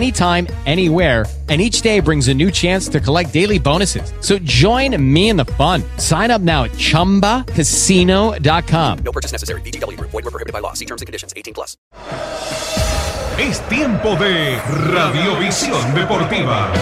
anytime, 0.00 0.46
anywhere 0.66 1.24
and 1.50 1.60
each 1.60 1.82
day 1.82 2.00
brings 2.00 2.28
a 2.28 2.34
new 2.34 2.50
chance 2.50 2.88
to 2.88 2.98
collect 3.00 3.34
daily 3.34 3.58
bonuses. 3.58 4.14
So 4.20 4.38
join 4.38 4.96
me 5.02 5.28
in 5.30 5.36
the 5.36 5.44
fun. 5.44 5.82
Sign 5.98 6.30
up 6.30 6.40
now 6.40 6.62
at 6.64 6.70
ChumbaCasino.com. 6.72 8.98
No 9.00 9.12
purchase 9.12 9.32
necessary. 9.32 9.60
VGW 9.62 9.98
Group. 9.98 10.12
Void 10.12 10.26
were 10.26 10.30
prohibited 10.30 10.52
by 10.52 10.60
law. 10.60 10.74
See 10.74 10.84
terms 10.84 11.02
and 11.02 11.06
conditions. 11.06 11.34
18 11.36 11.54
plus. 11.54 11.76
Es 13.36 13.58
tiempo 13.68 14.14
de 14.16 14.60
Radiovisión 14.92 15.92
Deportiva. 15.92 16.72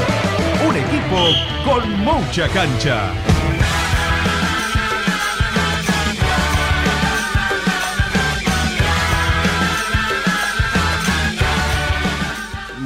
Un 0.69 0.77
equipo 0.77 1.33
con 1.65 1.91
mucha 2.05 2.47
cancha. 2.49 3.15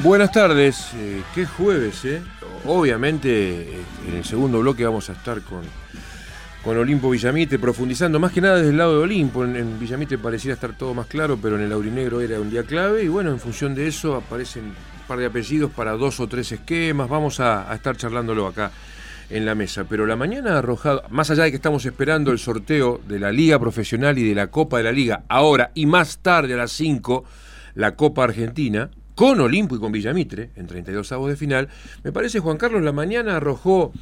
Buenas 0.03 0.33
tardes, 0.33 0.91
eh, 0.97 1.23
qué 1.33 1.47
jueves, 1.47 2.05
¿eh? 2.05 2.21
Obviamente 2.67 3.63
eh, 3.63 3.83
en 4.09 4.17
el 4.17 4.25
segundo 4.25 4.59
bloque 4.59 4.85
vamos 4.85 5.09
a 5.09 5.13
estar 5.13 5.43
con, 5.43 5.61
con 6.65 6.77
Olimpo 6.77 7.09
Villamite, 7.09 7.57
profundizando 7.61 8.19
más 8.19 8.33
que 8.33 8.41
nada 8.41 8.57
desde 8.57 8.71
el 8.71 8.79
lado 8.79 8.99
de 8.99 9.05
Olimpo. 9.05 9.45
En, 9.45 9.79
Villamite 9.79 10.19
pareciera 10.19 10.55
estar 10.55 10.77
todo 10.77 10.93
más 10.93 11.07
claro, 11.07 11.39
pero 11.41 11.55
en 11.55 11.63
el 11.63 11.73
Aurinegro 11.73 12.21
era 12.21 12.41
un 12.41 12.51
día 12.51 12.65
clave 12.65 13.05
y 13.05 13.09
bueno, 13.09 13.31
en 13.31 13.39
función 13.39 13.77
de 13.77 13.87
eso 13.87 14.17
aparecen 14.17 14.65
un 14.65 15.07
par 15.07 15.21
de 15.21 15.27
apellidos 15.27 15.71
para 15.71 15.93
dos 15.93 16.19
o 16.19 16.27
tres 16.27 16.51
esquemas. 16.51 17.09
Vamos 17.09 17.39
a, 17.39 17.71
a 17.71 17.75
estar 17.77 17.97
charlándolo 17.97 18.49
acá 18.49 18.73
en 19.31 19.47
la 19.47 19.55
mesa. 19.55 19.85
Pero 19.89 20.05
la 20.05 20.17
mañana 20.17 20.59
arrojado, 20.59 21.05
más 21.11 21.31
allá 21.31 21.45
de 21.45 21.51
que 21.51 21.57
estamos 21.57 21.87
esperando 21.87 22.33
el 22.33 22.41
sorteo 22.41 23.01
de 23.07 23.21
la 23.21 23.31
Liga 23.31 23.61
Profesional 23.61 24.19
y 24.19 24.29
de 24.29 24.35
la 24.35 24.49
Copa 24.49 24.79
de 24.79 24.83
la 24.83 24.93
Liga, 24.93 25.23
ahora 25.29 25.71
y 25.75 25.87
más 25.87 26.19
tarde 26.19 26.55
a 26.55 26.57
las 26.57 26.73
5, 26.73 27.25
la 27.77 27.95
Copa 27.95 28.25
Argentina, 28.25 28.91
con 29.15 29.41
Olimpo 29.41 29.77
y 29.77 29.79
con 29.79 29.93
Villamitre, 29.93 30.51
en 30.57 30.67
32 30.67 31.13
avos 31.13 31.29
de 31.31 31.37
final, 31.37 31.69
me 32.03 32.13
parece 32.13 32.41
Juan 32.41 32.57
Carlos 32.57 32.83
la 32.83 32.93
mañana 32.93 33.37
arrojó 33.37 33.93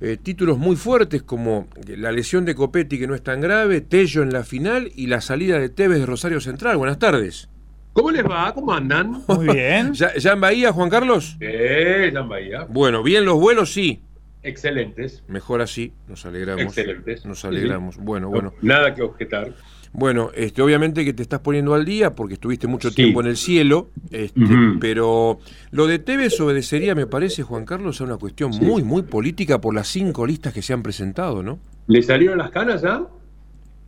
eh, 0.00 0.16
títulos 0.22 0.58
muy 0.58 0.76
fuertes 0.76 1.22
como 1.22 1.68
la 1.86 2.12
lesión 2.12 2.44
de 2.44 2.54
Copetti 2.54 2.98
que 2.98 3.06
no 3.06 3.14
es 3.14 3.22
tan 3.22 3.40
grave, 3.40 3.80
Tello 3.80 4.22
en 4.22 4.32
la 4.32 4.44
final 4.44 4.90
y 4.94 5.06
la 5.06 5.20
salida 5.20 5.58
de 5.58 5.68
Tevez 5.68 6.00
de 6.00 6.06
Rosario 6.06 6.40
Central. 6.40 6.76
Buenas 6.76 6.98
tardes. 6.98 7.48
¿Cómo 7.94 8.10
les 8.10 8.24
va? 8.24 8.52
¿Cómo 8.52 8.74
andan? 8.74 9.22
Muy 9.26 9.48
bien. 9.54 9.92
¿Ya, 9.94 10.14
ya 10.16 10.32
en 10.32 10.40
Bahía, 10.42 10.70
Juan 10.72 10.90
Carlos? 10.90 11.36
Eh, 11.40 12.10
ya 12.12 12.20
en 12.20 12.28
Bahía. 12.28 12.66
Bueno, 12.68 13.02
bien 13.02 13.24
los 13.24 13.40
vuelos, 13.40 13.72
sí. 13.72 14.02
Excelentes. 14.42 15.24
Mejor 15.28 15.62
así, 15.62 15.92
nos 16.06 16.26
alegramos. 16.26 16.62
Excelentes. 16.62 17.24
Nos 17.24 17.40
Sí, 17.40 17.46
alegramos. 17.46 17.94
sí. 17.94 18.00
Bueno, 18.04 18.28
bueno. 18.28 18.52
Nada 18.60 18.94
que 18.94 19.02
objetar. 19.02 19.52
Bueno, 19.98 20.30
este, 20.34 20.60
obviamente 20.60 21.06
que 21.06 21.14
te 21.14 21.22
estás 21.22 21.40
poniendo 21.40 21.72
al 21.72 21.86
día 21.86 22.14
porque 22.14 22.34
estuviste 22.34 22.66
mucho 22.66 22.90
Sí. 22.90 22.96
tiempo 22.96 23.22
en 23.22 23.28
el 23.28 23.36
cielo, 23.38 23.88
este, 24.10 24.42
pero 24.78 25.38
lo 25.70 25.86
de 25.86 25.98
Tevez 25.98 26.38
obedecería, 26.38 26.94
me 26.94 27.06
parece, 27.06 27.42
Juan 27.42 27.64
Carlos, 27.64 27.98
a 28.02 28.04
una 28.04 28.18
cuestión 28.18 28.52
Sí. 28.52 28.60
muy, 28.62 28.82
muy 28.82 29.02
política 29.04 29.58
por 29.58 29.74
las 29.74 29.88
cinco 29.88 30.26
listas 30.26 30.52
que 30.52 30.60
se 30.60 30.74
han 30.74 30.82
presentado, 30.82 31.42
¿no? 31.42 31.58
¿Le 31.86 32.02
salieron 32.02 32.36
las 32.36 32.50
canas 32.50 32.82
ya? 32.82 33.06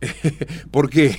¿Por 0.71 0.89
qué? 0.89 1.15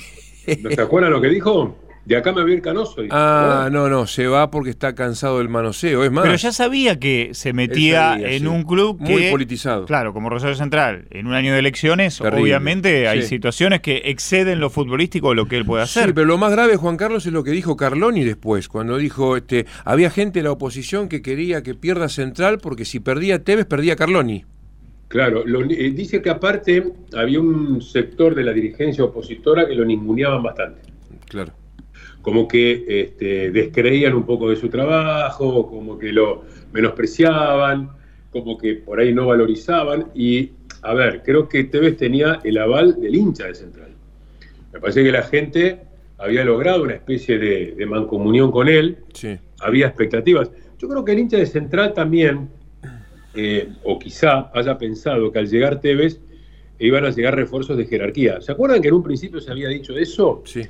¿No 0.61 0.71
se 0.71 0.81
acuerdan 0.81 1.13
lo 1.13 1.21
que 1.21 1.29
dijo? 1.29 1.77
De 2.03 2.17
acá 2.17 2.31
me 2.33 2.41
voy 2.41 2.53
a 2.53 2.55
ir 2.55 2.61
canoso. 2.63 2.99
dijo. 3.03 3.13
Ah, 3.15 3.69
no, 3.71 3.87
no, 3.87 4.07
se 4.07 4.25
va 4.25 4.49
porque 4.49 4.71
está 4.71 4.95
cansado 4.95 5.37
del 5.37 5.49
manoseo, 5.49 6.03
es 6.03 6.11
más. 6.11 6.23
Pero 6.23 6.35
ya 6.35 6.51
sabía 6.51 6.99
que 6.99 7.29
se 7.33 7.53
metía 7.53 8.13
sabía, 8.13 8.31
en 8.31 8.39
sí. 8.41 8.47
un 8.47 8.63
club 8.63 8.97
que, 9.05 9.11
Muy 9.13 9.29
politizado. 9.29 9.85
claro, 9.85 10.11
como 10.11 10.27
Rosario 10.31 10.55
Central, 10.55 11.05
en 11.11 11.27
un 11.27 11.35
año 11.35 11.53
de 11.53 11.59
elecciones, 11.59 12.17
Terrible, 12.17 12.41
obviamente 12.41 13.07
hay 13.07 13.21
sí. 13.21 13.27
situaciones 13.27 13.81
que 13.81 14.01
exceden 14.05 14.59
lo 14.59 14.71
futbolístico 14.71 15.27
o 15.27 15.33
lo 15.35 15.45
que 15.47 15.57
él 15.57 15.65
puede 15.65 15.83
hacer. 15.83 16.07
Sí, 16.07 16.11
pero 16.13 16.25
lo 16.25 16.39
más 16.39 16.51
grave, 16.51 16.75
Juan 16.75 16.97
Carlos, 16.97 17.25
es 17.27 17.33
lo 17.33 17.43
que 17.43 17.51
dijo 17.51 17.77
Carloni 17.77 18.23
después, 18.23 18.67
cuando 18.67 18.97
dijo, 18.97 19.37
este, 19.37 19.67
había 19.85 20.09
gente 20.09 20.39
de 20.39 20.43
la 20.45 20.51
oposición 20.53 21.07
que 21.07 21.21
quería 21.21 21.61
que 21.61 21.75
pierda 21.75 22.09
Central 22.09 22.57
porque 22.57 22.83
si 22.83 22.99
perdía 22.99 23.43
Tevez, 23.43 23.67
perdía 23.67 23.95
Carloni. 23.95 24.43
Claro, 25.07 25.43
lo- 25.45 25.61
eh, 25.69 25.91
dice 25.91 26.19
que 26.21 26.31
aparte 26.31 26.83
había 27.15 27.39
un 27.39 27.79
sector 27.81 28.33
de 28.33 28.43
la 28.43 28.53
dirigencia 28.53 29.03
opositora 29.03 29.67
que 29.67 29.75
lo 29.75 29.85
ninguneaban 29.85 30.41
bastante. 30.41 30.81
Claro. 31.27 31.51
Como 32.21 32.47
que 32.47 32.85
este, 32.87 33.51
descreían 33.51 34.13
un 34.13 34.25
poco 34.25 34.49
de 34.49 34.55
su 34.55 34.69
trabajo, 34.69 35.67
como 35.67 35.97
que 35.97 36.11
lo 36.11 36.43
menospreciaban, 36.71 37.89
como 38.31 38.57
que 38.57 38.75
por 38.75 38.99
ahí 38.99 39.13
no 39.13 39.27
valorizaban. 39.27 40.07
Y, 40.13 40.51
a 40.83 40.93
ver, 40.93 41.21
creo 41.23 41.47
que 41.49 41.63
Tevez 41.65 41.97
tenía 41.97 42.39
el 42.43 42.57
aval 42.57 42.99
del 43.01 43.15
hincha 43.15 43.47
de 43.47 43.55
Central. 43.55 43.89
Me 44.73 44.79
parece 44.79 45.03
que 45.03 45.11
la 45.11 45.23
gente 45.23 45.81
había 46.17 46.45
logrado 46.45 46.83
una 46.83 46.93
especie 46.93 47.37
de, 47.39 47.73
de 47.75 47.85
mancomunión 47.85 48.51
con 48.51 48.69
él, 48.69 48.97
Sí. 49.13 49.37
había 49.59 49.87
expectativas. 49.87 50.51
Yo 50.77 50.87
creo 50.87 51.03
que 51.03 51.11
el 51.13 51.19
hincha 51.19 51.37
de 51.37 51.45
Central 51.47 51.93
también, 51.93 52.49
eh, 53.33 53.69
o 53.83 53.97
quizá 53.97 54.51
haya 54.53 54.77
pensado 54.77 55.31
que 55.31 55.39
al 55.39 55.47
llegar 55.49 55.79
Tevez 55.81 56.19
iban 56.79 57.05
a 57.05 57.09
llegar 57.11 57.35
refuerzos 57.35 57.77
de 57.77 57.85
jerarquía. 57.85 58.41
¿Se 58.41 58.51
acuerdan 58.51 58.81
que 58.81 58.87
en 58.87 58.95
un 58.95 59.03
principio 59.03 59.39
se 59.39 59.51
había 59.51 59.67
dicho 59.69 59.95
eso? 59.97 60.41
Sí. 60.45 60.61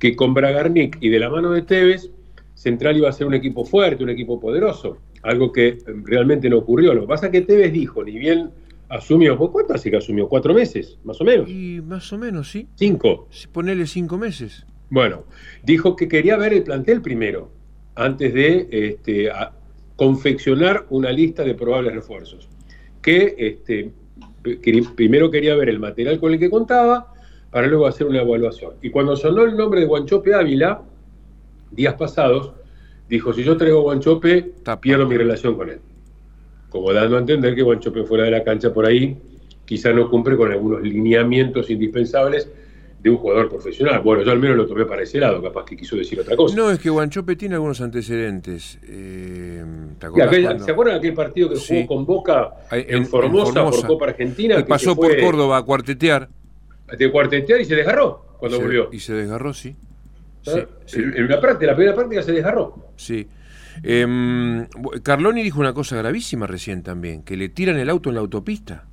Que 0.00 0.16
con 0.16 0.34
Bragarnik 0.34 0.98
y 1.00 1.08
de 1.10 1.20
la 1.20 1.30
mano 1.30 1.52
de 1.52 1.62
Tevez, 1.62 2.10
Central 2.54 2.96
iba 2.96 3.08
a 3.08 3.12
ser 3.12 3.26
un 3.28 3.34
equipo 3.34 3.64
fuerte, 3.64 4.02
un 4.02 4.10
equipo 4.10 4.40
poderoso. 4.40 4.98
Algo 5.22 5.52
que 5.52 5.68
eh, 5.68 5.78
realmente 6.04 6.50
no 6.50 6.58
ocurrió. 6.58 6.92
Lo 6.94 7.02
que 7.02 7.06
pasa 7.06 7.26
es 7.26 7.32
que 7.32 7.42
Tevez 7.42 7.72
dijo, 7.72 8.02
ni 8.02 8.18
bien 8.18 8.50
asumió, 8.88 9.38
¿por 9.38 9.52
¿cuánto 9.52 9.74
hace 9.74 9.90
que 9.90 9.96
asumió? 9.98 10.28
¿Cuatro 10.28 10.52
meses? 10.52 10.98
Más 11.04 11.20
o 11.20 11.24
menos. 11.24 11.48
Y 11.48 11.80
más 11.86 12.12
o 12.12 12.18
menos, 12.18 12.50
sí. 12.50 12.66
¿Cinco? 12.74 13.28
Sí, 13.30 13.46
Ponele 13.46 13.86
cinco 13.86 14.18
meses. 14.18 14.66
Bueno, 14.90 15.22
dijo 15.62 15.94
que 15.94 16.08
quería 16.08 16.36
ver 16.36 16.52
el 16.52 16.64
plantel 16.64 17.00
primero, 17.00 17.52
antes 17.94 18.34
de 18.34 18.66
este, 18.70 19.30
a- 19.30 19.52
confeccionar 19.96 20.86
una 20.90 21.12
lista 21.12 21.44
de 21.44 21.54
probables 21.54 21.94
refuerzos. 21.94 22.48
Que, 23.02 23.34
este, 23.38 23.92
que 24.42 24.82
primero 24.96 25.30
quería 25.30 25.54
ver 25.54 25.68
el 25.68 25.78
material 25.78 26.18
con 26.18 26.32
el 26.32 26.38
que 26.38 26.50
contaba, 26.50 27.12
para 27.50 27.66
luego 27.66 27.86
hacer 27.86 28.06
una 28.06 28.20
evaluación. 28.22 28.74
Y 28.82 28.90
cuando 28.90 29.16
sonó 29.16 29.42
el 29.44 29.56
nombre 29.56 29.80
de 29.80 29.86
Guanchope 29.86 30.34
Ávila, 30.34 30.82
días 31.70 31.94
pasados, 31.94 32.52
dijo, 33.08 33.32
si 33.32 33.42
yo 33.42 33.56
traigo 33.56 33.80
a 33.80 33.82
Guanchope, 33.82 34.52
pierdo 34.80 35.06
mi 35.06 35.16
relación 35.16 35.56
con 35.56 35.68
él. 35.70 35.80
Como 36.68 36.92
dando 36.92 37.16
a 37.16 37.20
entender 37.20 37.54
que 37.54 37.62
Guanchope 37.62 38.04
fuera 38.04 38.24
de 38.24 38.30
la 38.30 38.44
cancha 38.44 38.72
por 38.72 38.86
ahí, 38.86 39.16
quizá 39.64 39.92
no 39.92 40.08
cumple 40.08 40.36
con 40.36 40.52
algunos 40.52 40.82
lineamientos 40.82 41.68
indispensables 41.70 42.48
de 43.02 43.08
un 43.10 43.16
jugador 43.16 43.48
profesional. 43.48 44.00
Bueno, 44.02 44.22
yo 44.22 44.30
al 44.30 44.38
menos 44.38 44.56
lo 44.58 44.66
tomé 44.66 44.84
para 44.84 45.02
ese 45.02 45.18
lado, 45.18 45.42
capaz 45.42 45.64
que 45.64 45.74
quiso 45.76 45.96
decir 45.96 46.20
otra 46.20 46.36
cosa. 46.36 46.54
No, 46.54 46.70
es 46.70 46.78
que 46.78 46.90
Guanchope 46.90 47.34
tiene 47.34 47.54
algunos 47.54 47.80
antecedentes. 47.80 48.78
Eh, 48.86 49.64
¿te 49.98 50.06
Y 50.06 50.10
cuando- 50.10 50.64
¿Se 50.64 50.70
acuerdan 50.70 50.94
de 50.94 50.98
aquel 50.98 51.14
partido 51.14 51.48
que 51.48 51.56
Sí. 51.56 51.74
jugó 51.82 51.86
con 51.96 52.04
Boca 52.06 52.50
en, 52.70 53.06
Formosa, 53.06 53.52
Formosa, 53.54 53.80
por 53.80 53.86
Copa 53.88 54.04
Argentina? 54.06 54.56
que 54.56 54.64
que 54.64 54.68
pasó 54.68 54.94
fue 54.94 55.14
por 55.14 55.20
Córdoba 55.20 55.56
a 55.56 55.62
cuartetear. 55.62 56.28
De 56.98 57.10
cuartetear 57.10 57.60
y 57.60 57.64
se 57.64 57.74
desgarró 57.76 58.36
cuando 58.38 58.56
Se- 58.58 58.62
volvió. 58.62 58.88
Y 58.92 59.00
se 59.00 59.12
desgarró, 59.14 59.52
sí. 59.54 59.76
Sí, 60.42 60.52
sí. 60.86 61.00
En, 61.00 61.28
la, 61.28 61.40
práctica, 61.40 61.70
la 61.72 61.76
primera 61.76 61.94
práctica 61.94 62.22
se 62.22 62.32
desgarró. 62.32 62.92
Sí. 62.96 63.28
Bu- 63.82 65.02
Carloni 65.02 65.42
dijo 65.42 65.60
una 65.60 65.72
cosa 65.74 65.96
gravísima 65.96 66.46
recién 66.46 66.82
también, 66.82 67.22
que 67.22 67.36
le 67.36 67.48
tiran 67.48 67.76
el 67.78 67.90
auto 67.90 68.08
en 68.08 68.14
la 68.16 68.20
autopista. 68.22 68.84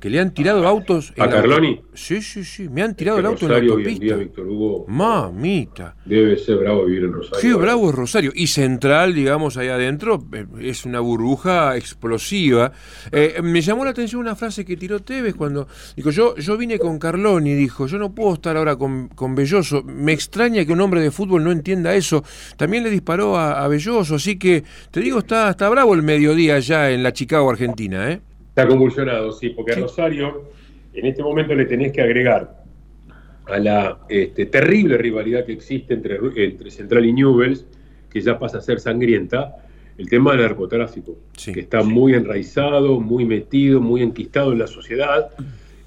Que 0.00 0.08
le 0.08 0.18
han 0.18 0.32
tirado 0.32 0.66
autos. 0.66 1.12
¿A 1.18 1.26
en 1.26 1.30
Carloni? 1.30 1.80
Sí, 1.92 2.22
sí, 2.22 2.42
sí. 2.42 2.68
Me 2.68 2.82
han 2.82 2.94
tirado 2.96 3.18
el 3.18 3.24
Que 3.24 3.28
auto 3.28 3.44
en 3.44 3.52
la 3.52 3.58
Rosario 3.58 3.74
hoy 3.74 3.82
en 3.92 3.98
día, 4.00 4.14
autopista. 4.14 4.16
Víctor 4.16 4.46
Hugo, 4.48 4.86
Mamita. 4.88 5.96
debe 6.06 6.38
ser 6.38 6.56
bravo 6.56 6.86
vivir 6.86 7.04
en 7.04 7.12
Rosario. 7.12 7.40
Qué 7.40 7.54
bravo 7.54 7.90
es 7.90 7.94
Rosario. 7.94 8.32
Y 8.34 8.46
Central, 8.46 9.14
digamos, 9.14 9.58
ahí 9.58 9.68
adentro, 9.68 10.24
eh, 10.32 10.46
es 10.62 10.86
una 10.86 11.00
burbuja 11.00 11.76
explosiva. 11.76 12.72
Eh, 13.12 13.40
me 13.42 13.60
llamó 13.60 13.84
la 13.84 13.90
atención 13.90 14.22
una 14.22 14.34
frase 14.34 14.64
que 14.64 14.76
tiró 14.76 15.00
Tevez 15.00 15.34
cuando 15.34 15.68
dijo, 15.94 16.10
yo, 16.10 16.34
yo 16.36 16.56
vine 16.56 16.78
con 16.78 16.98
Carloni, 16.98 17.54
dijo, 17.54 17.86
yo 17.86 17.98
no 17.98 18.14
puedo 18.14 18.34
estar 18.34 18.56
ahora 18.56 18.76
con, 18.76 19.08
con 19.08 19.34
Belloso. 19.34 19.82
Me 19.82 20.12
extraña 20.12 20.64
que 20.64 20.72
un 20.72 20.80
hombre 20.80 21.02
de 21.02 21.10
fútbol 21.10 21.44
no 21.44 21.52
entienda 21.52 21.94
eso. 21.94 22.24
También 22.56 22.84
le 22.84 22.90
disparó 22.90 23.36
a, 23.36 23.62
a 23.62 23.68
Belloso, 23.68 24.14
así 24.14 24.38
que, 24.38 24.64
te 24.90 25.00
digo, 25.00 25.18
está, 25.18 25.50
está 25.50 25.68
bravo 25.68 25.92
el 25.94 26.02
mediodía 26.02 26.54
allá 26.54 26.90
en 26.90 27.02
la 27.02 27.12
Chicago, 27.12 27.50
Argentina, 27.50 28.10
¿eh? 28.10 28.22
Está 28.50 28.66
convulsionado, 28.68 29.32
sí, 29.32 29.50
porque 29.50 29.72
Sí. 29.72 29.78
a 29.78 29.82
Rosario 29.82 30.50
en 30.92 31.06
este 31.06 31.22
momento 31.22 31.54
le 31.54 31.64
tenés 31.66 31.92
que 31.92 32.02
agregar 32.02 32.60
a 33.46 33.58
la 33.58 33.98
este, 34.08 34.46
terrible 34.46 34.98
rivalidad 34.98 35.44
que 35.44 35.52
existe 35.52 35.94
entre, 35.94 36.18
entre 36.36 36.70
Central 36.70 37.04
y 37.06 37.12
Newells, 37.12 37.66
que 38.10 38.20
ya 38.20 38.38
pasa 38.38 38.58
a 38.58 38.60
ser 38.60 38.80
sangrienta, 38.80 39.56
el 39.98 40.08
tema 40.08 40.32
del 40.32 40.42
narcotráfico, 40.42 41.16
Sí, 41.36 41.52
que 41.52 41.60
está 41.60 41.82
muy 41.82 42.14
enraizado, 42.14 43.00
muy 43.00 43.24
metido, 43.24 43.80
muy 43.80 44.02
enquistado 44.02 44.52
en 44.52 44.58
la 44.58 44.66
sociedad 44.66 45.30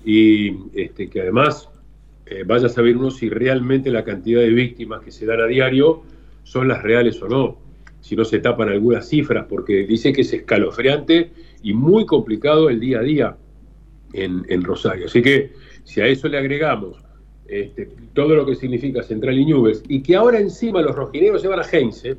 y 0.06 0.56
este, 0.74 1.10
que 1.10 1.22
además 1.22 1.70
eh, 2.26 2.44
vaya 2.46 2.68
a 2.68 2.70
saber 2.70 2.96
uno 2.98 3.12
si 3.12 3.30
realmente 3.30 3.90
la 3.92 4.04
cantidad 4.04 4.42
de 4.42 4.50
víctimas 4.50 5.02
que 5.02 5.12
se 5.12 5.26
dan 5.26 5.42
a 5.42 5.48
diario 5.48 6.04
son 6.44 6.68
las 6.68 6.82
reales 6.84 7.22
o 7.22 7.28
no, 7.28 7.58
si 8.04 8.18
no 8.18 8.26
se 8.26 8.40
tapan 8.40 8.68
algunas 8.68 9.08
cifras, 9.08 9.46
porque 9.48 9.86
dice 9.88 10.12
que 10.12 10.22
es 10.22 10.34
escalofriante 10.34 11.32
y 11.64 11.74
muy 11.74 12.06
complicado 12.06 12.70
el 12.70 12.82
día 12.82 13.00
a 13.00 13.02
día 13.04 13.38
en, 14.12 14.44
en 14.50 14.62
Rosario. 14.64 15.06
Así 15.06 15.22
que 15.22 15.54
si 15.86 16.02
a 16.02 16.08
eso 16.08 16.28
le 16.28 16.38
agregamos 16.38 16.98
este, 17.48 17.90
todo 18.14 18.36
lo 18.36 18.46
que 18.46 18.56
significa 18.56 19.04
Central 19.04 19.38
y 19.38 19.46
Newells, 19.46 19.84
y 19.88 20.02
que 20.04 20.18
ahora 20.18 20.38
encima 20.40 20.82
los 20.82 20.94
rojineros 20.96 21.42
llevan 21.42 21.60
a 21.62 21.64
Heinze, 21.72 22.18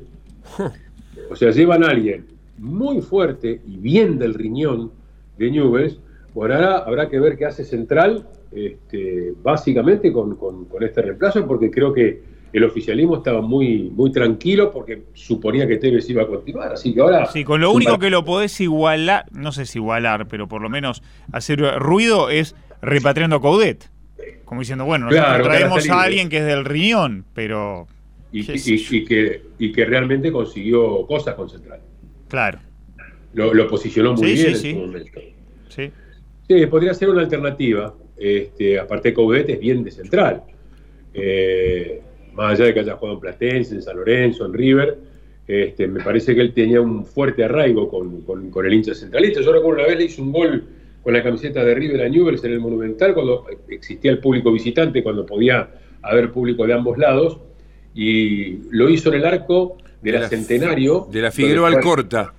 o 1.29 1.35
sea, 1.35 1.51
llevan 1.51 1.83
a 1.83 1.87
alguien 1.89 2.25
muy 2.57 3.01
fuerte 3.01 3.61
y 3.67 3.77
bien 3.77 4.17
del 4.17 4.33
riñón 4.33 4.91
de 5.37 5.51
Newells, 5.51 5.99
bueno, 6.33 6.55
ahora 6.55 6.77
habrá 6.79 7.09
que 7.09 7.19
ver 7.19 7.37
qué 7.37 7.45
hace 7.45 7.63
Central, 7.63 8.27
este, 8.51 9.33
básicamente 9.43 10.11
con, 10.11 10.35
con- 10.35 10.65
con 10.65 10.83
este 10.83 11.01
reemplazo, 11.03 11.45
porque 11.45 11.69
creo 11.69 11.93
que 11.93 12.34
el 12.57 12.63
oficialismo 12.63 13.17
estaba 13.17 13.41
muy, 13.41 13.89
muy 13.91 14.11
tranquilo 14.11 14.71
porque 14.71 15.03
suponía 15.13 15.67
que 15.67 15.77
Tevez 15.77 16.09
iba 16.09 16.23
a 16.23 16.27
continuar. 16.27 16.73
Así 16.73 16.93
que 16.93 17.01
ahora. 17.01 17.25
Sí, 17.27 17.43
con 17.43 17.59
lo 17.61 17.71
único 17.71 17.99
que 17.99 18.09
lo 18.09 18.23
podés 18.23 18.59
igualar, 18.61 19.25
no 19.31 19.51
sé 19.51 19.65
si 19.65 19.79
igualar, 19.79 20.27
pero 20.27 20.47
por 20.47 20.61
lo 20.61 20.69
menos 20.69 21.03
hacer 21.31 21.59
ruido 21.79 22.29
es 22.29 22.55
repatriando 22.81 23.37
a 23.37 23.41
Coudet. 23.41 23.89
Como 24.45 24.61
diciendo, 24.61 24.85
bueno, 24.85 25.05
nosotros 25.05 25.27
Claro, 25.27 25.43
traemos 25.43 25.89
a 25.89 26.01
alguien 26.03 26.29
que 26.29 26.37
es 26.37 26.45
del 26.45 26.65
riñón, 26.65 27.25
pero 27.33 27.87
Y, 28.31 28.45
que, 28.45 29.41
y 29.59 29.71
que 29.71 29.85
realmente 29.85 30.31
consiguió 30.31 31.05
cosas 31.07 31.35
con 31.35 31.49
Central. 31.49 31.79
claro, 32.27 32.59
Lo, 33.33 33.53
lo 33.53 33.67
posicionó 33.67 34.13
muy 34.13 34.27
Sí, 34.29 34.33
bien 34.43 34.45
sí, 34.45 34.51
en 34.51 34.57
sí. 34.57 34.71
su 34.73 34.79
momento. 34.79 35.19
sí. 35.69 35.91
Sí, 36.47 36.65
podría 36.67 36.93
ser 36.93 37.09
una 37.09 37.21
alternativa. 37.21 37.93
Este, 38.15 38.79
aparte, 38.79 39.13
Coudet 39.13 39.49
es 39.49 39.59
bien 39.59 39.83
de 39.83 39.89
central. 39.91 40.43
Eh, 41.13 42.01
más 42.35 42.53
allá 42.53 42.65
de 42.65 42.73
que 42.73 42.79
haya 42.81 42.95
jugado 42.95 43.15
en 43.15 43.21
Platense, 43.21 43.75
en 43.75 43.81
San 43.81 43.97
Lorenzo, 43.97 44.45
en 44.45 44.53
River, 44.53 44.97
este, 45.47 45.87
me 45.87 46.03
parece 46.03 46.33
que 46.35 46.41
él 46.41 46.53
tenía 46.53 46.81
un 46.81 47.05
fuerte 47.05 47.43
arraigo 47.43 47.87
con, 47.89 48.21
con- 48.21 48.49
con 48.49 48.65
el 48.65 48.73
hincha 48.73 48.93
centralista. 48.95 49.41
Yo 49.41 49.53
recuerdo 49.53 49.79
una 49.81 49.87
vez 49.87 49.97
le 49.97 50.05
hizo 50.05 50.21
un 50.21 50.31
gol 50.31 50.63
con 51.03 51.13
la 51.13 51.21
camiseta 51.21 51.63
de 51.63 51.75
River 51.75 52.01
a 52.01 52.09
Newell's 52.09 52.43
en 52.43 52.53
el 52.53 52.59
Monumental 52.59 53.13
cuando 53.13 53.45
existía 53.69 54.11
el 54.11 54.17
público 54.19 54.51
visitante, 54.51 55.03
cuando 55.03 55.25
podía 55.25 55.69
haber 56.01 56.31
público 56.31 56.65
de 56.65 56.73
ambos 56.73 56.97
lados, 56.97 57.37
y 57.93 58.57
lo 58.71 58.89
hizo 58.89 59.09
en 59.09 59.15
el 59.19 59.25
arco 59.25 59.77
de, 60.01 60.11
la, 60.11 60.27
Centenario. 60.27 61.07
De 61.11 61.21
la 61.21 61.31
Figueroa 61.31 61.69
Alcorta. 61.69 62.33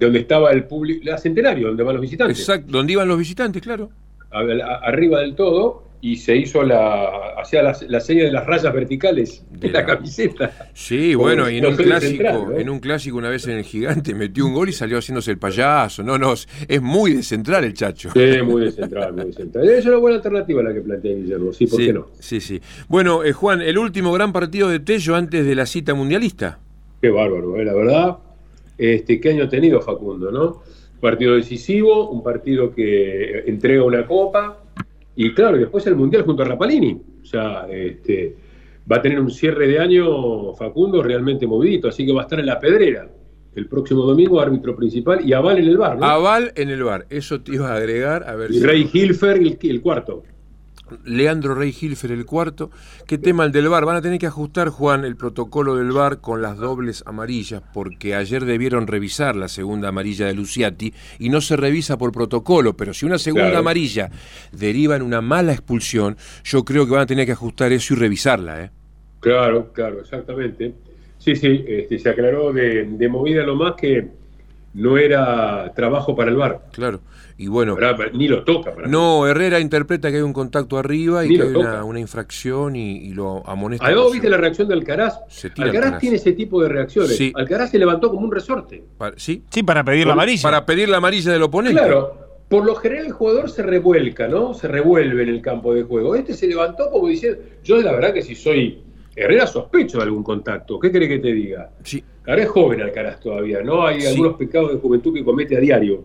Donde 0.00 0.20
estaba 0.20 0.50
el 0.52 0.64
público, 0.64 1.00
la 1.04 1.18
Centenario, 1.18 1.68
donde 1.68 1.82
van 1.82 1.94
los 1.96 2.02
visitantes 2.02 2.38
Exacto, 2.38 2.70
donde 2.70 2.92
iban 2.94 3.08
los 3.08 3.18
visitantes, 3.18 3.60
claro. 3.62 3.90
a- 4.30 4.40
a- 4.40 4.76
arriba 4.88 5.20
del 5.20 5.34
todo 5.34 5.84
y 6.00 6.16
se 6.16 6.36
hizo 6.36 6.62
la 6.62 7.08
hacía 7.40 7.62
la, 7.62 7.76
la 7.88 8.00
serie 8.00 8.24
de 8.24 8.30
las 8.30 8.46
rayas 8.46 8.72
verticales 8.72 9.44
de 9.50 9.70
la 9.70 9.80
la- 9.80 9.86
camiseta. 9.86 10.70
Sí, 10.72 11.14
bueno, 11.16 11.50
y 11.50 11.58
en 11.58 11.66
un 11.66 11.76
clásico, 11.76 12.22
central, 12.22 12.46
¿no? 12.50 12.58
en 12.58 12.70
un 12.70 12.78
clásico 12.78 13.16
una 13.16 13.28
vez 13.30 13.46
en 13.48 13.58
el 13.58 13.64
gigante 13.64 14.14
metió 14.14 14.46
un 14.46 14.54
gol 14.54 14.68
y 14.68 14.72
salió 14.72 14.98
haciéndose 14.98 15.30
el 15.32 15.38
payaso. 15.38 16.02
No, 16.04 16.16
no, 16.18 16.34
es 16.34 16.82
muy 16.82 17.14
de 17.14 17.22
central 17.22 17.64
el 17.64 17.74
chacho. 17.74 18.10
Sí, 18.12 18.42
muy 18.44 18.62
de 18.66 18.70
central, 18.70 19.12
muy 19.12 19.26
de 19.26 19.32
central. 19.32 19.68
Es 19.68 19.86
una 19.86 19.96
buena 19.96 20.16
alternativa 20.18 20.62
la 20.62 20.72
que 20.72 20.80
plantea 20.82 21.14
Guillermo, 21.14 21.52
sí, 21.52 21.66
¿por 21.66 21.80
sí, 21.80 21.86
qué 21.86 21.92
no? 21.92 22.06
sí, 22.20 22.40
sí. 22.40 22.60
Bueno, 22.88 23.24
eh, 23.24 23.32
Juan, 23.32 23.60
el 23.60 23.76
último 23.78 24.12
gran 24.12 24.32
partido 24.32 24.68
de 24.68 24.78
Tello 24.80 25.16
antes 25.16 25.44
de 25.44 25.54
la 25.54 25.66
cita 25.66 25.94
mundialista. 25.94 26.60
Qué 27.02 27.08
bárbaro, 27.10 27.56
¿eh? 27.56 27.64
la 27.64 27.74
verdad. 27.74 28.18
Este, 28.76 29.20
¿Qué 29.20 29.30
año 29.30 29.44
ha 29.44 29.48
tenido 29.48 29.80
Facundo, 29.80 30.30
no? 30.30 30.62
Partido 31.00 31.34
decisivo, 31.34 32.10
un 32.10 32.22
partido 32.22 32.72
que 32.74 33.44
entrega 33.46 33.82
una 33.84 34.06
copa 34.06 34.58
y 35.20 35.34
claro, 35.34 35.56
y 35.56 35.60
después 35.60 35.84
el 35.88 35.96
Mundial 35.96 36.22
junto 36.22 36.42
a 36.42 36.46
Rapalini. 36.46 36.96
O 37.22 37.24
sea, 37.24 37.66
este, 37.70 38.36
va 38.90 38.96
a 38.96 39.02
tener 39.02 39.18
un 39.20 39.30
cierre 39.30 39.66
de 39.66 39.78
año 39.80 40.54
Facundo 40.54 41.02
realmente 41.02 41.46
movidito, 41.46 41.88
así 41.88 42.06
que 42.06 42.12
va 42.12 42.20
a 42.20 42.24
estar 42.24 42.38
en 42.38 42.46
la 42.46 42.58
pedrera 42.60 43.10
el 43.54 43.66
próximo 43.66 44.02
domingo, 44.02 44.40
árbitro 44.40 44.76
principal 44.76 45.28
y 45.28 45.32
Aval 45.32 45.58
en 45.58 45.64
el 45.66 45.76
bar, 45.76 45.98
¿no? 45.98 46.06
Aval 46.06 46.52
en 46.54 46.68
el 46.70 46.84
bar, 46.84 47.06
eso 47.10 47.40
te 47.40 47.54
iba 47.56 47.72
a 47.72 47.76
agregar, 47.76 48.22
a 48.28 48.36
ver 48.36 48.50
y 48.52 48.54
si- 48.54 48.62
Rey 48.64 48.88
Hilfer 48.92 49.36
el, 49.38 49.58
el 49.60 49.80
cuarto. 49.80 50.22
Leandro 51.04 51.54
Rey 51.54 51.74
Hilfer 51.78 52.12
el 52.12 52.24
cuarto. 52.26 52.70
¿Qué 53.06 53.18
tema 53.18 53.44
el 53.44 53.52
del 53.52 53.68
bar? 53.68 53.84
Van 53.84 53.96
a 53.96 54.02
tener 54.02 54.18
que 54.18 54.26
ajustar, 54.26 54.68
Juan, 54.68 55.04
el 55.04 55.16
protocolo 55.16 55.76
del 55.76 55.92
bar 55.92 56.20
con 56.20 56.42
las 56.42 56.56
dobles 56.56 57.02
amarillas, 57.06 57.62
porque 57.72 58.14
ayer 58.14 58.44
debieron 58.44 58.86
revisar 58.86 59.36
la 59.36 59.48
segunda 59.48 59.88
amarilla 59.88 60.26
de 60.26 60.34
Luciati 60.34 60.92
y 61.18 61.28
no 61.28 61.40
se 61.40 61.56
revisa 61.56 61.96
por 61.98 62.12
protocolo, 62.12 62.76
pero 62.76 62.94
si 62.94 63.06
una 63.06 63.18
segunda 63.18 63.46
Claro. 63.46 63.58
amarilla 63.60 64.10
deriva 64.52 64.96
en 64.96 65.02
una 65.02 65.20
mala 65.20 65.52
expulsión, 65.52 66.16
yo 66.44 66.64
creo 66.64 66.86
que 66.86 66.92
van 66.92 67.02
a 67.02 67.06
tener 67.06 67.26
que 67.26 67.32
ajustar 67.32 67.72
eso 67.72 67.94
y 67.94 67.96
revisarla, 67.96 68.64
¿eh? 68.64 68.70
Claro, 69.20 69.72
claro, 69.72 70.00
exactamente. 70.00 70.74
Sí, 71.18 71.34
sí, 71.34 71.64
este, 71.66 71.98
se 71.98 72.08
aclaró 72.08 72.52
de, 72.52 72.84
de 72.84 73.08
movida 73.08 73.44
nomás 73.44 73.74
que 73.74 74.08
no 74.74 74.96
era 74.96 75.72
trabajo 75.74 76.14
para 76.14 76.30
el 76.30 76.36
bar. 76.36 76.66
Claro. 76.72 77.00
Y 77.40 77.46
bueno, 77.46 77.76
Ni 78.14 78.26
lo 78.26 78.42
toca 78.42 78.74
para 78.74 78.88
no, 78.88 79.24
Herrera 79.26 79.60
interpreta 79.60 80.10
que 80.10 80.16
hay 80.16 80.22
un 80.22 80.32
contacto 80.32 80.76
arriba 80.76 81.24
y 81.24 81.28
Ni 81.28 81.36
que 81.36 81.42
hay 81.44 81.54
una, 81.54 81.84
una 81.84 82.00
infracción 82.00 82.74
y, 82.74 82.96
y 82.98 83.14
lo 83.14 83.46
amonesta. 83.48 83.86
Además, 83.86 84.04
por 84.06 84.12
¿viste 84.14 84.28
la 84.28 84.36
reacción 84.38 84.66
de 84.66 84.74
Alcaraz? 84.74 85.20
Se 85.28 85.48
tira 85.50 85.68
Alcaraz, 85.68 85.84
Alcaraz. 85.86 86.00
tiene 86.00 86.16
ese 86.16 86.32
tipo 86.32 86.60
de 86.60 86.68
reacciones. 86.68 87.16
Sí. 87.16 87.32
Alcaraz 87.36 87.70
se 87.70 87.78
levantó 87.78 88.10
como 88.10 88.24
un 88.26 88.32
resorte. 88.32 88.82
¿Sí? 89.16 89.44
Sí, 89.50 89.62
para 89.62 89.84
pedir 89.84 90.08
la 90.08 90.14
amarilla. 90.14 90.42
Para 90.42 90.66
pedir 90.66 90.88
la 90.88 90.96
amarilla 90.96 91.30
del 91.32 91.42
oponente. 91.42 91.78
Claro, 91.78 92.18
por 92.48 92.64
lo 92.66 92.74
general 92.74 93.06
el 93.06 93.12
jugador 93.12 93.48
se 93.50 93.62
revuelca, 93.62 94.26
¿no? 94.26 94.52
Se 94.54 94.66
revuelve 94.66 95.22
en 95.22 95.28
el 95.28 95.40
campo 95.40 95.72
de 95.74 95.84
juego. 95.84 96.16
Este 96.16 96.34
se 96.34 96.48
levantó 96.48 96.90
como 96.90 97.06
diciendo, 97.06 97.38
yo 97.62 97.80
la 97.80 97.92
verdad 97.92 98.12
que 98.12 98.22
si 98.22 98.34
soy 98.34 98.82
Herrera 99.14 99.46
sospecho 99.46 99.98
de 99.98 100.04
algún 100.04 100.24
contacto. 100.24 100.80
¿Qué 100.80 100.90
querés 100.90 101.08
que 101.08 101.18
te 101.20 101.32
diga? 101.32 101.70
Sí. 101.84 102.02
Ahora 102.26 102.42
es 102.42 102.48
joven 102.48 102.80
Alcaraz 102.80 103.20
todavía, 103.20 103.62
¿no? 103.62 103.86
Hay 103.86 104.00
Sí. 104.00 104.08
algunos 104.08 104.34
pecados 104.36 104.72
de 104.72 104.78
juventud 104.78 105.14
que 105.14 105.24
comete 105.24 105.56
a 105.56 105.60
diario 105.60 106.02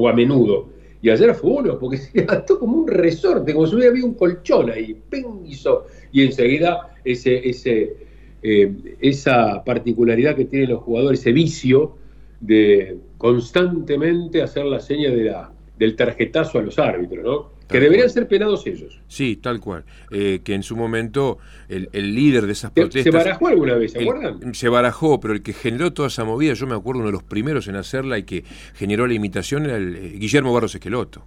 o 0.00 0.08
a 0.08 0.12
menudo. 0.12 0.68
Y 1.02 1.10
ayer 1.10 1.34
fue 1.34 1.50
uno, 1.50 1.78
porque 1.78 1.96
se 1.98 2.18
levantó 2.18 2.58
como 2.58 2.78
un 2.78 2.88
resorte, 2.88 3.52
como 3.52 3.66
si 3.66 3.74
hubiera 3.74 3.90
habido 3.90 4.06
un 4.06 4.14
colchón 4.14 4.70
ahí, 4.70 4.96
¡ping! 5.08 5.44
hizo. 5.46 5.86
Y 6.12 6.22
enseguida 6.22 6.94
ese, 7.04 7.96
eh, 8.42 8.72
esa 9.00 9.62
particularidad 9.64 10.36
que 10.36 10.44
tienen 10.44 10.70
los 10.70 10.82
jugadores, 10.82 11.20
ese 11.20 11.32
vicio 11.32 11.96
de 12.40 12.96
constantemente 13.18 14.42
hacer 14.42 14.64
la 14.64 14.80
seña 14.80 15.10
de 15.10 15.24
la, 15.24 15.52
del 15.78 15.94
tarjetazo 15.94 16.58
a 16.58 16.62
los 16.62 16.78
árbitros, 16.78 17.24
¿no? 17.24 17.59
Que 17.72 17.80
deberían 17.80 18.06
cual. 18.08 18.14
ser 18.14 18.28
penados 18.28 18.66
ellos. 18.66 19.00
Sí, 19.08 19.36
tal 19.36 19.60
cual. 19.60 19.84
Eh, 20.10 20.40
que 20.44 20.54
en 20.54 20.62
su 20.62 20.76
momento 20.76 21.38
el, 21.68 21.88
el 21.92 22.14
líder 22.14 22.46
de 22.46 22.52
esas 22.52 22.70
Se- 22.74 22.80
protestas. 22.80 23.04
Se 23.04 23.10
barajó 23.18 23.48
alguna 23.48 23.74
vez, 23.74 23.92
¿se 23.92 23.98
el- 23.98 24.08
acuerdan? 24.08 24.54
se 24.54 24.68
barajó, 24.68 25.20
pero 25.20 25.34
el 25.34 25.42
que 25.42 25.52
generó 25.52 25.92
toda 25.92 26.08
esa 26.08 26.24
movida, 26.24 26.52
yo 26.54 26.66
me 26.66 26.74
acuerdo 26.74 27.00
uno 27.00 27.08
de 27.08 27.12
los 27.12 27.22
primeros 27.22 27.68
en 27.68 27.76
hacerla 27.76 28.18
y 28.18 28.22
que 28.24 28.44
generó 28.74 29.06
la 29.06 29.14
imitación 29.14 29.64
era 29.66 29.76
el, 29.76 29.96
eh, 29.96 30.08
Guillermo 30.18 30.52
Barros 30.52 30.74
Esqueloto. 30.74 31.24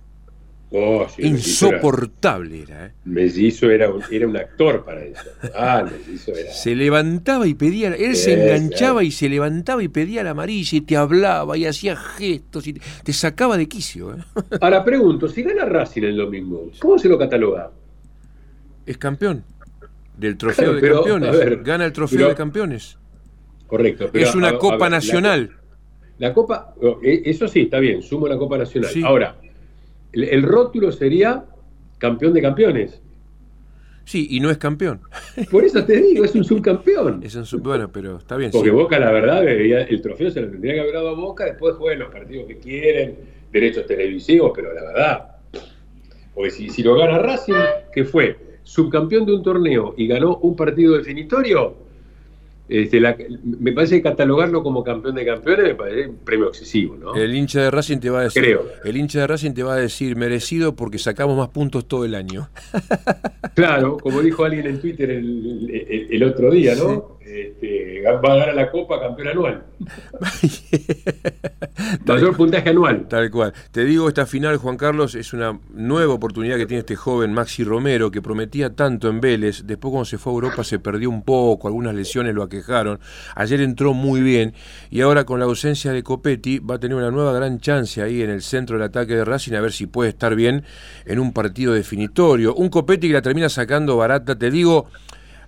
Oh, 0.76 1.08
sí, 1.08 1.22
Mellizo 1.22 1.68
era- 1.68 1.76
Insoportable 1.78 2.64
era, 2.64 2.86
¿eh? 2.88 2.92
Mellizo 3.06 3.70
era 3.70 3.92
un, 3.92 4.02
era 4.10 4.28
un 4.28 4.36
actor 4.36 4.84
para 4.84 5.04
eso. 5.04 5.22
Ah, 5.56 5.84
Mellizo 5.86 6.32
era. 6.36 6.52
Se 6.52 6.76
levantaba 6.76 7.46
y 7.46 7.54
pedía, 7.54 7.90
él 7.94 8.16
se 8.16 8.34
enganchaba 8.34 8.94
claro. 8.94 9.02
y 9.04 9.12
se 9.12 9.30
levantaba 9.30 9.84
y 9.84 9.88
pedía 9.90 10.24
la 10.24 10.32
amarilla 10.32 10.78
y 10.78 10.82
te 10.82 10.98
hablaba 10.98 11.56
y 11.58 11.68
hacía 11.68 11.96
gestos 11.96 12.66
y 12.66 12.74
te, 12.74 12.82
te 13.04 13.14
sacaba 13.14 13.56
de 13.56 13.68
quicio. 13.68 14.16
¿eh? 14.16 14.18
Ahora 14.62 14.84
pregunto, 14.84 15.28
si 15.30 15.44
gana 15.44 15.66
Racing 15.66 16.02
el 16.04 16.18
domingo, 16.18 16.72
¿cómo 16.80 16.98
se 16.98 17.08
lo 17.08 17.20
cataloga? 17.20 17.70
Es 18.86 18.98
campeón 18.98 19.44
del 20.18 20.38
trofeo 20.38 20.56
Claro, 20.66 20.74
de 20.76 20.82
pero, 20.82 20.96
campeones. 21.04 21.38
ver, 21.38 21.64
Gana 21.64 21.86
el 21.86 21.94
trofeo 21.94 22.18
pero- 22.18 22.30
de 22.30 22.36
campeones. 22.36 22.98
Correcto. 23.68 24.10
pero, 24.12 24.26
es 24.28 24.34
una 24.36 24.48
a- 24.48 24.52
a 24.52 24.58
copa 24.58 24.78
ver, 24.86 24.92
nacional. 24.92 25.52
La, 26.20 26.34
Copa, 26.34 26.74
oh, 26.82 27.00
eh, 27.04 27.22
eso 27.26 27.48
sí, 27.48 27.62
está 27.62 27.80
bien, 27.80 28.02
sumo 28.02 28.28
la 28.28 28.38
Copa 28.38 28.58
Nacional. 28.58 28.90
Sí. 28.92 29.02
Ahora, 29.04 29.36
el, 30.14 30.24
el 30.24 30.44
rótulo 30.44 30.92
sería 30.92 31.46
campeón 31.98 32.34
de 32.34 32.42
campeones. 32.42 33.00
Sí, 34.06 34.28
y 34.32 34.40
no 34.42 34.50
es 34.52 34.58
campeón. 34.58 35.00
Por 35.50 35.64
eso 35.64 35.86
te 35.86 36.02
digo, 36.02 36.26
es 36.26 36.36
un 36.36 36.44
subcampeón. 36.44 37.22
Es 37.24 37.36
un 37.36 37.46
sub- 37.46 37.62
bueno, 37.62 37.90
pero 37.92 38.18
está 38.18 38.36
bien. 38.36 38.52
Porque 38.52 38.70
sí. 38.70 38.76
Boca, 38.76 39.00
la 39.00 39.12
verdad, 39.12 39.40
debería- 39.42 39.84
el 39.84 40.02
trofeo 40.02 40.30
se 40.30 40.42
lo 40.42 40.50
tendría 40.50 40.74
que 40.74 40.80
haber 40.82 40.94
dado 40.94 41.10
a 41.10 41.14
Boca, 41.14 41.46
después 41.46 41.76
jueguen 41.76 42.00
los 42.00 42.12
partidos 42.12 42.46
que 42.48 42.58
quieren, 42.58 43.16
derechos 43.52 43.86
televisivos, 43.86 44.52
pero 44.54 44.74
la 44.74 44.84
verdad. 44.84 45.30
Porque 46.36 46.50
si, 46.52 46.70
si 46.70 46.84
lo 46.84 46.96
gana 46.98 47.18
Racing, 47.20 47.54
que 47.94 48.04
fue 48.04 48.36
subcampeón 48.64 49.26
de 49.26 49.36
un 49.36 49.44
torneo 49.44 49.94
y 49.96 50.08
ganó 50.08 50.38
un 50.38 50.56
partido 50.56 50.98
definitorio, 50.98 51.76
este, 52.82 53.00
la- 53.00 53.16
me 53.44 53.72
parece 53.72 53.98
que 53.98 54.02
catalogarlo 54.02 54.64
como 54.64 54.84
campeón 54.84 55.16
de 55.16 55.26
campeones 55.26 55.66
me 55.66 55.76
parece 55.76 56.08
un 56.10 56.16
premio 56.18 56.48
excesivo, 56.50 56.96
¿no? 56.98 57.16
El 57.16 57.36
hincha 57.36 57.62
de 57.62 57.72
Racing 57.72 58.00
te 58.00 58.10
va 58.10 58.22
a 58.22 58.24
decir, 58.24 58.42
Creo. 58.44 58.64
el 58.84 58.98
hincha 58.98 59.20
de 59.20 59.28
Racing 59.28 59.52
te 59.52 59.64
va 59.64 59.74
a 59.76 59.78
decir 59.78 60.16
merecido 60.16 60.76
porque 60.76 60.98
sacamos 60.98 61.38
más 61.38 61.50
puntos 61.50 61.88
todo 61.88 62.06
el 62.06 62.16
año. 62.16 62.50
Claro, 63.54 63.98
como 63.98 64.22
dijo 64.22 64.44
alguien 64.46 64.66
en 64.68 64.80
Twitter 64.82 65.10
el, 65.12 65.70
el- 65.90 66.08
el 66.12 66.24
otro 66.24 66.50
día, 66.52 66.74
¿no? 66.76 67.13
Este, 67.34 68.04
va 68.04 68.12
a 68.12 68.36
ganar 68.36 68.54
la 68.54 68.70
Copa 68.70 69.00
campeón 69.00 69.30
anual. 69.30 69.64
Mayor 72.06 72.38
puntaje 72.38 72.70
anual. 72.70 73.08
Tal 73.08 73.32
cual. 73.32 73.54
Te 73.72 73.86
digo, 73.86 74.08
esta 74.08 74.28
final, 74.28 74.58
Juan 74.58 74.78
Carlos, 74.78 75.16
es 75.16 75.34
una 75.34 75.60
nueva 75.74 76.14
oportunidad 76.14 76.58
que 76.58 76.68
tiene 76.68 76.82
este 76.82 76.96
joven 76.96 77.34
Maxi 77.34 77.64
Romero, 77.64 78.12
que 78.12 78.22
prometía 78.22 78.76
tanto 78.76 79.10
en 79.10 79.20
Vélez. 79.20 79.64
Después, 79.66 79.92
cuando 79.92 80.06
se 80.06 80.20
fue 80.20 80.32
a 80.32 80.36
Europa, 80.36 80.64
se 80.64 80.78
perdió 80.78 81.10
un 81.10 81.24
poco, 81.24 81.68
algunas 81.68 81.96
lesiones 81.96 82.36
lo 82.36 82.44
aquejaron. 82.44 83.00
Ayer 83.36 83.62
entró 83.62 83.96
muy 83.96 84.22
bien 84.22 84.54
y 84.92 85.02
ahora, 85.02 85.26
con 85.26 85.40
la 85.40 85.46
ausencia 85.46 85.92
de 85.92 86.04
Copetti, 86.04 86.60
va 86.60 86.76
a 86.76 86.80
tener 86.80 86.96
una 86.96 87.10
nueva 87.10 87.34
gran 87.34 87.60
chance 87.60 88.04
ahí 88.04 88.22
en 88.22 88.30
el 88.30 88.44
centro 88.44 88.78
del 88.78 88.86
ataque 88.86 89.16
de 89.16 89.26
Racing, 89.26 89.54
a 89.54 89.62
ver 89.62 89.72
si 89.72 89.88
puede 89.88 90.12
estar 90.12 90.36
bien 90.36 90.66
en 91.06 91.18
un 91.18 91.34
partido 91.34 91.74
definitorio. 91.74 92.54
Un 92.54 92.70
Copetti 92.70 93.08
que 93.08 93.14
la 93.14 93.24
termina 93.24 93.50
sacando 93.50 93.98
barata, 93.98 94.38
te 94.38 94.52
digo. 94.52 94.86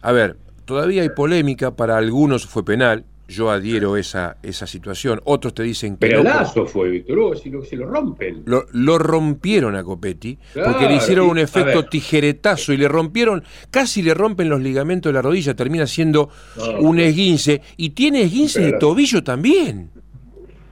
A 0.01 0.12
ver, 0.12 0.38
todavía 0.65 1.01
hay 1.03 1.10
polémica, 1.10 1.75
para 1.75 1.98
algunos 1.98 2.45
fue 2.45 2.63
penal. 2.65 3.05
Yo 3.27 3.50
adhiero 3.50 3.98
esa, 3.98 4.38
esa 4.43 4.67
situación. 4.67 5.19
Otros 5.24 5.55
te 5.55 5.63
dicen 5.63 5.93
que 5.93 6.05
Pero 6.07 6.19
no. 6.19 6.29
Lazo 6.29 6.67
fue, 6.67 6.89
Víctor 6.91 7.17
Hugo, 7.17 7.36
si 7.36 7.50
lo, 7.50 7.63
si 7.63 7.75
lo 7.75 7.88
rompen. 7.88 8.43
Lo, 8.45 8.67
lo 8.72 9.00
rompieron 9.00 9.75
a 9.75 9.84
Copetti 9.84 10.38
porque 10.53 10.88
le 10.88 10.98
hicieron 10.98 11.27
un 11.29 11.39
efecto 11.39 11.86
tijeretazo 11.86 12.72
y 12.72 12.77
le 12.77 12.88
rompieron, 12.88 13.43
casi 13.72 14.03
le 14.03 14.13
rompen 14.13 14.48
los 14.48 14.62
ligamentos 14.62 15.10
de 15.10 15.13
la 15.15 15.24
rodilla, 15.24 15.55
termina 15.55 15.88
siendo 15.88 16.29
No. 16.55 16.81
un 16.81 17.00
esguince 17.00 17.62
y 17.77 17.89
tiene 17.89 18.22
esguince 18.22 18.62
de 18.62 18.74
tobillo 18.74 19.24
también. 19.24 19.89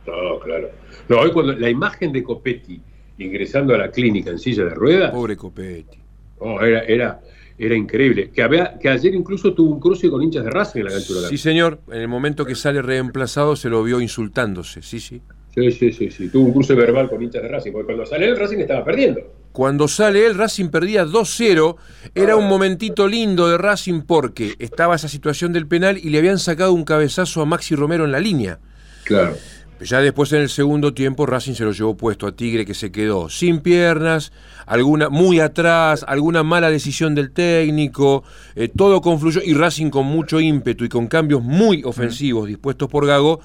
No, 0.05 0.39
claro. 0.39 0.69
No, 1.09 1.17
hoy 1.21 1.31
cuando 1.31 1.53
la 1.53 1.69
imagen 1.71 2.12
de 2.12 2.21
Copetti 2.21 2.79
ingresando 3.17 3.73
a 3.73 3.79
la 3.79 3.89
clínica 3.89 4.29
en 4.29 4.38
silla 4.38 4.65
de 4.65 4.75
ruedas, 4.75 5.12
Pobre 5.12 5.35
Copetti. 5.35 5.97
oh, 6.38 6.62
era, 6.62 6.81
era, 6.81 7.19
era 7.57 7.75
increíble. 7.75 8.31
Que, 8.31 8.41
había, 8.41 8.77
que 8.79 8.89
ayer 8.89 9.13
incluso 9.13 9.53
tuvo 9.53 9.74
un 9.74 9.79
cruce 9.79 10.10
con 10.10 10.22
hinchas 10.22 10.43
de 10.43 10.50
Racing 10.51 10.79
en 10.79 10.86
la 10.86 10.91
cancha 10.91 11.13
Sí, 11.29 11.38
señor, 11.38 11.79
en 11.91 12.01
el 12.01 12.07
momento 12.07 12.45
que 12.45 12.55
sale 12.55 12.81
reemplazado 12.81 13.55
se 13.55 13.69
lo 13.69 13.83
vio 13.83 14.01
insultándose, 14.01 14.81
sí, 14.81 15.00
sí. 15.00 15.22
Sí, 15.53 15.72
sí, 15.72 15.91
sí, 15.91 16.10
sí. 16.10 16.29
Tuvo 16.29 16.45
un 16.45 16.53
cruce 16.53 16.74
verbal 16.74 17.10
con 17.10 17.22
hinchas 17.22 17.43
de 17.43 17.48
Racing, 17.48 17.72
porque 17.72 17.86
cuando 17.86 18.05
sale 18.05 18.27
el 18.27 18.38
Racing 18.38 18.57
estaba 18.57 18.83
perdiendo. 18.83 19.22
Cuando 19.51 19.88
sale 19.88 20.25
él, 20.25 20.33
Racing 20.33 20.69
perdía 20.69 21.05
2-0. 21.05 21.75
Era 22.15 22.36
un 22.36 22.48
momentito 22.48 23.07
lindo 23.07 23.48
de 23.48 23.60
Racing 23.60 24.01
porque 24.01 24.55
estaba 24.57 24.95
esa 24.95 25.07
situación 25.07 25.53
del 25.53 25.67
penal 25.67 26.00
y 26.00 26.10
le 26.10 26.17
habían 26.17 26.39
sacado 26.39 26.74
un 26.74 26.83
cabezazo 26.83 27.39
a 27.41 27.45
Maxi 27.45 27.75
Romero 27.75 28.03
en 28.03 28.12
la 28.12 28.19
línea. 28.19 28.60
Claro. 29.03 29.38
Ya 29.83 29.99
después 30.01 30.31
en 30.33 30.41
el 30.41 30.49
segundo 30.49 30.93
tiempo 30.93 31.25
Racing 31.25 31.53
se 31.53 31.63
lo 31.65 31.71
llevó 31.71 31.95
puesto 31.97 32.27
a 32.27 32.35
Tigre 32.35 32.65
que 32.65 32.73
se 32.73 32.91
quedó 32.91 33.29
sin 33.29 33.59
piernas, 33.61 34.31
alguna 34.65 35.09
muy 35.09 35.39
atrás, 35.39 36.05
alguna 36.07 36.43
mala 36.43 36.69
decisión 36.69 37.15
del 37.15 37.31
técnico, 37.31 38.23
eh, 38.55 38.69
todo 38.69 39.01
confluyó 39.01 39.41
y 39.43 39.53
Racing 39.53 39.89
con 39.89 40.05
mucho 40.05 40.39
ímpetu 40.39 40.85
y 40.85 40.89
con 40.89 41.07
cambios 41.07 41.43
muy 41.43 41.83
ofensivos 41.83 42.47
dispuestos 42.47 42.89
por 42.89 43.05
Gago 43.05 43.39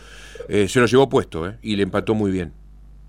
eh, 0.48 0.68
se 0.68 0.80
lo 0.80 0.86
llevó 0.86 1.08
puesto 1.08 1.48
eh, 1.48 1.56
y 1.62 1.76
le 1.76 1.82
empató 1.82 2.14
muy 2.14 2.30
bien. 2.30 2.52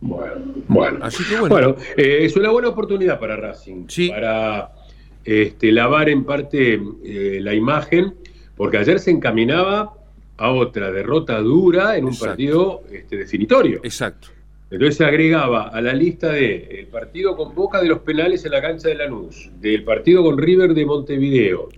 Bueno, 0.02 0.36
bueno. 0.68 1.00
Así 1.02 1.24
que 1.26 1.40
bueno. 1.40 1.54
Bueno, 1.56 1.76
es 1.98 2.36
una 2.36 2.50
buena 2.52 2.70
oportunidad 2.70 3.20
para 3.20 3.36
Racing, 3.36 3.86
Sí. 3.88 4.10
para 4.10 4.72
este, 5.26 5.72
lavar 5.72 6.10
en 6.10 6.24
parte 6.24 6.82
la 7.04 7.54
imagen, 7.54 8.16
porque 8.56 8.78
ayer 8.78 9.00
se 9.00 9.12
encaminaba 9.12 9.94
a 10.40 10.52
otra 10.52 10.92
derrota 10.92 11.40
dura 11.40 11.98
en 11.98 12.06
un 12.06 12.12
Exacto. 12.12 12.28
partido 12.30 12.82
este, 12.92 13.18
definitorio. 13.18 13.82
Exacto. 13.84 14.30
Entonces 14.72 14.98
se 14.98 15.06
agregaba 15.06 15.70
a 15.70 15.82
la 15.82 15.94
lista 15.94 16.32
de 16.32 16.80
el 16.80 16.88
partido 16.88 17.36
con 17.36 17.56
Boca 17.56 17.82
de 17.82 17.88
los 17.88 18.00
penales 18.00 18.46
en 18.46 18.52
la 18.52 18.62
cancha 18.62 18.88
de 18.88 18.96
Lanús, 18.96 19.50
del 19.60 19.84
partido 19.84 20.24
con 20.24 20.38
River 20.38 20.76
de 20.76 20.86
Montevideo, 20.86 21.70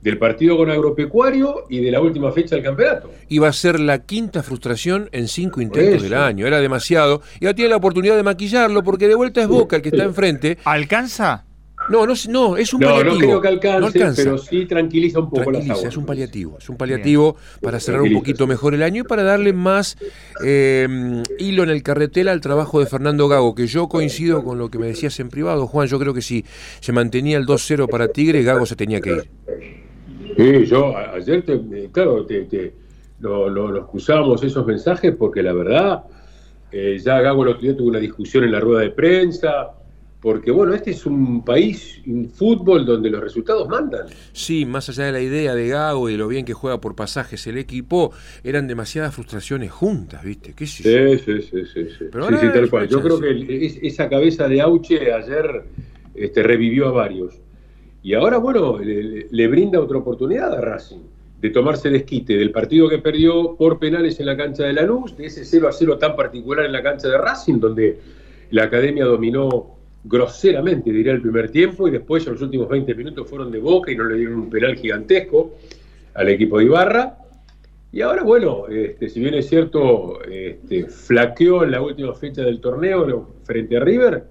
del 0.00 0.16
partido 0.16 0.56
con 0.56 0.70
Agropecuario 0.70 1.64
y 1.68 1.80
de 1.80 1.90
la 1.90 2.00
última 2.00 2.30
fecha 2.30 2.54
del 2.54 2.64
campeonato. 2.64 3.10
Iba 3.28 3.48
a 3.48 3.52
ser 3.52 3.80
la 3.80 4.04
quinta 4.06 4.44
frustración 4.44 5.08
en 5.10 5.26
cinco 5.26 5.60
intentos 5.60 6.02
del 6.02 6.14
año, 6.14 6.46
era 6.46 6.60
demasiado. 6.60 7.20
Y 7.40 7.46
ahora 7.46 7.56
tiene 7.56 7.70
la 7.70 7.76
oportunidad 7.76 8.16
de 8.16 8.22
maquillarlo 8.22 8.84
porque 8.84 9.08
de 9.08 9.16
vuelta 9.16 9.42
es 9.42 9.48
Boca 9.48 9.76
el 9.76 9.82
que 9.82 9.88
está 9.88 10.04
enfrente. 10.04 10.58
¿Alcanza? 10.64 11.45
No, 11.88 12.06
no, 12.06 12.14
no, 12.28 12.56
es 12.56 12.74
un 12.74 12.80
No, 12.80 12.88
paliativo. 12.88 13.14
no 13.34 13.40
creo 13.40 13.40
que 13.40 13.48
alcance, 13.48 13.98
No 14.00 14.14
pero 14.16 14.38
sí 14.38 14.66
tranquiliza 14.66 15.20
un 15.20 15.30
poco 15.30 15.50
las 15.52 15.62
Tranquiliza, 15.62 15.74
aguas. 15.74 15.92
es 15.92 15.96
un 15.96 16.06
paliativo, 16.06 16.56
es 16.58 16.68
un 16.68 16.76
paliativo 16.76 17.36
para 17.62 17.78
cerrar 17.80 18.02
un 18.02 18.12
poquito 18.12 18.46
mejor 18.46 18.74
el 18.74 18.82
año 18.82 19.02
y 19.02 19.04
para 19.04 19.22
darle 19.22 19.52
más 19.52 19.96
eh, 20.44 20.88
hilo 21.38 21.62
en 21.62 21.70
el 21.70 21.82
carretel 21.82 22.28
al 22.28 22.40
trabajo 22.40 22.80
de 22.80 22.86
Fernando 22.86 23.28
Gago, 23.28 23.54
que 23.54 23.66
yo 23.66 23.88
coincido 23.88 24.42
con 24.42 24.58
lo 24.58 24.68
que 24.70 24.78
me 24.78 24.86
decías 24.86 25.18
en 25.20 25.28
privado, 25.28 25.66
Juan, 25.66 25.86
yo 25.86 25.98
creo 25.98 26.12
que 26.12 26.22
si 26.22 26.44
se 26.80 26.92
mantenía 26.92 27.38
el 27.38 27.46
2-0 27.46 27.88
para 27.88 28.08
Tigre, 28.08 28.42
Gago 28.42 28.66
se 28.66 28.76
tenía 28.76 29.00
que 29.00 29.12
ir. 29.12 29.30
Sí, 30.36 30.66
yo 30.66 30.96
ayer, 30.96 31.42
te, 31.44 31.88
claro, 31.92 32.26
te, 32.26 32.42
te- 32.44 32.74
lo, 33.20 33.48
lo- 33.48 33.86
cruzábamos 33.86 34.42
esos 34.42 34.66
mensajes 34.66 35.14
porque 35.16 35.42
la 35.42 35.52
verdad, 35.54 36.04
eh, 36.70 36.98
ya 37.02 37.20
Gago 37.20 37.42
el 37.44 37.48
otro 37.50 37.62
día 37.62 37.76
tuvo 37.76 37.88
una 37.88 37.98
discusión 37.98 38.44
en 38.44 38.52
la 38.52 38.60
rueda 38.60 38.82
de 38.82 38.90
prensa, 38.90 39.70
porque 40.26 40.50
bueno, 40.50 40.74
este 40.74 40.90
es 40.90 41.06
un 41.06 41.44
país, 41.44 42.02
un 42.04 42.28
fútbol 42.28 42.84
donde 42.84 43.08
los 43.10 43.20
resultados 43.20 43.68
mandan. 43.68 44.06
Sí, 44.32 44.66
más 44.66 44.88
allá 44.88 45.04
de 45.04 45.12
la 45.12 45.20
idea 45.20 45.54
de 45.54 45.68
Gago 45.68 46.08
y 46.08 46.12
de 46.14 46.18
lo 46.18 46.26
bien 46.26 46.44
que 46.44 46.52
juega 46.52 46.80
por 46.80 46.96
pasajes 46.96 47.46
el 47.46 47.56
equipo, 47.58 48.10
eran 48.42 48.66
demasiadas 48.66 49.14
frustraciones 49.14 49.70
juntas, 49.70 50.24
¿viste? 50.24 50.52
Sí, 50.66 50.82
sí, 50.82 51.42
sí, 51.42 51.42
sí. 51.72 51.86
sí. 51.96 52.04
Pero 52.10 52.26
Sí, 52.26 52.34
sí, 52.40 52.46
tal 52.52 52.68
cual. 52.68 52.88
Yo 52.88 53.00
creo 53.00 53.20
que 53.20 53.28
el- 53.30 53.78
esa 53.82 54.08
cabeza 54.08 54.48
de 54.48 54.60
Auche 54.60 55.12
ayer 55.12 55.62
este, 56.16 56.42
revivió 56.42 56.88
a 56.88 56.90
varios. 56.90 57.34
Y 58.02 58.14
ahora, 58.14 58.38
bueno, 58.38 58.80
le, 58.80 59.04
le- 59.04 59.26
le 59.30 59.46
brinda 59.46 59.78
otra 59.78 59.98
oportunidad 59.98 60.52
a 60.52 60.60
Racing 60.60 61.02
de 61.40 61.50
tomarse 61.50 61.86
el 61.86 61.94
esquite 61.94 62.36
del 62.36 62.50
partido 62.50 62.88
que 62.88 62.98
perdió 62.98 63.54
por 63.56 63.78
penales 63.78 64.18
en 64.18 64.26
la 64.26 64.36
cancha 64.36 64.64
de 64.64 64.72
Lanús, 64.72 65.16
de 65.16 65.26
ese 65.26 65.44
0 65.44 65.68
a 65.68 65.72
0 65.72 65.98
tan 65.98 66.16
particular 66.16 66.66
en 66.66 66.72
la 66.72 66.82
cancha 66.82 67.06
de 67.06 67.16
Racing, 67.16 67.60
donde 67.60 68.00
la 68.50 68.64
academia 68.64 69.04
dominó 69.04 69.75
groseramente, 70.08 70.92
diría 70.92 71.12
el 71.12 71.20
primer 71.20 71.50
tiempo, 71.50 71.88
y 71.88 71.90
después 71.90 72.26
en 72.26 72.34
los 72.34 72.42
últimos 72.42 72.68
20 72.68 72.94
minutos 72.94 73.28
fueron 73.28 73.50
de 73.50 73.58
boca 73.58 73.90
y 73.90 73.96
no 73.96 74.04
le 74.04 74.16
dieron 74.16 74.34
un 74.34 74.50
penal 74.50 74.76
gigantesco 74.76 75.54
al 76.14 76.28
equipo 76.28 76.58
de 76.58 76.66
Ibarra. 76.66 77.18
Y 77.92 78.02
ahora, 78.02 78.22
bueno, 78.22 78.68
este, 78.68 79.08
si 79.08 79.20
bien 79.20 79.34
es 79.34 79.48
cierto, 79.48 80.22
este, 80.24 80.86
flaqueó 80.86 81.64
en 81.64 81.72
la 81.72 81.80
última 81.80 82.14
fecha 82.14 82.42
del 82.42 82.60
torneo 82.60 83.34
frente 83.44 83.76
a 83.76 83.80
River, 83.80 84.24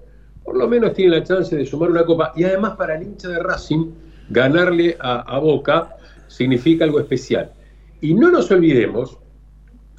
por 0.44 0.56
lo 0.56 0.68
menos 0.68 0.94
tiene 0.94 1.16
la 1.16 1.24
chance 1.24 1.54
de 1.54 1.66
sumar 1.66 1.90
una 1.90 2.04
copa. 2.04 2.32
Y 2.36 2.44
además 2.44 2.76
para 2.76 2.96
el 2.96 3.02
hincha 3.02 3.28
de 3.28 3.38
Racing, 3.38 3.90
ganarle 4.30 4.96
a, 5.00 5.20
a 5.20 5.38
Boca 5.38 5.96
significa 6.28 6.84
algo 6.84 7.00
especial. 7.00 7.50
Y 8.00 8.14
no 8.14 8.30
nos 8.30 8.50
olvidemos 8.50 9.18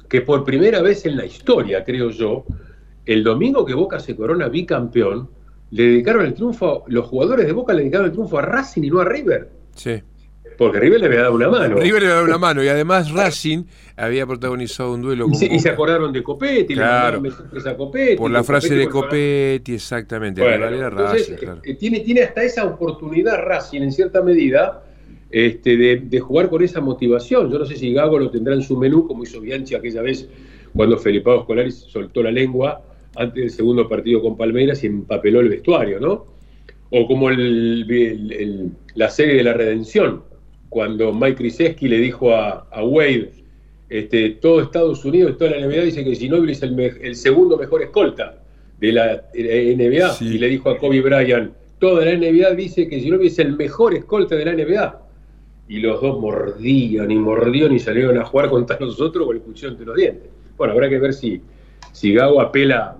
que 0.08 0.22
por 0.22 0.44
primera 0.44 0.80
vez 0.80 1.04
en 1.04 1.16
la 1.16 1.26
historia, 1.26 1.84
creo 1.84 2.10
yo, 2.10 2.44
el 3.04 3.22
domingo 3.22 3.64
que 3.64 3.74
Boca 3.74 4.00
se 4.00 4.16
corona 4.16 4.48
bicampeón, 4.48 5.28
le 5.70 5.82
dedicaron 5.84 6.24
el 6.24 6.34
triunfo, 6.34 6.84
los 6.88 7.06
jugadores 7.06 7.46
de 7.46 7.52
Boca 7.52 7.72
le 7.72 7.80
dedicaron 7.80 8.06
el 8.06 8.12
triunfo 8.12 8.38
a 8.38 8.42
Racing 8.42 8.82
y 8.84 8.90
no 8.90 9.00
a 9.00 9.04
River. 9.04 9.48
Sí. 9.74 10.02
Porque 10.56 10.80
River 10.80 10.98
le 11.00 11.06
había 11.06 11.20
dado 11.22 11.34
una 11.36 11.48
mano. 11.48 11.76
River 11.76 12.02
le 12.02 12.08
da 12.08 12.22
una 12.24 12.36
mano 12.38 12.64
y 12.64 12.68
además 12.68 13.12
Racing 13.12 13.62
había 13.96 14.26
protagonizado 14.26 14.92
un 14.92 15.02
duelo 15.02 15.26
Y 15.26 15.30
con 15.30 15.38
se, 15.38 15.46
y 15.46 15.58
se 15.60 15.68
acordaron 15.68 16.12
de 16.12 16.20
Copetti, 16.22 16.74
le 16.74 16.80
Claro. 16.80 17.20
mandaron 17.20 17.22
mensajes 17.22 17.66
a 17.66 17.76
Copetti. 17.76 18.16
Por 18.16 18.30
la 18.32 18.42
frase 18.42 18.74
de 18.74 18.88
Copetti, 18.88 19.74
exactamente. 19.74 20.40
Bueno, 20.42 20.66
era 20.66 20.88
entonces, 20.88 21.28
Racing, 21.30 21.34
claro. 21.36 21.60
eh, 21.62 21.74
tiene, 21.74 22.00
tiene 22.00 22.22
hasta 22.22 22.42
esa 22.42 22.64
oportunidad 22.64 23.40
Racing, 23.44 23.82
en 23.82 23.92
cierta 23.92 24.20
medida, 24.20 24.82
este, 25.30 25.76
de, 25.76 25.96
de 26.04 26.20
jugar 26.20 26.48
con 26.50 26.60
esa 26.64 26.80
motivación. 26.80 27.52
Yo 27.52 27.58
no 27.60 27.64
sé 27.64 27.76
si 27.76 27.92
Gago 27.92 28.18
lo 28.18 28.28
tendrá 28.30 28.54
en 28.54 28.62
su 28.62 28.76
menú, 28.76 29.06
como 29.06 29.22
hizo 29.22 29.40
Bianchi 29.40 29.76
aquella 29.76 30.02
vez 30.02 30.28
cuando 30.74 30.98
Felipao 30.98 31.40
Escolari 31.40 31.70
soltó 31.70 32.20
la 32.22 32.32
lengua 32.32 32.82
antes 33.16 33.42
del 33.42 33.50
segundo 33.50 33.88
partido 33.88 34.20
con 34.22 34.36
Palmeiras 34.36 34.82
y 34.84 34.86
empapeló 34.88 35.40
el 35.40 35.48
vestuario, 35.48 35.98
¿no? 36.00 36.26
O 36.90 37.06
como 37.06 37.30
el- 37.30 37.86
el- 37.90 38.32
el- 38.32 38.70
la 38.94 39.08
serie 39.10 39.34
de 39.36 39.44
la 39.44 39.52
redención, 39.54 40.22
cuando 40.68 41.12
Mike 41.12 41.36
Krzyzewski 41.36 41.88
le 41.88 41.98
dijo 41.98 42.34
a, 42.34 42.66
a 42.70 42.84
Wade, 42.84 43.30
este, 43.88 44.30
todo 44.30 44.60
Estados 44.60 45.04
Unidos, 45.04 45.36
toda 45.38 45.52
la 45.52 45.58
NBA 45.66 45.82
dice 45.84 46.04
que 46.04 46.14
Ginóbili 46.14 46.52
es 46.52 46.62
el, 46.62 46.72
me- 46.74 46.86
el 47.00 47.16
segundo 47.16 47.56
mejor 47.56 47.82
escolta 47.82 48.42
de 48.78 48.92
la 48.92 49.24
NBA 49.34 50.10
Sí. 50.14 50.26
y 50.34 50.38
le 50.38 50.48
dijo 50.48 50.70
a 50.70 50.78
Kobe 50.78 51.00
Bryant, 51.00 51.52
toda 51.78 52.04
la 52.04 52.12
NBA 52.12 52.54
dice 52.54 52.88
que 52.88 53.00
Ginobili 53.00 53.28
es 53.28 53.38
el 53.38 53.56
mejor 53.56 53.94
escolta 53.94 54.36
de 54.36 54.44
la 54.44 54.52
NBA. 54.52 55.02
Y 55.70 55.80
los 55.80 56.00
dos 56.00 56.18
mordían 56.20 57.10
y 57.10 57.16
mordían 57.16 57.72
y 57.74 57.78
salieron 57.78 58.16
a 58.18 58.24
jugar 58.24 58.48
contra 58.50 58.78
nosotros 58.80 59.26
con 59.26 59.36
el 59.36 59.42
cuchillo 59.42 59.68
entre 59.68 59.86
los 59.86 59.96
dientes. 59.96 60.28
Bueno, 60.56 60.72
habrá 60.74 60.88
que 60.88 60.98
ver 60.98 61.12
si, 61.14 61.40
si 61.92 62.12
Gago 62.12 62.40
apela 62.40 62.96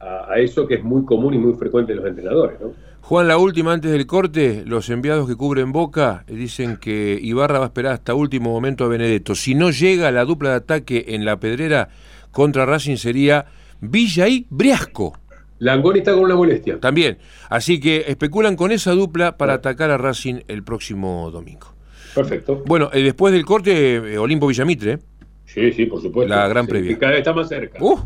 a, 0.00 0.32
a 0.32 0.38
eso 0.38 0.66
que 0.66 0.74
es 0.74 0.84
muy 0.84 1.04
común 1.04 1.34
y 1.34 1.38
muy 1.38 1.54
frecuente 1.54 1.92
en 1.92 1.98
los 1.98 2.06
entrenadores, 2.06 2.60
¿no? 2.60 2.72
Juan, 3.02 3.28
la 3.28 3.36
última 3.36 3.72
antes 3.74 3.92
del 3.92 4.06
corte, 4.06 4.62
los 4.66 4.88
enviados 4.88 5.28
que 5.28 5.36
cubren 5.36 5.72
Boca 5.72 6.24
dicen 6.26 6.78
que 6.78 7.18
Ibarra 7.20 7.58
va 7.58 7.66
a 7.66 7.68
esperar 7.68 7.92
hasta 7.92 8.14
último 8.14 8.50
momento 8.50 8.84
a 8.84 8.88
Benedetto. 8.88 9.34
Si 9.34 9.54
no 9.54 9.70
llega 9.70 10.10
la 10.10 10.24
dupla 10.24 10.50
de 10.50 10.56
ataque 10.56 11.04
en 11.08 11.26
la 11.26 11.38
pedrera 11.38 11.90
contra 12.30 12.64
Racing 12.64 12.96
sería 12.96 13.44
Villa 13.82 14.26
y 14.26 14.46
Briasco 14.48 15.18
Langoni 15.58 15.98
está 15.98 16.12
con 16.14 16.24
una 16.24 16.34
molestia. 16.34 16.80
también. 16.80 17.18
Así 17.50 17.78
que 17.78 18.04
especulan 18.08 18.56
con 18.56 18.72
esa 18.72 18.92
dupla 18.92 19.36
para 19.36 19.52
atacar 19.54 19.90
a 19.90 19.98
Racing 19.98 20.40
el 20.48 20.62
próximo 20.62 21.30
domingo. 21.30 21.74
Perfecto. 22.14 22.62
Bueno, 22.66 22.88
eh, 22.92 23.02
después 23.02 23.32
del 23.34 23.44
corte, 23.44 23.96
eh, 24.14 24.18
Olimpo 24.18 24.46
Villamitre. 24.46 24.92
¿eh? 24.92 24.98
Sí, 25.46 25.72
sí, 25.72 25.86
por 25.86 26.00
supuesto. 26.00 26.34
La 26.34 26.48
gran 26.48 26.64
Sí, 26.64 26.70
previa. 26.70 26.98
cada 26.98 27.12
vez 27.12 27.18
está 27.20 27.32
más 27.34 27.48
cerca. 27.48 27.78
Uh, 27.84 27.98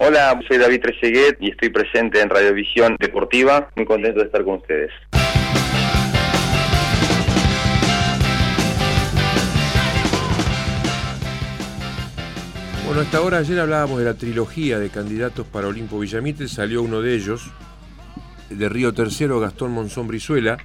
Hola, 0.00 0.40
soy 0.46 0.58
David 0.58 0.80
Trezeguet 0.80 1.38
y 1.40 1.50
estoy 1.50 1.70
presente 1.70 2.20
en 2.20 2.30
Radiovisión 2.30 2.96
Deportiva. 3.00 3.68
Muy 3.74 3.84
contento 3.84 4.20
de 4.20 4.26
estar 4.26 4.44
con 4.44 4.58
ustedes. 4.58 4.92
Bueno, 12.86 13.00
hasta 13.00 13.18
ahora 13.18 13.38
ayer 13.38 13.58
hablábamos 13.58 13.98
de 13.98 14.04
la 14.04 14.14
trilogía 14.14 14.78
de 14.78 14.88
candidatos 14.88 15.44
para 15.48 15.66
Olimpo 15.66 15.98
Villamitre, 15.98 16.46
salió 16.46 16.80
uno 16.82 17.02
de 17.02 17.16
ellos, 17.16 17.50
de 18.50 18.68
Río 18.68 18.94
Tercero, 18.94 19.40
Gastón 19.40 19.72
Monzón 19.72 20.06
Brizuela. 20.06 20.58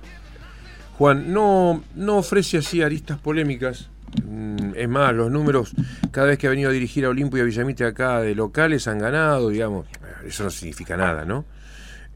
Juan, 1.00 1.34
no, 1.34 1.84
no 1.96 2.18
ofrece 2.18 2.60
así 2.60 2.84
aristas 2.84 3.18
polémicas. 3.18 3.90
Mm, 4.26 4.74
Es 4.76 4.90
más, 4.90 5.14
los 5.14 5.32
números, 5.32 5.74
cada 6.12 6.28
vez 6.28 6.38
que 6.38 6.48
ha 6.48 6.50
venido 6.50 6.70
a 6.70 6.74
dirigir 6.74 7.06
a 7.06 7.10
Olimpo 7.10 7.38
y 7.38 7.42
a 7.42 7.44
Villamitre 7.44 7.86
acá 7.86 8.22
de 8.22 8.36
locales 8.36 8.88
han 8.88 9.00
ganado, 9.00 9.50
digamos. 9.50 9.86
Eso 10.26 10.44
no 10.44 10.50
significa 10.50 10.98
nada, 10.98 11.26
¿no? 11.26 11.46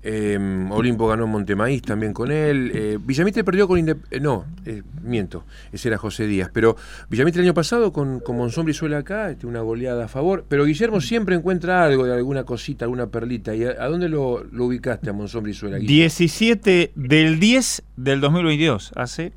Eh, 0.04 0.38
Olimpo 0.72 1.08
ganó 1.08 1.28
Montemaíz 1.28 1.82
también 1.82 2.14
con 2.14 2.32
él. 2.32 2.72
Eh, 2.74 2.98
Villamitre 3.02 3.44
perdió 3.44 3.68
con 3.68 3.78
Indep- 3.80 4.06
eh, 4.12 4.20
no, 4.22 4.46
eh, 4.66 4.82
miento, 5.04 5.44
ese 5.74 5.90
era 5.90 5.98
José 5.98 6.28
Díaz. 6.28 6.50
Pero 6.54 6.78
Villamitre 7.10 7.42
el 7.42 7.48
año 7.48 7.54
pasado 7.54 7.92
con, 7.92 8.22
con 8.22 8.38
Monzón 8.38 8.66
Brizuela 8.66 9.00
acá, 9.00 9.32
este, 9.32 9.48
una 9.48 9.60
goleada 9.62 10.06
a 10.06 10.08
favor. 10.08 10.46
Pero 10.48 10.64
Guillermo 10.66 11.02
siempre 11.02 11.36
encuentra 11.36 11.84
algo 11.84 12.06
de 12.06 12.14
alguna 12.14 12.44
cosita, 12.46 12.86
alguna 12.86 13.08
perlita. 13.08 13.54
¿Y 13.54 13.66
a, 13.66 13.74
dónde 13.88 14.08
lo, 14.08 14.44
ubicaste 14.58 15.10
a 15.10 15.14
Monzón 15.14 15.44
Brizuela? 15.44 15.78
Guille? 15.78 15.88
17 15.94 16.92
del 16.96 17.40
10 17.40 17.84
del 17.98 18.22
2022, 18.22 18.92
hace 18.96 19.34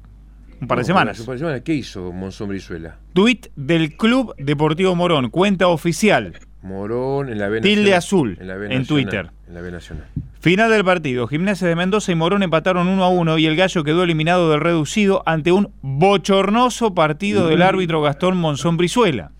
un 0.60 0.66
par 0.66 0.78
de 0.78 0.82
No, 0.82 0.86
semanas. 0.86 1.20
un 1.20 1.26
par 1.26 1.34
de 1.34 1.38
semanas. 1.40 1.60
¿Qué 1.64 1.74
hizo 1.74 2.12
Monzón 2.12 2.48
Brizuela? 2.48 2.96
Tuit 3.12 3.46
del 3.56 3.96
Club 3.96 4.34
Deportivo 4.38 4.94
Morón, 4.94 5.30
cuenta 5.30 5.68
oficial. 5.68 6.34
Morón 6.62 7.30
en 7.30 7.38
la 7.38 7.48
B 7.48 7.60
Tilde 7.62 7.76
Nacional. 7.90 7.98
azul, 7.98 8.36
en, 8.40 8.46
la 8.48 8.56
B 8.56 8.66
en 8.66 8.78
Nacional, 8.80 8.86
Twitter. 8.86 9.30
En 9.48 9.54
la 9.54 9.60
B 9.62 9.70
Nacional. 9.70 10.06
Final 10.40 10.70
del 10.70 10.84
partido. 10.84 11.26
Gimnasia 11.26 11.66
de 11.68 11.76
Mendoza 11.76 12.12
y 12.12 12.14
Morón 12.14 12.42
empataron 12.42 12.86
1 12.88 13.02
a 13.04 13.08
1 13.08 13.38
y 13.38 13.46
el 13.46 13.56
Gallo 13.56 13.82
quedó 13.84 14.02
eliminado 14.02 14.50
del 14.50 14.60
reducido 14.60 15.22
ante 15.26 15.52
un 15.52 15.70
bochornoso 15.82 16.94
partido 16.94 17.48
del 17.48 17.62
árbitro 17.62 18.02
Gastón 18.02 18.36
Monzón 18.36 18.76
Brizuela. 18.76 19.32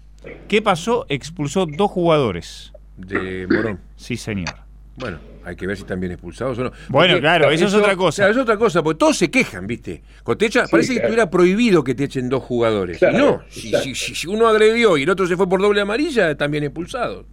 ¿Qué 0.49 0.63
pasó? 0.63 1.07
Expulsó 1.09 1.67
dos 1.67 1.91
jugadores. 1.91 2.73
De 2.97 3.47
Morón. 3.51 3.81
Sí, 3.97 4.17
señor. 4.17 4.55
Bueno, 4.97 5.19
hay 5.45 5.57
que 5.57 5.67
ver 5.67 5.77
si 5.77 5.83
están 5.83 6.01
bien 6.01 6.13
expulsados 6.13 6.59
o 6.59 6.65
no. 6.65 6.73
Bueno, 6.89 7.15
Porque 7.15 7.21
claro, 7.21 7.51
eso 7.51 7.67
es 7.67 7.75
otra 7.75 7.97
cosa. 7.97 8.17
Claro, 8.23 8.33
es 8.33 8.39
otra 8.39 8.57
cosa, 8.57 8.83
porque 8.83 8.99
todos 8.99 9.17
se 9.17 9.31
quejan, 9.31 9.67
¿viste? 9.67 10.03
Cuando 10.23 10.39
te 10.39 10.47
echa- 10.47 10.67
parece 10.71 10.89
que 10.95 11.01
claro. 11.01 11.09
estuviera 11.15 11.31
prohibido 11.31 11.83
que 11.85 11.95
te 11.95 12.05
echen 12.05 12.29
dos 12.29 12.43
jugadores. 12.43 12.99
Claro, 12.99 13.17
Y 13.17 13.19
no, 13.21 13.43
si, 13.49 13.69
exacto. 13.69 13.85
si- 13.85 13.95
si- 13.95 14.15
si 14.15 14.27
uno 14.29 14.47
agredió 14.49 14.97
y 14.97 15.05
el 15.05 15.11
otro 15.11 15.27
se 15.27 15.37
fue 15.37 15.49
por 15.49 15.61
doble 15.63 15.81
amarilla, 15.81 16.37
también 16.37 16.65
expulsado. 16.65 17.25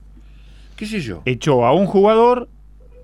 ¿Qué 0.75 0.85
sé 0.85 1.01
yo? 1.01 1.21
Echó 1.25 1.65
a 1.65 1.73
un 1.73 1.85
jugador 1.87 2.47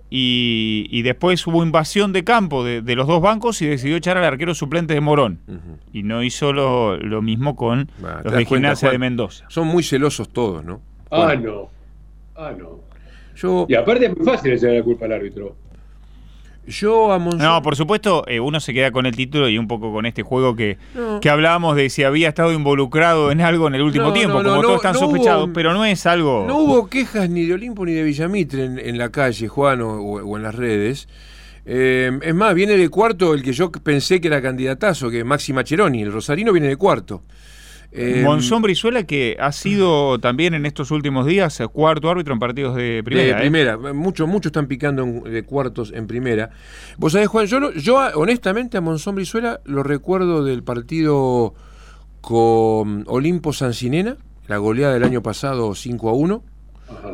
y, 0.09 0.87
y 0.91 1.01
después 1.01 1.45
hubo 1.47 1.63
invasión 1.63 2.13
de 2.13 2.23
campo 2.23 2.63
de, 2.63 2.81
de 2.83 2.95
los 2.95 3.07
dos 3.07 3.19
bancos 3.19 3.61
y 3.63 3.65
decidió 3.65 3.95
echar 3.97 4.15
al 4.17 4.23
arquero 4.23 4.53
suplente 4.53 4.93
de 4.93 5.01
Morón. 5.01 5.39
Y 5.91 6.03
no 6.03 6.21
hizo 6.23 6.53
lo, 6.53 6.97
lo 6.97 7.21
mismo 7.23 7.55
con 7.55 7.89
Bah, 7.99 8.21
los 8.23 8.33
de 8.33 8.45
cuenta, 8.45 8.67
Gimnasia 8.69 8.87
Juan, 8.89 8.93
de 8.93 8.99
Mendoza. 8.99 9.45
Son 9.49 9.67
muy 9.67 9.81
celosos 9.81 10.29
todos, 10.29 10.63
¿no? 10.63 10.81
Ah, 11.09 11.25
Bueno, 11.25 11.41
no. 11.51 11.69
Ah, 12.35 12.51
no. 12.57 12.79
Yo, 13.35 13.65
Y 13.69 13.75
aparte 13.75 14.05
es 14.05 14.15
muy 14.17 14.25
fácil 14.25 14.53
echarle 14.53 14.77
la 14.79 14.83
culpa 14.83 15.05
al 15.05 15.13
árbitro. 15.13 15.55
yo 16.65 17.11
a 17.11 17.19
Monzón... 17.19 17.39
No, 17.41 17.61
por 17.61 17.75
supuesto, 17.75 18.23
eh, 18.27 18.39
uno 18.39 18.59
se 18.59 18.73
queda 18.73 18.91
con 18.91 19.05
el 19.05 19.15
título 19.15 19.49
y 19.49 19.57
un 19.57 19.67
poco 19.67 19.91
con 19.91 20.05
este 20.05 20.23
juego 20.23 20.55
que, 20.55 20.77
No. 20.95 21.19
que 21.19 21.29
hablábamos 21.29 21.75
de 21.75 21.89
si 21.89 22.03
había 22.03 22.29
estado 22.29 22.53
involucrado 22.53 23.31
en 23.31 23.41
algo 23.41 23.67
en 23.67 23.75
el 23.75 23.81
último 23.81 24.07
No, 24.07 24.13
tiempo, 24.13 24.37
no, 24.37 24.43
no, 24.43 24.49
como 24.49 24.55
no, 24.61 24.67
todos 24.67 24.75
están 24.77 24.93
no 24.93 24.99
sospechados, 24.99 25.45
hubo- 25.47 25.53
pero 25.53 25.73
no 25.73 25.83
es 25.83 26.05
algo... 26.05 26.45
No 26.47 26.57
hubo 26.59 26.87
quejas 26.87 27.29
ni 27.29 27.45
de 27.45 27.53
Olimpo 27.55 27.85
ni 27.85 27.91
de 27.93 28.03
Villamitre 28.03 28.63
en, 28.65 28.79
en 28.79 28.97
la 28.97 29.09
calle, 29.09 29.47
Juan, 29.49 29.81
o, 29.81 29.93
o 29.99 30.37
en 30.37 30.43
las 30.43 30.55
redes. 30.55 31.09
Eh, 31.65 32.11
es 32.21 32.35
más, 32.35 32.53
viene 32.55 32.77
de 32.77 32.89
cuarto 32.89 33.33
el 33.33 33.41
que 33.41 33.51
yo 33.53 33.71
pensé 33.71 34.19
que 34.21 34.27
era 34.27 34.41
candidatazo, 34.41 35.09
que 35.09 35.19
es 35.19 35.25
Maxi 35.25 35.53
Macheroni. 35.53 36.01
El 36.03 36.11
rosarino 36.11 36.51
viene 36.53 36.67
de 36.67 36.75
cuarto. 36.77 37.23
Eh, 37.95 38.21
Monzón 38.23 38.61
Brizuela, 38.63 39.03
que 39.03 39.37
ha 39.39 39.51
sido 39.51 40.17
también 40.19 40.55
en 40.55 40.65
estos 40.65 40.89
últimos 40.89 41.27
días 41.27 41.59
eh, 41.59 41.67
cuarto 41.67 42.09
árbitro 42.09 42.33
en 42.33 42.39
partidos 42.39 42.75
de 42.75 43.03
primera. 43.05 43.27
de 43.27 43.31
¿eh? 43.33 43.39
primera. 43.39 43.77
Muchos, 43.93 44.27
muchos 44.27 44.47
están 44.47 44.65
picando 44.67 45.03
en- 45.03 45.23
de 45.23 45.43
cuartos 45.43 45.91
en 45.95 46.07
primera. 46.07 46.49
Vos 46.97 47.13
sabés, 47.13 47.27
Juan, 47.27 47.45
yo, 47.45 47.71
yo 47.73 47.97
honestamente 48.15 48.77
a 48.77 48.81
Monzón 48.81 49.13
Brizuela 49.15 49.61
lo 49.65 49.83
recuerdo 49.83 50.43
del 50.43 50.63
partido 50.63 51.53
con 52.21 53.03
Olimpo 53.07 53.53
Sancinena, 53.53 54.17
la 54.47 54.57
goleada 54.57 54.93
del 54.93 55.03
año 55.03 55.21
pasado 55.21 55.75
5 55.75 56.09
a 56.09 56.13
1. 56.13 56.43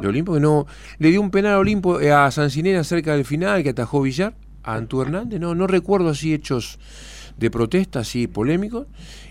de 0.01 0.07
Olimpo, 0.07 0.33
que 0.33 0.39
no 0.39 0.65
le 0.97 1.09
dio 1.09 1.19
un 1.21 1.31
penal 1.31 1.53
a 1.53 1.59
Olimpo 1.59 1.99
eh, 1.99 2.11
a 2.11 2.29
Sancinena 2.31 2.83
cerca 2.83 3.15
del 3.15 3.25
final, 3.25 3.63
que 3.63 3.69
atajó 3.69 4.01
Villar, 4.01 4.35
a 4.63 4.75
Antú 4.75 5.01
Hernández, 5.01 5.39
no, 5.39 5.55
no 5.55 5.67
recuerdo 5.67 6.09
así 6.09 6.33
hechos 6.33 6.79
de 7.39 7.49
protesta, 7.51 7.99
así 8.01 8.27
polémicos, 8.27 8.87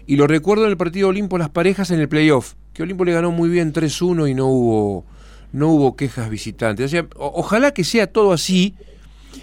y 0.06 0.16
lo 0.16 0.26
recuerdo 0.26 0.64
en 0.64 0.70
el 0.70 0.76
partido 0.76 1.08
Olimpo 1.08 1.38
las 1.38 1.50
parejas 1.50 1.90
en 1.90 2.00
el 2.00 2.08
playoff, 2.08 2.54
que 2.72 2.82
Olimpo 2.82 3.04
le 3.04 3.12
ganó 3.12 3.30
muy 3.30 3.48
bien 3.48 3.72
3-1 3.72 4.30
y 4.30 4.34
no 4.34 4.46
hubo, 4.48 5.04
no 5.52 5.68
hubo 5.68 5.96
quejas 5.96 6.30
visitantes. 6.30 6.86
O 6.86 6.88
sea, 6.88 7.06
o- 7.16 7.32
ojalá 7.36 7.72
que 7.72 7.84
sea 7.84 8.06
todo 8.06 8.32
así 8.32 8.74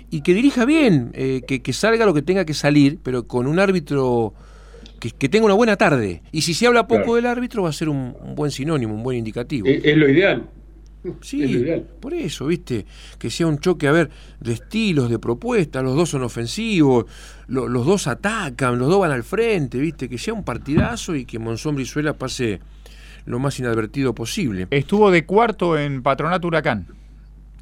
y 0.10 0.22
que 0.22 0.34
dirija 0.34 0.66
bien, 0.66 1.12
eh, 1.14 1.42
que, 1.48 1.62
que 1.62 1.74
salga 1.74 2.06
lo 2.06 2.14
que 2.14 2.22
tenga 2.22 2.46
que 2.46 2.54
salir, 2.54 3.00
pero 3.04 3.28
con 3.28 3.48
un 3.48 3.60
árbitro 3.60 4.34
que, 5.00 5.12
que 5.12 5.30
tenga 5.30 5.46
una 5.46 5.54
buena 5.54 5.76
tarde. 5.76 6.22
Y 6.32 6.42
si 6.42 6.54
se 6.54 6.66
habla 6.68 6.88
poco 6.88 7.02
Claro. 7.04 7.16
del 7.16 7.26
árbitro 7.28 7.64
va 7.64 7.70
a 7.70 7.74
ser 7.74 7.90
un, 7.90 8.16
un 8.20 8.36
buen 8.36 8.50
sinónimo, 8.52 8.94
un 8.96 9.04
buen 9.04 9.18
indicativo. 9.18 9.68
Es, 9.68 9.84
es 9.84 9.98
lo 9.98 10.10
ideal. 10.10 10.44
Sí, 11.22 11.44
Es 11.44 11.52
lo 11.52 11.60
ideal. 11.60 11.86
por 12.00 12.14
eso, 12.14 12.46
viste, 12.48 12.86
que 13.20 13.30
sea 13.30 13.48
un 13.48 13.60
choque, 13.60 13.88
a 13.88 13.92
ver, 13.92 14.10
de 14.40 14.54
estilos, 14.54 15.10
de 15.10 15.20
propuestas, 15.20 15.84
los 15.84 15.96
dos 15.96 16.10
son 16.10 16.24
ofensivos, 16.24 17.06
lo- 17.48 17.68
los 17.68 17.86
dos 17.86 18.08
atacan, 18.08 18.78
los 18.80 18.90
dos 18.90 19.00
van 19.00 19.12
al 19.12 19.24
frente, 19.24 19.78
viste, 19.80 20.10
que 20.10 20.18
sea 20.18 20.34
un 20.34 20.44
partidazo 20.44 21.16
y 21.16 21.26
que 21.26 21.40
Monzón 21.40 21.76
Brizuela 21.76 22.14
pase 22.14 22.60
lo 23.26 23.40
más 23.40 23.58
inadvertido 23.60 24.14
posible 24.14 24.68
Estuvo 24.70 25.10
de 25.10 25.26
cuarto 25.26 25.78
en 25.80 26.04
Patronato 26.04 26.48
Huracán, 26.48 26.88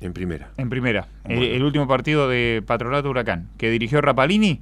en 0.02 0.12
primera. 0.14 0.52
en 0.58 0.70
primera. 0.70 1.08
El, 1.24 1.64
último 1.64 1.88
partido 1.88 2.28
de 2.28 2.62
Patronato 2.66 3.10
Huracán, 3.10 3.48
que 3.58 3.70
dirigió 3.72 4.02
Rapalini, 4.02 4.60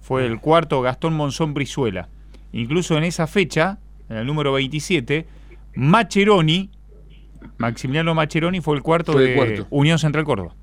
fue 0.00 0.24
el 0.26 0.38
cuarto 0.38 0.80
Gastón 0.80 1.14
Monzón 1.14 1.54
Brizuela. 1.54 2.08
Incluso 2.52 2.96
en 2.96 3.02
esa 3.04 3.26
fecha, 3.26 3.78
en 4.08 4.18
el 4.18 4.26
número 4.26 4.52
27, 4.52 5.26
Macheroni, 5.74 6.70
Maximiliano 7.58 8.14
Macheroni 8.14 8.60
fue 8.60 8.76
el 8.76 8.82
cuarto 8.82 9.12
Fue 9.12 9.22
el 9.22 9.28
de 9.30 9.34
cuarto. 9.36 9.66
Unión 9.70 9.98
Central 9.98 10.24
Córdoba. 10.24 10.54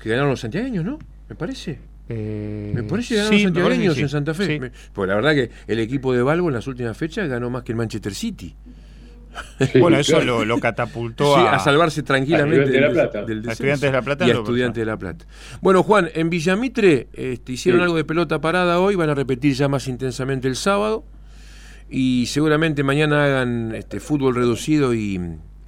Que 0.00 0.08
ganaron 0.08 0.30
los 0.30 0.40
santiagueños, 0.40 0.84
¿no? 0.84 0.98
Me 1.28 1.34
parece. 1.36 1.78
Eh, 2.08 2.72
Me 2.74 2.82
parece 2.82 3.10
que 3.10 3.14
ganaron 3.20 3.38
sí, 3.38 3.44
los 3.44 3.54
santiagueños 3.54 3.94
sí. 3.94 4.00
en 4.02 4.08
Santa 4.08 4.34
Fe. 4.34 4.46
Sí. 4.46 4.60
Me- 4.60 4.72
Pues 4.92 5.08
la 5.08 5.14
verdad 5.14 5.32
que 5.34 5.50
el 5.66 5.78
equipo 5.78 6.12
de 6.12 6.22
Balbo 6.22 6.48
en 6.48 6.54
las 6.54 6.66
últimas 6.66 6.96
fechas 6.96 7.28
ganó 7.28 7.48
más 7.50 7.62
que 7.62 7.72
el 7.72 7.76
Manchester 7.78 8.14
City. 8.14 8.54
Bueno, 9.80 9.96
eso 9.96 10.20
lo, 10.22 10.44
lo 10.44 10.60
catapultó 10.60 11.36
Sí, 11.36 11.40
a, 11.40 11.54
a 11.54 11.58
salvarse 11.58 12.02
tranquilamente 12.02 12.60
A 12.60 12.64
Estudiantes 12.64 12.74
de 12.74 12.80
La 12.80 12.86
del- 12.88 13.10
Plata. 13.10 13.26
del. 13.26 13.48
Estudiantes 13.48 13.80
de 13.80 13.92
La 13.92 14.02
Plata 14.02 14.26
y 14.26 14.30
a 14.30 14.34
Estudiantes 14.34 14.80
de 14.82 14.84
La 14.84 14.96
Plata. 14.98 15.24
Bueno, 15.62 15.82
Juan, 15.82 16.10
en 16.14 16.28
Villamitre 16.28 17.08
este, 17.14 17.52
hicieron 17.52 17.80
Sí. 17.80 17.84
algo 17.84 17.96
de 17.96 18.04
pelota 18.04 18.40
parada 18.42 18.78
hoy, 18.78 18.94
van 18.94 19.08
a 19.08 19.14
repetir 19.14 19.54
ya 19.54 19.68
más 19.68 19.88
intensamente 19.88 20.48
el 20.48 20.56
sábado 20.56 21.04
y 21.88 22.26
seguramente 22.26 22.82
mañana 22.82 23.24
hagan 23.24 23.74
este, 23.74 24.00
fútbol 24.00 24.34
reducido 24.34 24.92
y, 24.92 25.18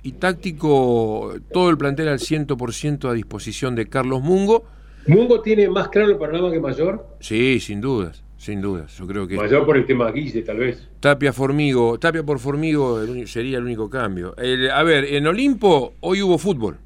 y 0.04 0.12
táctico, 0.12 1.34
todo 1.52 1.70
el 1.70 1.76
plantel 1.78 2.08
al 2.08 2.18
100% 2.20 3.08
a 3.10 3.12
disposición 3.14 3.74
de 3.74 3.88
Carlos 3.88 4.22
Mungo. 4.22 4.64
¿Mungo 5.06 5.40
tiene 5.40 5.68
más 5.68 5.88
claro 5.88 6.10
el 6.10 6.16
panorama 6.18 6.52
que 6.52 6.60
Mayor? 6.60 7.06
Sí, 7.20 7.58
sin 7.58 7.80
dudas, 7.80 8.22
sin 8.36 8.60
dudas. 8.60 8.96
Yo 8.96 9.06
creo 9.06 9.26
que... 9.26 9.36
Mayor 9.36 9.64
por 9.66 9.76
el 9.76 9.84
tema 9.86 10.10
Guille, 10.12 10.42
tal 10.42 10.58
vez. 10.58 10.88
Tapia 11.00 11.32
Formigo, 11.32 11.98
Tapia 11.98 12.22
por 12.22 12.38
Formigo 12.38 13.00
sería 13.26 13.58
el 13.58 13.64
único 13.64 13.90
cambio. 13.90 14.36
El- 14.36 14.70
a 14.70 14.82
ver, 14.82 15.04
en 15.04 15.26
Olimpo 15.26 15.94
hoy 16.00 16.22
hubo 16.22 16.38
fútbol. 16.38 16.76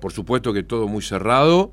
Por 0.00 0.12
supuesto 0.12 0.52
que 0.52 0.62
todo 0.62 0.88
muy 0.88 1.02
cerrado, 1.02 1.72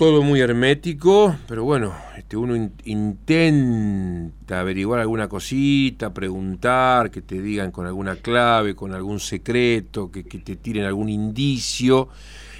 todo 0.00 0.22
muy 0.22 0.40
hermético, 0.40 1.36
pero 1.46 1.62
bueno, 1.64 1.92
este, 2.16 2.34
uno 2.38 2.56
in- 2.56 2.72
intenta 2.86 4.60
averiguar 4.60 4.98
alguna 5.00 5.28
cosita, 5.28 6.14
preguntar, 6.14 7.10
que 7.10 7.20
te 7.20 7.42
digan 7.42 7.70
con 7.70 7.86
alguna 7.86 8.16
clave, 8.16 8.74
con 8.74 8.94
algún 8.94 9.20
secreto, 9.20 10.10
que, 10.10 10.24
que 10.24 10.38
te 10.38 10.56
tiren 10.56 10.86
algún 10.86 11.10
indicio, 11.10 12.08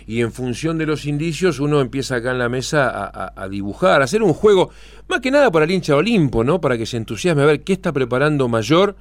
y 0.07 0.21
en 0.21 0.33
función 0.33 0.77
de 0.77 0.85
los 0.85 1.07
indicios 1.07 1.61
uno 1.61 1.81
empieza 1.81 2.17
acá 2.17 2.33
en 2.33 2.39
la 2.41 2.51
mesa 2.51 2.91
a, 2.91 3.05
a- 3.07 3.33
a 3.45 3.49
dibujar, 3.49 4.03
a 4.03 4.05
hacer 4.05 4.23
un 4.23 4.35
juego, 4.35 4.69
más 5.09 5.21
que 5.21 5.31
nada 5.31 5.51
para 5.51 5.65
el 5.65 5.71
hincha 5.71 5.97
Olimpo, 5.97 6.45
¿no? 6.45 6.61
Para 6.61 6.77
que 6.77 6.85
se 6.85 6.99
entusiasme 6.99 7.41
a 7.43 7.47
ver 7.47 7.63
qué 7.63 7.73
está 7.73 7.91
preparando 7.91 8.49
Mayor 8.49 8.97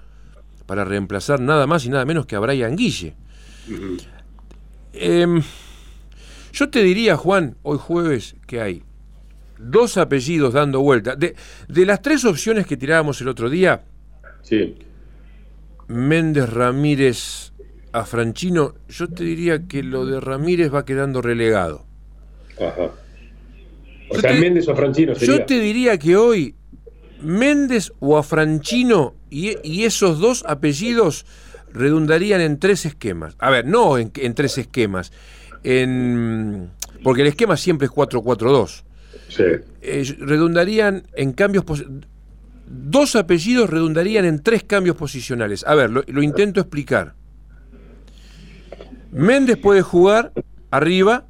para 0.65 0.85
reemplazar 0.85 1.41
nada 1.41 1.67
más 1.67 1.83
y 1.85 1.89
nada 1.89 2.05
menos 2.05 2.25
que 2.25 2.37
a 2.37 2.39
Brian 2.39 2.77
Guille. 2.77 3.15
Em, 4.93 5.41
yo 6.53 6.69
te 6.69 6.83
diría, 6.83 7.15
Juan, 7.17 7.55
hoy 7.63 7.77
jueves, 7.79 8.35
que 8.47 8.61
hay 8.61 8.83
dos 9.57 9.97
apellidos 9.97 10.53
dando 10.53 10.81
vuelta. 10.81 11.15
De, 11.15 11.35
de 11.67 11.85
las 11.85 12.01
tres 12.01 12.23
opciones 12.25 12.65
que 12.65 12.77
tirábamos 12.77 13.19
el 13.21 13.27
otro 13.27 13.49
día, 13.49 13.83
Sí. 14.41 14.75
Méndez, 15.87 16.49
Ramírez, 16.49 17.51
a 17.91 18.05
Franchino, 18.05 18.75
yo 18.87 19.07
te 19.09 19.23
diría 19.23 19.67
que 19.67 19.83
lo 19.83 20.05
de 20.05 20.19
Ramírez 20.19 20.73
va 20.73 20.85
quedando 20.85 21.21
relegado. 21.21 21.85
Ajá. 22.57 22.91
O 24.09 24.15
Yo 24.15 24.21
sea, 24.21 24.31
te- 24.31 24.39
Méndez 24.39 24.67
o 24.67 24.75
Franchino 24.75 25.15
sería. 25.15 25.37
Yo 25.37 25.45
te 25.45 25.59
diría 25.59 25.97
que 25.97 26.15
hoy 26.15 26.55
Méndez 27.21 27.91
o 27.99 28.17
a 28.17 28.23
Franchino 28.23 29.15
y, 29.29 29.55
y 29.67 29.83
esos 29.85 30.19
dos 30.19 30.43
apellidos 30.47 31.25
redundarían 31.73 32.41
en 32.41 32.59
tres 32.59 32.85
esquemas. 32.85 33.35
A 33.39 33.49
ver, 33.49 33.65
no 33.65 33.97
en, 33.97 34.11
en 34.15 34.33
tres 34.35 34.57
esquemas, 34.57 35.11
en, 35.63 36.69
porque 37.03 37.21
el 37.21 37.27
esquema 37.27 37.57
siempre 37.57 37.87
es 37.87 37.91
4-4-2. 37.91 38.83
Sí. 39.29 39.43
Eh, 39.81 40.15
redundarían 40.19 41.03
en 41.15 41.33
cambios... 41.33 41.63
Dos 42.71 43.15
apellidos 43.15 43.67
redundarían 43.69 44.25
en 44.25 44.43
tres 44.43 44.63
cambios 44.63 44.95
posicionales. 44.95 45.65
A 45.65 45.73
ver, 45.73 45.89
lo, 45.89 46.03
lo 46.07 46.21
intento 46.21 46.59
explicar. 46.59 47.15
Méndez 49.11 49.57
puede 49.57 49.81
jugar 49.81 50.31
arriba 50.69 51.25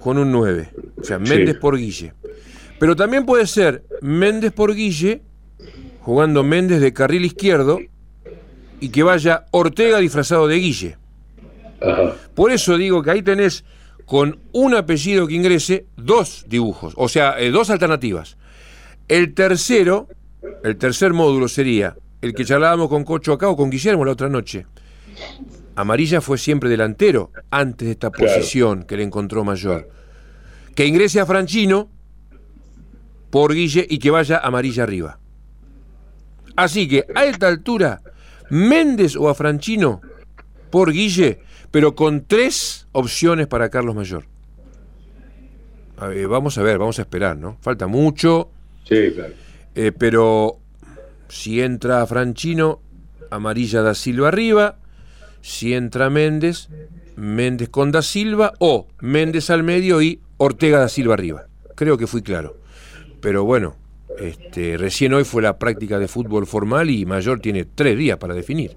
con 0.00 0.18
un 0.18 0.30
9. 0.30 0.70
O 1.00 1.04
sea, 1.04 1.18
Sí. 1.18 1.30
Méndez 1.30 1.56
por 1.56 1.76
Guille. 1.78 2.12
Pero 2.78 2.96
también 2.96 3.24
puede 3.24 3.46
ser 3.46 3.84
Méndez 4.02 4.52
por 4.52 4.74
Guille, 4.74 5.22
jugando 6.00 6.42
Méndez 6.42 6.80
de 6.80 6.92
carril 6.92 7.24
izquierdo, 7.24 7.78
y 8.80 8.90
que 8.90 9.02
vaya 9.02 9.46
Ortega 9.52 9.98
disfrazado 9.98 10.46
de 10.46 10.56
Guille. 10.56 10.98
Ajá. 11.86 12.14
Por 12.34 12.50
eso 12.52 12.76
digo 12.76 13.02
que 13.02 13.10
ahí 13.10 13.22
tenés 13.22 13.64
con 14.06 14.38
un 14.52 14.74
apellido 14.74 15.26
que 15.26 15.34
ingrese 15.34 15.86
dos 15.96 16.44
dibujos, 16.48 16.94
o 16.96 17.08
sea, 17.08 17.38
eh, 17.38 17.50
dos 17.50 17.70
alternativas. 17.70 18.36
El 19.08 19.34
tercero, 19.34 20.08
el 20.62 20.76
tercer 20.76 21.12
módulo 21.12 21.48
sería 21.48 21.96
el 22.20 22.34
que 22.34 22.44
charlábamos 22.44 22.88
con 22.88 23.04
Cocho 23.04 23.32
acá 23.32 23.48
o 23.48 23.56
con 23.56 23.70
Guillermo 23.70 24.04
la 24.04 24.12
otra 24.12 24.28
noche. 24.28 24.66
Amarilla 25.76 26.20
fue 26.20 26.38
siempre 26.38 26.70
delantero 26.70 27.30
antes 27.50 27.86
de 27.86 27.92
esta 27.92 28.10
Claro. 28.10 28.32
posición 28.34 28.82
que 28.84 28.96
le 28.96 29.02
encontró 29.02 29.44
mayor. 29.44 29.88
Que 30.74 30.86
ingrese 30.86 31.20
a 31.20 31.26
Franchino 31.26 31.90
por 33.30 33.52
Guille 33.54 33.86
y 33.88 33.98
que 33.98 34.10
vaya 34.10 34.38
Amarilla 34.38 34.84
arriba. 34.84 35.18
Así 36.56 36.86
que 36.88 37.04
a 37.14 37.24
esta 37.24 37.48
altura, 37.48 38.00
Méndez 38.50 39.16
o 39.16 39.28
a 39.28 39.34
Franchino 39.34 40.00
por 40.70 40.92
Guille, 40.92 41.40
pero 41.74 41.96
con 41.96 42.24
tres 42.24 42.86
opciones 42.92 43.48
para 43.48 43.68
Carlos 43.68 43.96
Mayor. 43.96 44.26
A 45.96 46.06
ver, 46.06 46.28
vamos 46.28 46.56
a 46.56 46.62
ver, 46.62 46.78
vamos 46.78 47.00
a 47.00 47.02
esperar, 47.02 47.36
¿no? 47.36 47.58
Falta 47.62 47.88
mucho, 47.88 48.48
Sí, 48.84 49.10
claro. 49.12 49.34
eh, 49.74 49.90
pero 49.90 50.58
si 51.26 51.60
entra 51.60 52.06
Franchino, 52.06 52.80
Amarilla 53.28 53.82
da 53.82 53.96
Silva 53.96 54.28
arriba, 54.28 54.76
si 55.42 55.74
entra 55.74 56.10
Méndez, 56.10 56.68
Méndez 57.16 57.70
con 57.70 57.90
da 57.90 58.02
Silva 58.02 58.52
o 58.60 58.86
Méndez 59.00 59.50
al 59.50 59.64
medio 59.64 60.00
y 60.00 60.20
Ortega 60.36 60.78
da 60.78 60.88
Silva 60.88 61.14
arriba. 61.14 61.48
Creo 61.74 61.98
que 61.98 62.06
fui 62.06 62.22
claro. 62.22 62.56
Pero 63.20 63.42
bueno, 63.42 63.74
este, 64.20 64.76
recién 64.76 65.12
hoy 65.12 65.24
fue 65.24 65.42
la 65.42 65.58
práctica 65.58 65.98
de 65.98 66.06
fútbol 66.06 66.46
formal 66.46 66.88
y 66.88 67.04
Mayor 67.04 67.40
tiene 67.40 67.64
tres 67.64 67.98
días 67.98 68.18
para 68.18 68.32
definir. 68.34 68.76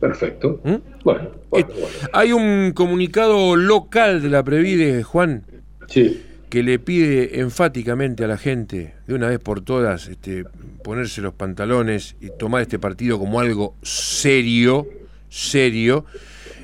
Perfecto. 0.00 0.60
¿Mm? 0.64 0.74
Bueno, 1.04 1.30
bueno, 1.50 1.68
Eh, 1.68 1.72
bueno. 1.72 1.86
Hay 2.12 2.32
un 2.32 2.72
comunicado 2.72 3.56
local 3.56 4.22
de 4.22 4.28
la 4.28 4.42
Previde, 4.42 5.02
Juan, 5.02 5.44
Sí. 5.88 6.22
que 6.50 6.62
le 6.62 6.78
pide 6.78 7.40
enfáticamente 7.40 8.24
a 8.24 8.26
la 8.28 8.36
gente, 8.38 8.94
de 9.06 9.14
una 9.14 9.28
vez 9.28 9.38
por 9.38 9.60
todas, 9.62 10.08
este, 10.08 10.44
ponerse 10.84 11.20
los 11.20 11.34
pantalones 11.34 12.16
y 12.20 12.28
tomar 12.38 12.62
este 12.62 12.78
partido 12.78 13.18
como 13.18 13.40
algo 13.40 13.74
serio, 13.82 14.86
serio, 15.28 16.04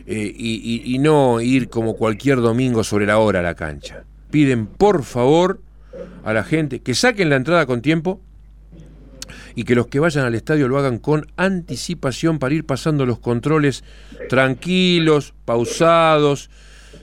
eh, 0.07 0.33
y, 0.37 0.85
y- 0.87 0.95
y 0.95 0.99
no 0.99 1.41
ir 1.41 1.69
como 1.69 1.97
cualquier 1.97 2.37
domingo 2.39 2.85
sobre 2.85 3.07
la 3.07 3.19
hora 3.19 3.41
a 3.41 3.43
la 3.43 3.55
cancha. 3.55 4.05
Piden, 4.31 4.67
por 4.67 5.03
favor, 5.05 5.61
a 6.25 6.33
la 6.33 6.43
gente 6.45 6.81
que 6.81 6.95
saquen 6.95 7.29
la 7.29 7.37
entrada 7.37 7.67
con 7.67 7.83
tiempo 7.83 8.21
y 9.55 9.65
que 9.65 9.75
los 9.75 9.87
que 9.87 10.01
vayan 10.01 10.25
al 10.25 10.35
estadio 10.35 10.69
lo 10.69 10.79
hagan 10.79 10.99
con 10.99 11.27
anticipación 11.37 12.39
para 12.39 12.55
ir 12.55 12.65
pasando 12.65 13.07
los 13.07 13.19
controles 13.19 13.85
tranquilos, 14.29 15.35
pausados, 15.45 16.51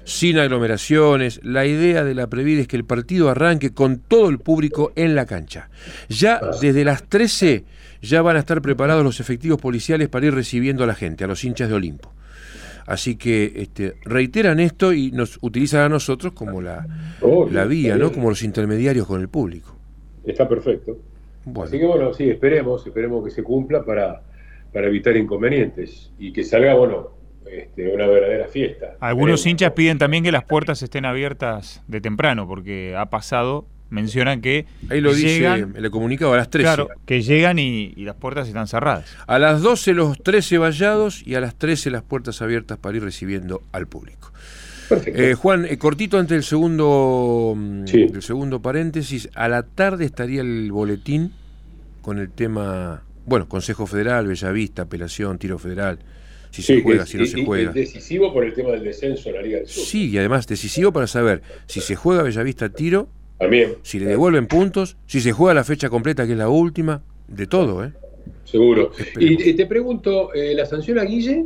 sin 0.03 0.39
aglomeraciones. 0.39 1.39
La 1.43 1.65
idea 1.65 2.03
de 2.03 2.15
la 2.15 2.27
Previde 2.27 2.61
es 2.61 2.67
que 2.67 2.77
el 2.77 2.85
partido 2.85 3.29
arranque 3.29 3.73
con 3.73 3.99
todo 3.99 4.29
el 4.29 4.39
público 4.39 4.91
en 4.95 5.15
la 5.15 5.25
cancha. 5.25 5.69
Ya 6.09 6.41
desde 6.61 6.83
las 6.83 7.03
13 7.03 7.65
ya 8.01 8.21
van 8.21 8.35
a 8.37 8.39
estar 8.39 8.61
preparados 8.61 9.03
los 9.03 9.19
efectivos 9.19 9.59
policiales 9.59 10.09
para 10.09 10.27
ir 10.27 10.33
recibiendo 10.33 10.83
a 10.83 10.87
la 10.87 10.95
gente, 10.95 11.23
a 11.23 11.27
los 11.27 11.43
hinchas 11.43 11.69
de 11.69 11.75
Olimpo. 11.75 12.13
Así 12.85 13.17
que 13.17 13.53
este, 13.55 13.97
reiteran 14.03 14.59
esto 14.59 14.93
y 14.93 15.11
nos 15.11 15.37
utilizan 15.41 15.81
a 15.81 15.89
nosotros 15.89 16.33
como 16.33 16.59
la, 16.59 16.87
la 17.51 17.65
vía, 17.65 17.97
¿no? 17.97 18.11
Como 18.11 18.29
los 18.29 18.41
intermediarios 18.41 19.05
con 19.05 19.21
el 19.21 19.29
público. 19.29 19.77
Está 20.25 20.47
perfecto. 20.47 20.97
Bueno. 21.45 21.67
Así 21.67 21.79
que 21.79 21.85
bueno, 21.85 22.13
sí, 22.13 22.29
esperemos, 22.29 22.85
esperemos 22.85 23.23
que 23.23 23.31
se 23.31 23.43
cumpla 23.43 23.83
para, 23.83 24.21
para 24.73 24.87
evitar 24.87 25.15
inconvenientes 25.17 26.11
y 26.19 26.31
que 26.33 26.43
salga, 26.43 26.73
bueno, 26.75 27.11
este, 27.49 27.89
una 27.93 28.05
verdadera 28.07 28.47
fiesta. 28.47 28.95
Algunos 28.99 29.39
Esperemos. 29.39 29.45
hinchas 29.47 29.71
piden 29.73 29.97
también 29.97 30.23
que 30.23 30.31
las 30.31 30.43
puertas 30.43 30.81
estén 30.83 31.05
abiertas 31.05 31.81
de 31.87 32.01
temprano, 32.01 32.47
porque 32.47 32.95
ha 32.95 33.07
pasado, 33.09 33.65
mencionan 33.89 34.41
que 34.41 34.65
Ahí 34.89 35.01
lo 35.01 35.13
dice 35.13 35.39
llegan, 35.39 35.73
el 35.75 35.89
comunicado 35.89 36.33
a 36.33 36.37
las 36.37 36.49
13. 36.49 36.63
claro, 36.63 36.89
que 37.05 37.23
llegan 37.23 37.57
y, 37.57 37.93
y 37.95 38.03
las 38.03 38.15
puertas 38.15 38.47
están 38.47 38.67
cerradas. 38.67 39.15
A 39.25 39.39
las 39.39 39.61
12 39.61 39.93
los 39.93 40.21
13 40.21 40.59
vallados 40.59 41.25
y 41.25 41.35
a 41.35 41.41
las 41.41 41.55
13 41.55 41.89
las 41.89 42.03
puertas 42.03 42.41
abiertas 42.43 42.77
para 42.77 42.97
ir 42.97 43.03
recibiendo 43.03 43.63
al 43.71 43.87
público. 43.87 44.31
Perfecto. 44.89 45.21
Eh, 45.21 45.35
Juan, 45.35 45.65
eh, 45.65 45.77
cortito 45.77 46.17
antes 46.17 46.35
del 46.35 46.43
segundo, 46.43 47.53
mm, 47.55 47.85
Sí. 47.87 48.07
del 48.07 48.21
segundo 48.23 48.61
paréntesis, 48.61 49.29
a 49.35 49.47
la 49.47 49.63
tarde 49.63 50.05
estaría 50.05 50.41
el 50.41 50.71
boletín 50.71 51.31
con 52.01 52.17
el 52.17 52.31
tema, 52.31 53.03
bueno, 53.25 53.47
Consejo 53.47 53.85
Federal, 53.85 54.25
Bellavista, 54.27 54.81
apelación, 54.83 55.37
tiro 55.37 55.59
federal, 55.59 55.99
si 56.49 56.63
Sí, 56.63 56.77
se 56.77 56.81
juega, 56.81 57.05
si 57.05 57.17
no 57.17 57.25
se 57.27 57.45
juega. 57.45 57.69
es 57.69 57.75
decisivo 57.75 58.33
por 58.33 58.43
el 58.43 58.53
tema 58.53 58.71
del 58.71 58.83
descenso 58.83 59.29
en 59.29 59.35
la 59.35 59.41
Liga 59.43 59.57
del 59.59 59.67
Sur. 59.67 59.83
Sí, 59.85 60.09
y 60.09 60.17
además 60.17 60.47
decisivo 60.47 60.91
para 60.91 61.05
saber 61.05 61.43
si 61.67 61.81
se 61.81 61.95
juega 61.95 62.23
Bellavista 62.23 62.69
tiro, 62.69 63.07
También, 63.37 63.75
si 63.83 63.99
le 63.99 64.05
devuelven 64.07 64.47
puntos, 64.47 64.97
si 65.05 65.21
se 65.21 65.31
juega 65.31 65.53
la 65.53 65.63
fecha 65.63 65.89
completa, 65.89 66.25
que 66.25 66.31
es 66.33 66.37
la 66.37 66.49
última, 66.49 67.03
de 67.27 67.45
todo, 67.47 67.85
¿eh? 67.85 67.93
seguro. 68.43 68.91
Esperemos. 68.97 69.45
Y, 69.45 69.53
te 69.53 69.65
pregunto, 69.67 70.33
eh, 70.33 70.55
¿la 70.55 70.65
sanción 70.65 70.97
a 70.97 71.03
Guille? 71.03 71.45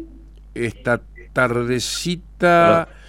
Esta 0.55 1.01
tardecita 1.33 2.87
barra 2.87 3.02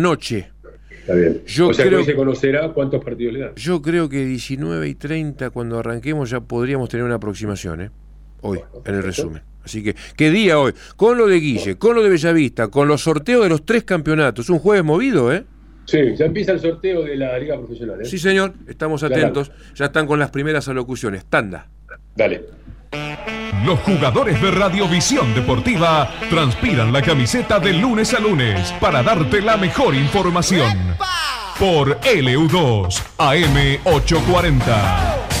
noche. 0.00 0.50
Está 0.90 1.14
bien. 1.14 1.42
Yo 1.46 1.68
o 1.68 1.74
sea, 1.74 1.86
creo- 1.86 2.00
que 2.00 2.04
se 2.04 2.14
conocerá 2.14 2.68
cuántos 2.72 3.02
partidos 3.02 3.32
le 3.34 3.40
dan. 3.40 3.54
Yo 3.56 3.80
creo 3.82 4.08
que 4.08 4.24
19 4.24 4.88
y 4.88 4.94
30, 4.94 5.50
cuando 5.50 5.78
arranquemos, 5.78 6.30
ya 6.30 6.40
podríamos 6.40 6.88
tener 6.88 7.04
una 7.04 7.16
aproximación, 7.16 7.80
¿eh? 7.80 7.90
Hoy, 8.42 8.60
en 8.84 8.94
el 8.94 9.02
resumen. 9.02 9.42
Así 9.64 9.82
que, 9.82 9.94
¿qué 10.16 10.30
día 10.30 10.58
hoy? 10.58 10.72
Con 10.96 11.18
lo 11.18 11.26
de 11.26 11.36
Guille, 11.36 11.76
con 11.76 11.94
lo 11.94 12.02
de 12.02 12.08
Bellavista, 12.08 12.68
con 12.68 12.88
los 12.88 13.02
sorteos 13.02 13.42
de 13.42 13.50
los 13.50 13.64
tres 13.66 13.84
campeonatos. 13.84 14.48
Un 14.48 14.58
jueves 14.58 14.84
movido, 14.84 15.32
¿eh? 15.32 15.44
Sí, 15.84 15.98
ya 16.16 16.26
empieza 16.26 16.52
el 16.52 16.60
sorteo 16.60 17.02
de 17.02 17.16
la 17.16 17.38
Liga 17.38 17.56
Profesional. 17.58 18.00
¿eh? 18.00 18.04
Sí, 18.04 18.18
señor, 18.18 18.54
estamos 18.68 19.02
atentos. 19.02 19.50
Ya 19.74 19.86
están 19.86 20.06
con 20.06 20.18
las 20.18 20.30
primeras 20.30 20.68
alocuciones. 20.68 21.24
Tanda. 21.26 21.66
Dale. 22.16 22.44
Los 23.64 23.78
jugadores 23.80 24.40
de 24.40 24.50
Radiovisión 24.50 25.34
Deportiva 25.34 26.10
transpiran 26.30 26.92
la 26.92 27.02
camiseta 27.02 27.60
de 27.60 27.74
lunes 27.74 28.14
a 28.14 28.20
lunes 28.20 28.72
para 28.80 29.02
darte 29.02 29.42
la 29.42 29.56
mejor 29.56 29.94
información. 29.94 30.96
Por 31.58 32.00
LU2 32.00 33.02
AM840. 33.18 35.39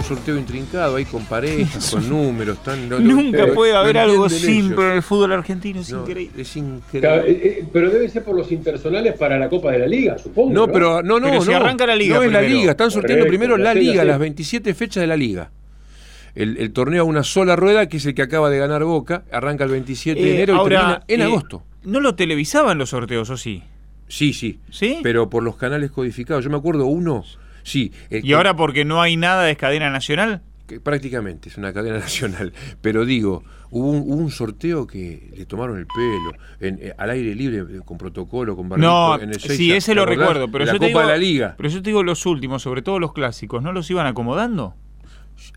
Un 0.00 0.04
sorteo 0.06 0.36
intrincado 0.38 0.96
ahí 0.96 1.04
con 1.04 1.24
parejas, 1.26 1.90
con 1.94 2.08
números. 2.08 2.62
Tan, 2.62 2.88
no- 2.88 2.98
Nunca 2.98 3.46
puede 3.54 3.74
haber 3.76 3.98
algo 3.98 4.28
simple 4.28 4.86
en 4.88 4.92
el 4.96 5.02
fútbol 5.02 5.32
argentino, 5.32 5.80
es 5.80 5.92
No, 5.92 6.00
increíble. 6.00 6.42
es 6.42 6.56
increíble. 6.56 7.10
eh, 7.26 7.40
eh, 7.60 7.64
pero 7.72 7.90
debe 7.90 8.08
ser 8.08 8.24
por 8.24 8.34
los 8.36 8.50
intersonales 8.50 9.14
para 9.18 9.38
la 9.38 9.48
Copa 9.48 9.72
de 9.72 9.78
la 9.80 9.86
Liga, 9.86 10.18
supongo. 10.18 10.52
No, 10.52 10.66
pero 10.70 11.02
no, 11.02 11.20
no, 11.20 11.28
Pero 11.28 11.42
si 11.42 11.52
arranca 11.52 11.86
la 11.86 11.94
liga 11.96 12.16
No 12.16 12.22
es 12.22 12.32
la 12.32 12.42
liga, 12.42 12.70
están 12.72 12.90
sorteando 12.90 13.24
Correcto, 13.26 13.38
primero 13.38 13.56
la 13.56 13.74
liga, 13.74 14.04
las 14.04 14.18
27 14.18 14.74
fechas 14.74 15.00
de 15.02 15.06
la 15.06 15.16
liga. 15.16 15.50
El, 16.34 16.56
el 16.58 16.72
torneo 16.72 17.02
a 17.02 17.04
una 17.04 17.24
sola 17.24 17.56
rueda, 17.56 17.88
que 17.88 17.96
es 17.96 18.06
el 18.06 18.14
que 18.14 18.22
acaba 18.22 18.50
de 18.50 18.58
ganar 18.58 18.84
Boca, 18.84 19.24
arranca 19.32 19.64
el 19.64 19.70
27 19.70 20.20
de 20.20 20.28
Eh, 20.30 20.34
enero 20.34 20.54
y 20.54 20.56
ahora, 20.58 20.78
termina 20.78 21.04
en 21.08 21.20
eh, 21.20 21.24
agosto. 21.24 21.62
¿No 21.82 22.00
lo 22.00 22.14
televisaban 22.14 22.78
los 22.78 22.90
sorteos 22.90 23.28
o 23.30 23.36
sí? 23.36 23.62
Sí, 24.06 24.32
sí. 24.32 24.58
¿Sí? 24.70 25.00
Pero 25.02 25.28
por 25.28 25.42
los 25.42 25.56
canales 25.56 25.90
codificados. 25.90 26.44
Yo 26.44 26.50
me 26.50 26.56
acuerdo 26.56 26.86
uno, 26.86 27.24
sí. 27.62 27.92
el 28.10 28.24
¿Y 28.24 28.28
que- 28.28 28.34
ahora 28.34 28.54
porque 28.56 28.84
no 28.84 29.00
hay 29.02 29.16
nada 29.16 29.50
es 29.50 29.56
cadena 29.56 29.90
nacional? 29.90 30.42
que 30.66 30.78
prácticamente 30.78 31.48
es 31.48 31.56
una 31.56 31.72
cadena 31.72 31.98
nacional, 32.00 32.52
pero 32.80 33.04
digo, 33.04 33.42
hubo 33.70 33.90
un, 33.90 33.98
hubo 34.06 34.14
un 34.22 34.30
sorteo 34.30 34.86
que 34.86 35.28
le 35.36 35.44
tomaron 35.44 35.78
el 35.78 35.86
pelo, 35.88 36.32
en, 36.60 36.78
eh, 36.80 36.94
al 36.96 37.10
aire 37.10 37.34
libre, 37.34 37.58
eh, 37.78 37.80
con 37.84 37.98
protocolo, 37.98 38.54
con 38.54 38.68
barbijo, 38.68 38.88
No, 38.88 39.20
en 39.20 39.30
el 39.30 39.40
sí, 39.40 39.48
Seiza, 39.56 39.76
ese 39.78 39.90
¿te 39.90 39.94
lo 39.96 40.02
acordás? 40.02 40.18
recuerdo, 40.20 40.52
pero 40.52 40.64
la 40.66 40.72
yo 40.72 40.78
Copa 40.78 40.84
te 40.84 40.86
digo, 40.88 41.00
de 41.00 41.06
la 41.06 41.16
Liga. 41.16 41.54
Pero 41.56 41.68
yo 41.70 41.82
te 41.82 41.90
digo 41.90 42.04
los 42.04 42.24
últimos, 42.24 42.62
sobre 42.62 42.82
todo 42.82 43.00
los 43.00 43.12
clásicos, 43.12 43.64
¿no 43.64 43.72
los 43.72 43.90
iban 43.90 44.06
acomodando? 44.06 44.76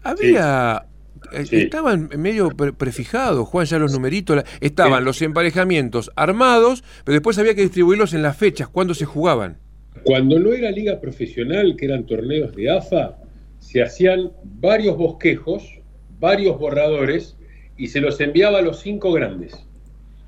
Había. 0.03 0.85
eh, 1.31 1.45
Sí. 1.45 1.55
Estaban 1.57 2.09
medio 2.17 2.49
pre- 2.49 2.73
prefijados, 2.73 3.47
Juan, 3.47 3.65
ya 3.65 3.79
los 3.79 3.91
numeritos. 3.93 4.35
la- 4.35 4.45
estaban 4.61 5.05
los 5.05 5.21
emparejamientos 5.21 6.11
armados, 6.15 6.83
pero 7.03 7.13
después 7.13 7.37
había 7.37 7.55
que 7.55 7.61
distribuirlos 7.61 8.13
en 8.13 8.21
las 8.23 8.35
fechas, 8.37 8.67
cuando 8.67 8.93
se 8.93 9.05
jugaban. 9.05 9.57
Cuando 10.03 10.39
no 10.39 10.53
era 10.53 10.71
liga 10.71 10.99
profesional, 10.99 11.75
que 11.77 11.85
eran 11.85 12.05
torneos 12.05 12.55
de 12.55 12.69
AFA, 12.69 13.17
se 13.59 13.81
hacían 13.81 14.31
varios 14.59 14.97
bosquejos, 14.97 15.79
varios 16.19 16.57
borradores, 16.57 17.37
y 17.77 17.87
se 17.87 18.01
los 18.01 18.19
enviaba 18.19 18.59
a 18.59 18.61
los 18.61 18.81
cinco 18.81 19.11
grandes. 19.13 19.53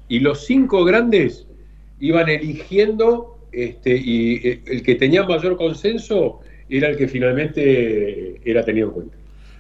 Y 0.08 0.20
los 0.20 0.46
cinco 0.46 0.86
grandes 0.86 1.48
iban 2.00 2.30
eligiendo, 2.30 3.38
este, 3.52 3.96
y 3.98 4.48
eh, 4.48 4.62
el 4.66 4.84
que 4.84 4.96
tenía 4.96 5.24
mayor 5.24 5.58
consenso 5.58 6.42
era 6.70 6.90
el 6.90 6.98
que 6.98 7.08
finalmente 7.08 8.40
era 8.50 8.64
tenido 8.64 8.88
en 8.88 8.94
cuenta. 8.94 9.18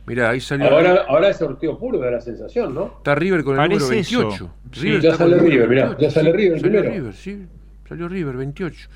Mirá, 0.07 0.29
ahí 0.29 0.39
salió. 0.39 0.67
Ahora, 0.67 1.05
ahora 1.07 1.29
es 1.29 1.37
sorteo 1.37 1.77
puro, 1.79 1.97
da 1.97 2.11
la 2.11 2.21
sensación, 2.21 2.75
¿no? 2.75 2.93
Está 2.97 3.15
River 3.15 3.43
con 3.43 3.53
el 3.53 3.57
Parece 3.57 3.79
número 3.81 3.99
eso. 3.99 4.19
28. 4.19 4.53
Sí. 4.71 4.81
River 4.81 5.01
Ya 5.01 5.15
sale 5.15 5.37
River, 5.39 5.69
mirá, 5.69 5.85
28, 5.85 6.01
ya 6.01 6.11
sale 6.11 6.31
sí, 6.31 6.37
River 6.37 6.59
Salió 6.59 6.79
primero. 6.79 6.95
River, 6.95 7.13
sí. 7.13 7.45
Salió 7.87 8.07
River 8.07 8.37
28. 8.37 8.89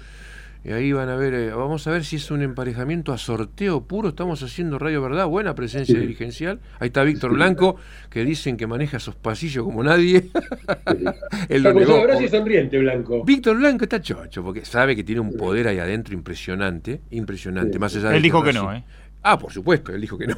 Y 0.62 0.74
ahí 0.74 0.92
van 0.92 1.08
a 1.08 1.16
ver, 1.16 1.34
eh, 1.34 1.50
vamos 1.52 1.88
a 1.88 1.92
ver 1.92 2.04
si 2.04 2.18
es 2.18 2.32
un 2.32 2.42
emparejamiento 2.42 3.14
a 3.14 3.18
sorteo 3.18 3.86
puro. 3.88 4.10
Estamos 4.10 4.44
haciendo 4.44 4.78
Radio 4.78 5.02
Verdad, 5.02 5.26
buena 5.26 5.56
presencia 5.56 5.96
Sí. 5.96 6.02
dirigencial. 6.02 6.60
Ahí 6.80 6.88
está 6.88 7.04
Víctor 7.04 7.32
Blanco, 7.34 7.78
que 8.10 8.26
dicen 8.26 8.58
que 8.58 8.68
maneja 8.68 8.98
esos 8.98 9.16
pasillos 9.16 9.64
como 9.64 9.84
nadie. 9.84 10.30
Él 11.50 11.64
lo 11.64 11.74
negó. 11.74 11.96
abrazo 12.02 12.24
y 12.24 12.28
sonriente, 12.28 12.78
Blanco. 12.78 13.24
Víctor 13.24 13.58
Blanco 13.58 13.86
está 13.86 14.02
chocho, 14.02 14.44
porque 14.44 14.66
sabe 14.66 14.98
que 14.98 15.04
tiene 15.06 15.22
un 15.22 15.34
poder 15.38 15.68
ahí 15.70 15.80
adentro 15.80 16.14
impresionante, 16.14 17.02
impresionante, 17.12 17.74
Sí. 17.74 17.80
más 17.80 17.96
allá 17.96 18.10
de 18.10 18.18
Él 18.18 18.24
dijo 18.24 18.44
que 18.44 18.52
no 18.54 18.74
¿eh? 18.74 18.84
Ah, 19.22 19.38
por 19.38 19.52
supuesto, 19.52 19.94
él 19.94 20.00
dijo 20.00 20.18
que 20.18 20.28
no. 20.28 20.36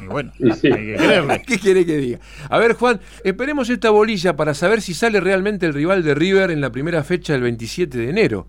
Y 0.00 0.06
bueno, 0.06 0.32
Y 0.38 0.52
sí. 0.52 0.66
hay 0.68 0.86
que 0.86 0.94
creerle. 0.96 1.42
¿Qué 1.46 1.58
quiere 1.58 1.84
que 1.84 1.96
diga? 1.98 2.18
A 2.48 2.58
ver, 2.58 2.72
Juan, 2.74 2.98
esperemos 3.24 3.68
esta 3.68 3.90
bolilla 3.90 4.36
para 4.36 4.54
saber 4.54 4.80
si 4.80 4.94
sale 4.94 5.20
realmente 5.20 5.66
el 5.66 5.74
rival 5.74 6.02
de 6.02 6.14
River 6.14 6.50
en 6.50 6.60
la 6.62 6.70
primera 6.72 7.04
fecha 7.04 7.34
del 7.34 7.42
27 7.42 7.98
de 7.98 8.08
enero. 8.08 8.48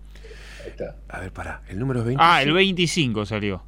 Está. 0.74 0.96
A 1.08 1.20
ver, 1.20 1.32
pará, 1.32 1.62
el 1.68 1.78
número 1.78 2.00
es 2.00 2.06
25. 2.06 2.22
Ah, 2.24 2.42
el 2.42 2.52
25 2.52 3.26
salió. 3.26 3.62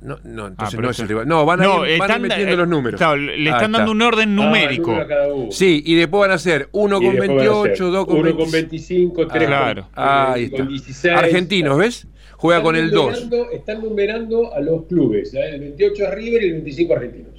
No, 0.00 0.18
no, 0.24 0.44
Ah, 0.44 0.48
entonces 0.48 0.76
pero 0.76 0.82
no 0.82 0.90
es 0.90 0.98
el 1.00 1.08
rival. 1.08 1.28
No, 1.28 1.44
van 1.44 1.60
a 1.60 1.64
ir, 1.64 1.70
van 1.70 1.82
a 1.82 1.86
ir 1.88 2.00
están- 2.00 2.22
metiendo 2.22 2.52
eh, 2.52 2.56
los 2.56 2.68
números. 2.68 2.98
claro, 2.98 3.16
le 3.16 3.44
están 3.44 3.64
está. 3.64 3.78
dando 3.78 3.92
un 3.92 4.02
orden 4.02 4.28
Ah, 4.38 4.44
numérico. 4.44 4.86
número 4.92 5.04
a 5.04 5.08
cada 5.08 5.34
uno. 5.34 5.50
Sí, 5.52 5.82
y 5.84 5.94
después 5.96 6.20
van 6.20 6.30
a 6.30 6.38
ser 6.38 6.68
1 6.72 6.96
Y 6.98 7.04
con 7.04 7.14
después 7.16 7.28
van 7.28 7.38
a 7.38 7.42
28, 7.50 7.76
ser 7.84 7.92
2 7.92 8.06
con, 8.06 8.14
uno 8.14 8.22
25. 8.24 8.44
con 8.44 8.52
25, 8.52 9.26
3 9.26 9.46
Claro. 9.48 9.82
con, 9.82 10.04
Ahí 10.04 10.48
con 10.50 10.60
está. 10.60 10.70
16. 10.70 11.14
Argentinos, 11.16 11.76
¿ves? 11.78 12.06
Juega 12.36 12.58
Están 12.58 12.64
con 12.64 12.76
el 12.76 12.90
2. 12.92 13.24
numerando- 13.24 13.50
Están 13.50 13.82
numerando 13.82 14.54
a 14.54 14.60
los 14.60 14.86
clubes. 14.86 15.34
¿eh? 15.34 15.50
El 15.54 15.60
28 15.60 16.04
es 16.04 16.14
River 16.14 16.42
y 16.42 16.46
el 16.46 16.52
25 16.52 16.94
Argentinos. 16.94 17.33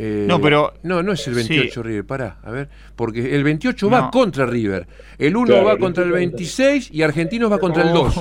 Eh, 0.00 0.26
No, 0.28 0.40
pero- 0.40 0.74
No, 0.84 1.02
no 1.02 1.12
es 1.12 1.26
el 1.26 1.34
28 1.34 1.82
Sí. 1.82 1.88
River, 1.88 2.04
pará, 2.06 2.38
a 2.44 2.50
ver. 2.52 2.68
Porque 2.94 3.34
el 3.34 3.42
28 3.42 3.90
va 3.90 4.10
contra 4.12 4.46
River. 4.46 4.86
El 5.18 5.34
1 5.36 5.46
Claro, 5.46 5.64
va 5.66 5.76
contra 5.76 6.04
el 6.04 6.12
28 6.12 6.36
26 6.38 6.90
y 6.92 7.02
Argentinos 7.02 7.50
va 7.50 7.58
contra 7.58 7.82
el 7.82 7.92
2. 7.92 8.14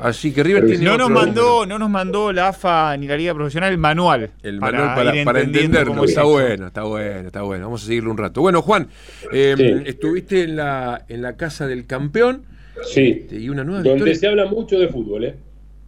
Así 0.00 0.32
que 0.32 0.42
River 0.42 0.66
tiene 0.66 0.84
No 0.84 0.98
nos 0.98 1.08
mandó, 1.10 1.64
no 1.64 1.78
nos 1.78 1.88
mandó 1.88 2.32
la 2.32 2.48
AFA 2.48 2.94
ni 2.98 3.06
la 3.06 3.16
Liga 3.16 3.32
Profesional 3.32 3.72
el 3.72 3.78
manual. 3.78 4.30
El 4.42 4.60
manual 4.60 4.94
para, 4.94 5.24
para 5.24 5.40
entenderlo. 5.40 6.04
es 6.04 6.10
Está 6.10 6.24
bueno, 6.24 6.66
está 6.66 6.82
bueno, 6.82 7.26
está 7.28 7.42
bueno. 7.42 7.64
Vamos 7.64 7.82
a 7.82 7.86
seguirlo 7.86 8.10
un 8.10 8.18
rato. 8.18 8.42
Bueno, 8.42 8.60
Juan, 8.60 8.88
eh, 9.32 9.54
Sí. 9.56 9.82
estuviste 9.88 10.42
en 10.42 10.56
la, 10.56 11.04
en 11.08 11.22
la 11.22 11.36
casa 11.36 11.66
del 11.66 11.86
campeón 11.86 12.42
Sí. 12.92 13.26
y 13.30 13.48
una 13.48 13.64
nueva 13.64 13.78
Donde 13.82 13.94
victoria. 13.94 14.14
se 14.16 14.26
habla 14.28 14.44
mucho 14.46 14.78
de 14.78 14.88
fútbol, 14.88 15.24
¿eh? 15.24 15.34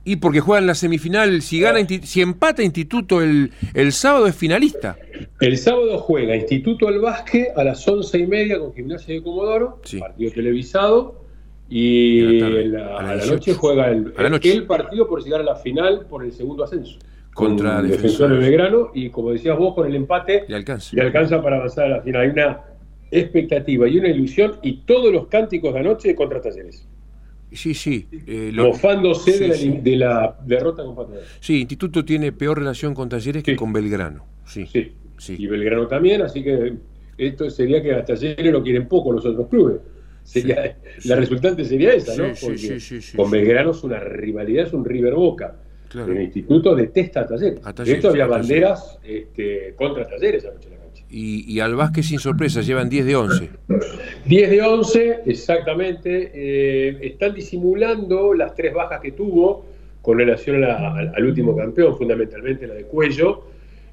Y 0.05 0.17
porque 0.17 0.41
juega 0.41 0.61
en 0.61 0.67
la 0.67 0.75
semifinal, 0.75 1.43
si 1.43 1.61
gana, 1.61 1.79
si 2.03 2.21
empata 2.23 2.62
Instituto 2.62 3.23
el, 3.23 3.53
el 3.75 3.93
sábado 3.93 4.27
es 4.27 4.35
finalista. 4.35 4.97
El 5.41 5.57
sábado 5.57 5.97
juega 5.99 6.35
Instituto 6.35 6.87
del 6.87 6.99
Básquet 6.99 7.49
a 7.57 7.62
las 7.62 7.87
once 7.87 8.19
y 8.19 8.27
media 8.27 8.59
con 8.59 8.75
Gimnasia 8.75 9.15
de 9.15 9.23
Comodoro, 9.23 9.79
Sí. 9.85 9.99
partido 10.01 10.33
televisado, 10.33 11.23
y 11.69 12.21
a 12.21 12.31
la 12.33 12.47
tarde, 12.49 12.62
en 12.62 12.73
la- 12.73 12.87
a 12.87 12.91
la 12.91 12.99
a 12.99 13.03
la 13.03 13.12
18. 13.15 13.33
noche 13.35 13.55
juega 13.55 13.88
el, 13.91 14.12
noche. 14.31 14.62
partido 14.62 15.09
por 15.09 15.23
llegar 15.23 15.41
a 15.41 15.45
la 15.45 15.55
final 15.57 16.07
por 16.11 16.25
el 16.25 16.33
segundo 16.33 16.65
ascenso. 16.65 16.99
Contra 17.33 17.77
con. 17.77 17.88
Defensor 17.88 18.31
de 18.33 18.38
Belgrano, 18.38 18.91
y 18.95 19.09
como 19.09 19.31
decías 19.31 19.57
vos, 19.57 19.75
con 19.75 19.87
el 19.87 19.95
empate 19.95 20.45
Le 20.49 20.57
alcanza. 20.57 20.95
le 20.97 21.03
alcanza 21.03 21.41
para 21.41 21.57
avanzar 21.57 21.85
a 21.87 21.88
la 21.88 22.03
final. 22.03 22.23
Hay 22.23 22.29
una 22.29 22.61
expectativa 23.11 23.88
y 23.88 23.99
una 23.99 24.09
ilusión, 24.09 24.57
y 24.62 24.79
todos 24.85 25.12
los 25.12 25.29
cánticos 25.29 25.73
de 25.75 25.81
anoche 25.81 26.15
contra 26.15 26.41
Talleres, 26.41 26.87
Sí, 27.55 27.75
sí. 27.75 28.09
eh, 28.27 28.51
lo- 28.53 28.69
mofándose 28.69 29.33
sí, 29.33 29.38
de, 29.38 29.49
la, 29.49 29.55
sí. 29.55 29.79
de 29.83 29.97
la 29.97 30.38
derrota 30.45 30.83
con. 30.83 31.21
Sí, 31.41 31.61
Instituto 31.61 32.05
tiene 32.05 32.33
peor 32.33 32.59
relación 32.59 32.95
con 32.95 33.09
Talleres 33.09 33.43
que 33.43 33.57
con 33.57 33.73
Belgrano. 33.73 34.25
Sí. 34.47 34.67
Sí. 35.19 35.37
Y 35.38 35.47
Belgrano 35.47 35.87
también, 35.87 36.23
así 36.23 36.43
que 36.43 36.75
esto 37.17 37.49
sería 37.49 37.83
que 37.83 37.95
a 37.95 38.05
Talleres 38.05 38.53
lo 38.53 38.62
quieren 38.62 38.88
poco 38.88 39.12
los 39.12 39.25
otros 39.25 39.49
clubes. 39.49 39.77
Sería, 40.25 40.77
la 41.05 41.17
resultante 41.17 41.65
sería 41.65 41.93
esa, 41.95 42.17
¿no? 42.17 42.33
Porque 42.41 42.79
con. 43.17 43.31
Belgrano 43.31 43.71
es 43.71 43.85
una 43.85 44.01
rivalidad, 44.01 44.67
es 44.67 44.73
un 44.73 44.85
River 44.85 45.15
Boca. 45.15 45.57
Claro. 45.88 46.12
El 46.12 46.23
instituto 46.23 46.75
detesta 46.75 47.21
a 47.21 47.27
Talleres. 47.27 47.61
A 47.65 47.73
de 47.73 47.93
hecho, 47.93 48.09
había 48.09 48.27
banderas 48.27 48.99
este, 49.05 49.75
contra 49.77 50.07
Talleres 50.09 50.45
anoche. 50.45 50.69
Y, 51.12 51.44
y 51.53 51.61
al 51.61 51.75
Vázquez 51.75 52.07
sin 52.07 52.18
sorpresa, 52.18 52.62
llevan 52.62 52.88
10 52.88 53.05
de 53.05 53.16
11. 53.16 53.51
10 54.25 54.51
de 54.51 54.62
11, 54.62 55.20
exactamente. 55.27 56.31
eh, 56.35 56.98
están 57.03 57.35
disimulando 57.35 58.33
las 58.33 58.55
tres 58.55 58.72
bajas 58.72 59.01
que 59.01 59.12
tuvo 59.12 59.66
con 60.01 60.18
relación 60.18 60.57
a 60.64 60.68
la- 60.68 60.94
al, 60.94 61.12
al 61.14 61.25
último 61.27 61.55
campeón, 61.55 61.96
fundamentalmente 61.98 62.66
la 62.66 62.75
de 62.75 62.85
Cuello. 62.85 63.44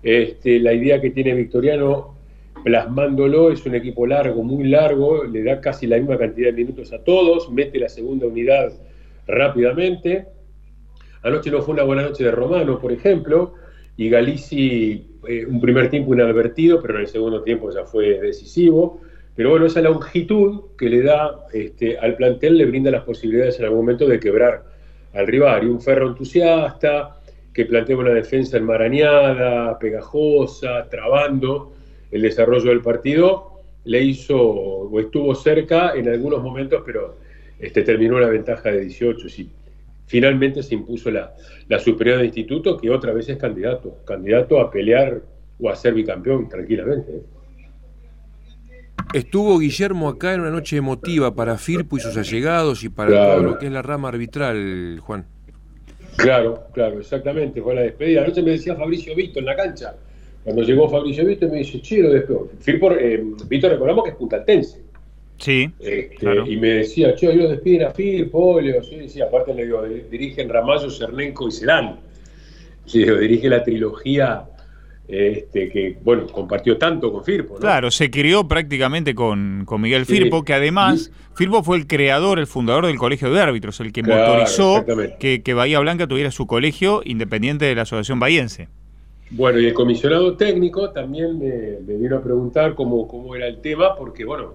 Este, 0.02 0.60
la 0.60 0.72
idea 0.74 1.02
que 1.02 1.10
tiene 1.10 1.34
Victoriano 1.34 2.16
plasmándolo 2.64 3.52
es 3.52 3.66
un 3.66 3.76
equipo 3.76 4.08
largo, 4.08 4.42
muy 4.44 4.68
largo, 4.70 5.24
le 5.26 5.44
da 5.44 5.60
casi 5.62 5.88
la 5.88 5.98
misma 5.98 6.18
cantidad 6.18 6.48
de 6.48 6.54
minutos 6.54 6.92
a 6.94 7.00
todos, 7.04 7.52
mete 7.52 7.80
la 7.80 7.90
segunda 7.90 8.28
unidad 8.28 8.72
rápidamente. 9.28 10.26
Anoche 11.24 11.52
no 11.52 11.62
fue 11.62 11.74
una 11.74 11.84
buena 11.84 12.04
noche 12.04 12.24
de 12.24 12.32
Romano, 12.32 12.80
por 12.80 12.92
ejemplo, 12.92 13.54
y 14.00 14.10
Galici 14.10 15.18
eh, 15.28 15.46
un 15.46 15.60
primer 15.60 15.90
tiempo 15.90 16.14
inadvertido, 16.14 16.82
pero 16.82 16.96
en 16.96 17.02
el 17.02 17.08
segundo 17.08 17.44
tiempo 17.44 17.70
ya 17.70 17.84
fue 17.84 18.18
decisivo. 18.22 19.02
Pero 19.36 19.50
bueno, 19.50 19.66
esa 19.66 19.82
longitud 19.82 20.68
que 20.78 20.88
le 20.88 21.02
da 21.02 21.48
este, 21.52 21.98
al 21.98 22.16
plantel 22.16 22.58
le 22.58 22.66
brinda 22.66 22.92
las 22.92 23.04
posibilidades 23.04 23.60
en 23.60 23.66
algún 23.66 23.80
momento 23.80 24.08
de 24.08 24.18
quebrar 24.18 24.64
al 25.14 25.28
rival. 25.28 25.66
Y 25.66 25.68
un 25.68 25.82
ferro 25.82 26.08
entusiasta 26.08 27.20
que 27.54 27.66
plantea 27.66 27.98
una 27.98 28.14
defensa 28.14 28.56
enmarañada, 28.56 29.78
pegajosa, 29.78 30.88
trabando 30.90 31.74
el 32.10 32.22
desarrollo 32.22 32.70
del 32.70 32.82
partido, 32.82 33.60
le 33.84 34.02
hizo 34.02 34.40
o 34.42 34.98
estuvo 34.98 35.36
cerca 35.36 35.92
en 35.94 36.08
algunos 36.08 36.42
momentos, 36.42 36.84
pero 36.86 37.18
este, 37.60 37.82
terminó 37.82 38.18
la 38.18 38.30
ventaja 38.30 38.72
de 38.72 38.80
18. 38.80 39.28
Sí, 39.28 39.50
finalmente 40.10 40.64
se 40.64 40.74
impuso 40.74 41.12
la, 41.12 41.34
la 41.68 41.78
superioridad 41.80 42.18
del 42.18 42.28
instituto, 42.28 42.76
que 42.78 42.90
otra 42.90 43.14
vez 43.14 43.30
es 43.30 43.38
candidato, 43.38 43.98
candidato 44.06 44.60
a 44.60 44.72
pelear 44.72 45.22
o 45.62 45.70
a 45.70 45.76
ser 45.76 45.94
bicampeón 45.94 46.50
tranquilamente. 46.50 47.12
¿eh? 47.12 47.24
Estuvo 49.14 49.60
Guillermo 49.60 50.10
acá 50.10 50.34
en 50.34 50.42
una 50.42 50.50
noche 50.50 50.78
emotiva 50.78 51.34
para 51.36 51.58
Firpo 51.58 51.98
y 51.98 52.00
sus 52.00 52.18
allegados 52.18 52.84
y 52.84 52.90
para 52.90 53.12
Claro. 53.12 53.34
todo 53.34 53.44
lo 53.44 53.58
que 53.60 53.68
es 53.68 53.72
la 53.72 53.84
rama 53.84 54.10
arbitral, 54.10 55.00
Juan. 55.00 55.26
Claro, 56.18 56.64
claro, 56.74 57.00
exactamente, 57.00 57.62
fue 57.62 57.76
la 57.76 57.82
despedida. 57.82 58.24
Anoche 58.24 58.42
me 58.42 58.52
decía 58.52 58.76
Fabricio 58.76 59.16
Vito 59.16 59.40
en 59.40 59.46
la 59.46 59.56
cancha. 59.56 59.96
Cuando 60.44 60.64
llegó 60.64 60.90
Fabricio 60.90 61.24
Vito 61.26 61.48
me 61.48 61.60
dice, 61.60 61.82
che, 61.82 62.02
lo. 62.02 62.50
Firpo, 62.60 62.92
eh, 62.94 63.24
Vito 63.48 63.70
recordamos 63.70 64.04
que 64.06 64.10
es 64.12 64.16
puntaltense. 64.16 64.89
Sí, 65.40 65.72
Este, 65.80 66.16
Claro. 66.18 66.46
Y 66.46 66.58
me 66.58 66.68
decía, 66.70 67.16
che, 67.16 67.32
ellos 67.32 67.50
despiden 67.50 67.88
a 67.88 67.92
Firpo, 67.92 68.60
sí, 68.84 69.08
sí, 69.10 69.22
aparte 69.22 69.54
le 69.54 69.66
digo, 69.66 69.84
dirigen 70.12 70.50
Ramallo, 70.50 70.90
Cernenco 70.92 71.48
y 71.48 71.52
Serán. 71.52 72.00
sí, 72.86 73.06
lo 73.06 73.18
dirige 73.18 73.50
la 73.50 73.64
trilogía 73.64 74.44
este, 75.08 75.70
que, 75.70 75.98
bueno, 76.04 76.28
compartió 76.28 76.78
tanto 76.78 77.12
con 77.12 77.24
Firpo. 77.24 77.56
¿no? 77.56 77.60
Claro, 77.62 77.90
se 77.90 78.12
crió 78.12 78.48
prácticamente 78.48 79.16
con, 79.16 79.64
con 79.66 79.82
Miguel 79.82 80.06
Sí. 80.06 80.18
Firpo, 80.18 80.44
que 80.44 80.54
además, 80.54 81.12
Firpo 81.36 81.64
fue 81.64 81.78
el 81.78 81.88
creador, 81.88 82.38
el 82.38 82.46
fundador 82.46 82.86
del 82.86 82.98
Colegio 82.98 83.32
de 83.34 83.40
Árbitros, 83.42 83.80
el 83.80 83.92
que 83.92 84.04
Claro, 84.04 84.34
motorizó 84.34 84.86
que, 85.20 85.42
que 85.42 85.54
Bahía 85.56 85.80
Blanca 85.80 86.06
tuviera 86.06 86.30
su 86.30 86.46
colegio 86.46 87.02
independiente 87.06 87.66
de 87.66 87.74
la 87.76 87.84
Asociación 87.84 88.20
Bahiense. 88.20 88.68
Bueno, 89.32 89.60
y 89.60 89.66
el 89.68 89.74
comisionado 89.74 90.36
técnico 90.38 90.92
también 90.92 91.38
me, 91.40 91.80
me 91.88 91.98
vino 92.00 92.18
a 92.18 92.22
preguntar 92.24 92.76
cómo, 92.76 93.08
cómo 93.08 93.36
era 93.36 93.48
el 93.48 93.62
tema, 93.62 93.96
porque, 93.96 94.26
bueno, 94.26 94.54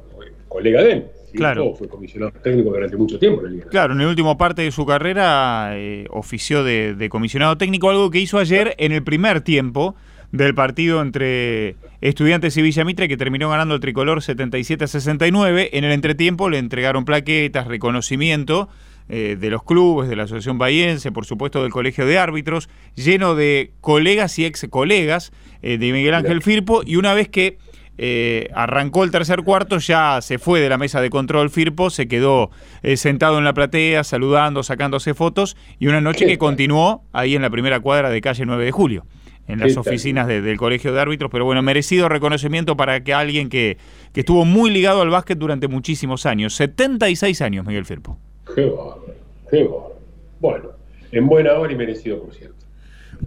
colega 0.54 0.82
de 0.82 0.92
él. 0.92 1.04
Claro. 1.34 1.74
Fue 1.74 1.88
comisionado 1.88 2.32
técnico 2.42 2.70
durante 2.70 2.96
mucho 2.96 3.18
tiempo 3.18 3.40
en 3.40 3.46
la 3.46 3.50
Liga. 3.50 3.66
Claro, 3.68 3.94
en 3.94 4.00
el 4.00 4.06
último 4.06 4.38
parte 4.38 4.62
de 4.62 4.70
su 4.70 4.86
carrera 4.86 5.72
eh, 5.72 6.06
ofició 6.10 6.62
de, 6.62 6.94
de 6.94 7.08
comisionado 7.08 7.58
técnico, 7.58 7.90
algo 7.90 8.10
que 8.10 8.20
hizo 8.20 8.38
ayer 8.38 8.74
en 8.78 8.92
el 8.92 9.02
primer 9.02 9.40
tiempo 9.40 9.96
del 10.30 10.54
partido 10.54 11.02
entre 11.02 11.76
Estudiantes 12.00 12.56
y 12.56 12.62
Villamitre, 12.62 13.08
que 13.08 13.16
terminó 13.16 13.50
ganando 13.50 13.74
el 13.74 13.80
tricolor 13.80 14.22
77 14.22 14.84
a 14.84 14.86
69. 14.86 15.70
En 15.72 15.84
el 15.84 15.90
entretiempo 15.90 16.48
le 16.50 16.58
entregaron 16.58 17.04
plaquetas, 17.04 17.66
reconocimiento 17.66 18.68
eh, 19.08 19.36
de 19.38 19.50
los 19.50 19.62
clubes, 19.64 20.08
de 20.08 20.16
la 20.16 20.22
Asociación 20.22 20.58
Bahiense, 20.58 21.12
por 21.12 21.26
supuesto 21.26 21.62
del 21.62 21.72
Colegio 21.72 22.06
de 22.06 22.18
Árbitros, 22.18 22.68
lleno 22.94 23.34
de 23.34 23.72
colegas 23.80 24.38
y 24.38 24.44
ex 24.44 24.66
colegas 24.70 25.32
eh, 25.62 25.78
de 25.78 25.92
Miguel 25.92 26.14
Ángel 26.14 26.42
Firpo, 26.42 26.82
y 26.86 26.96
una 26.96 27.12
vez 27.12 27.28
que 27.28 27.58
eh, 27.98 28.48
arrancó 28.54 29.04
el 29.04 29.10
tercer 29.10 29.42
cuarto, 29.42 29.78
ya 29.78 30.20
se 30.20 30.38
fue 30.38 30.60
de 30.60 30.68
la 30.68 30.78
mesa 30.78 31.00
de 31.00 31.10
control 31.10 31.50
Firpo, 31.50 31.90
se 31.90 32.08
quedó 32.08 32.50
eh, 32.82 32.96
sentado 32.96 33.38
en 33.38 33.44
la 33.44 33.54
platea, 33.54 34.02
saludando, 34.04 34.62
sacándose 34.62 35.14
fotos, 35.14 35.56
y 35.78 35.86
una 35.86 36.00
noche 36.00 36.26
que 36.26 36.38
continuó 36.38 37.04
ahí 37.12 37.34
en 37.36 37.42
la 37.42 37.50
primera 37.50 37.78
cuadra 37.80 38.10
de 38.10 38.20
calle 38.20 38.44
9 38.46 38.64
de 38.64 38.72
julio, 38.72 39.06
en 39.46 39.60
las 39.60 39.72
oficinas 39.76 40.26
de- 40.26 40.40
del 40.40 40.56
Colegio 40.56 40.92
de 40.92 41.00
Árbitros, 41.00 41.30
pero 41.30 41.44
bueno, 41.44 41.62
merecido 41.62 42.08
reconocimiento 42.08 42.76
para 42.76 43.02
que 43.04 43.14
alguien 43.14 43.48
que, 43.48 43.78
que 44.12 44.20
estuvo 44.20 44.44
muy 44.44 44.70
ligado 44.70 45.02
al 45.02 45.10
básquet 45.10 45.38
durante 45.38 45.68
muchísimos 45.68 46.26
años, 46.26 46.54
76 46.54 47.42
años 47.42 47.64
Miguel 47.66 47.84
Firpo. 47.84 48.18
Qué 48.54 48.64
bárbaro, 48.64 49.04
qué 49.50 49.62
bárbaro. 49.64 49.94
Bueno, 50.40 50.68
en 51.12 51.26
buena 51.26 51.52
hora 51.54 51.72
y 51.72 51.76
merecido, 51.76 52.20
por 52.22 52.34
cierto. 52.34 52.63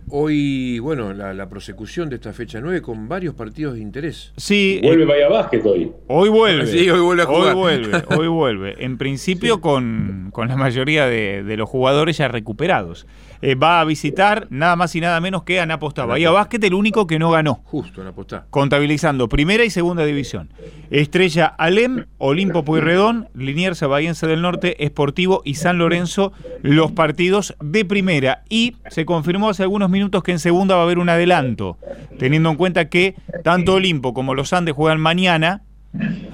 Hoy, 0.10 0.80
bueno, 0.80 1.14
la, 1.14 1.34
la 1.34 1.50
prosecución 1.50 2.10
de 2.10 2.16
esta 2.16 2.34
fecha 2.34 2.60
9 2.62 2.82
con 2.82 3.08
varios 3.08 3.36
partidos 3.36 3.76
de 3.76 3.82
interés. 3.82 4.34
Sí, 4.38 4.80
Vuelve 4.84 5.04
eh, 5.04 5.06
Bahía 5.06 5.28
Básquet 5.30 5.66
hoy. 5.66 5.92
Hoy 6.08 6.30
vuelve. 6.30 6.68
Sí, 6.68 6.90
hoy 6.90 7.00
vuelve 7.00 7.24
a 7.24 7.26
jugar. 7.26 7.56
Hoy 7.56 7.56
vuelve, 7.56 8.04
hoy 8.18 8.28
vuelve. 8.28 8.76
En 8.84 8.98
principio 8.98 9.62
con, 9.62 10.30
con 10.32 10.48
la 10.48 10.56
mayoría 10.56 11.08
de, 11.08 11.44
de 11.44 11.58
los 11.58 11.70
jugadores 11.70 12.18
ya 12.18 12.28
recuperados. 12.28 13.08
Eh, 13.42 13.56
va 13.56 13.80
a 13.80 13.86
visitar 13.86 14.48
nada 14.50 14.76
más 14.76 14.96
y 14.96 15.02
nada 15.02 15.20
menos 15.22 15.44
que 15.44 15.60
Anaposta. 15.60 16.06
Bahía 16.06 16.32
Básquet, 16.32 16.64
el 16.64 16.74
único 16.74 17.08
que 17.08 17.20
no 17.20 17.32
ganó. 17.32 17.62
Justo 17.66 18.02
en 18.02 18.08
apostar. 18.08 18.46
Contabilizando 18.50 19.30
primera 19.30 19.64
y 19.64 19.70
segunda 19.70 20.06
división. 20.06 20.50
Estrella 20.90 21.46
Alem, 21.46 22.06
Olimpo 22.18 22.64
Pueyrredón, 22.64 23.30
Liniers 23.34 23.82
Bahiense 23.82 24.28
del 24.28 24.42
Norte, 24.42 24.84
Esportivo 24.84 25.42
y 25.46 25.56
San 25.56 25.78
Lorenzo, 25.78 26.34
los 26.62 26.92
partidos 26.92 27.56
de 27.62 27.86
primera. 27.86 28.44
Y 28.50 28.76
se 28.90 29.06
confirmó 29.06 29.50
hace 29.50 29.64
algunos 29.64 29.90
minutos 29.90 30.24
que 30.24 30.32
en 30.32 30.40
segunda 30.40 30.76
va 30.76 30.82
a 30.82 30.84
haber 30.86 31.00
un 31.00 31.10
adelanto, 31.10 31.78
teniendo 32.18 32.50
en 32.50 32.56
cuenta 32.56 32.90
que 32.90 33.16
tanto 33.44 33.76
Olimpo 33.76 34.14
como 34.14 34.34
los 34.34 34.54
Andes 34.54 34.76
juegan 34.76 35.00
mañana. 35.00 35.62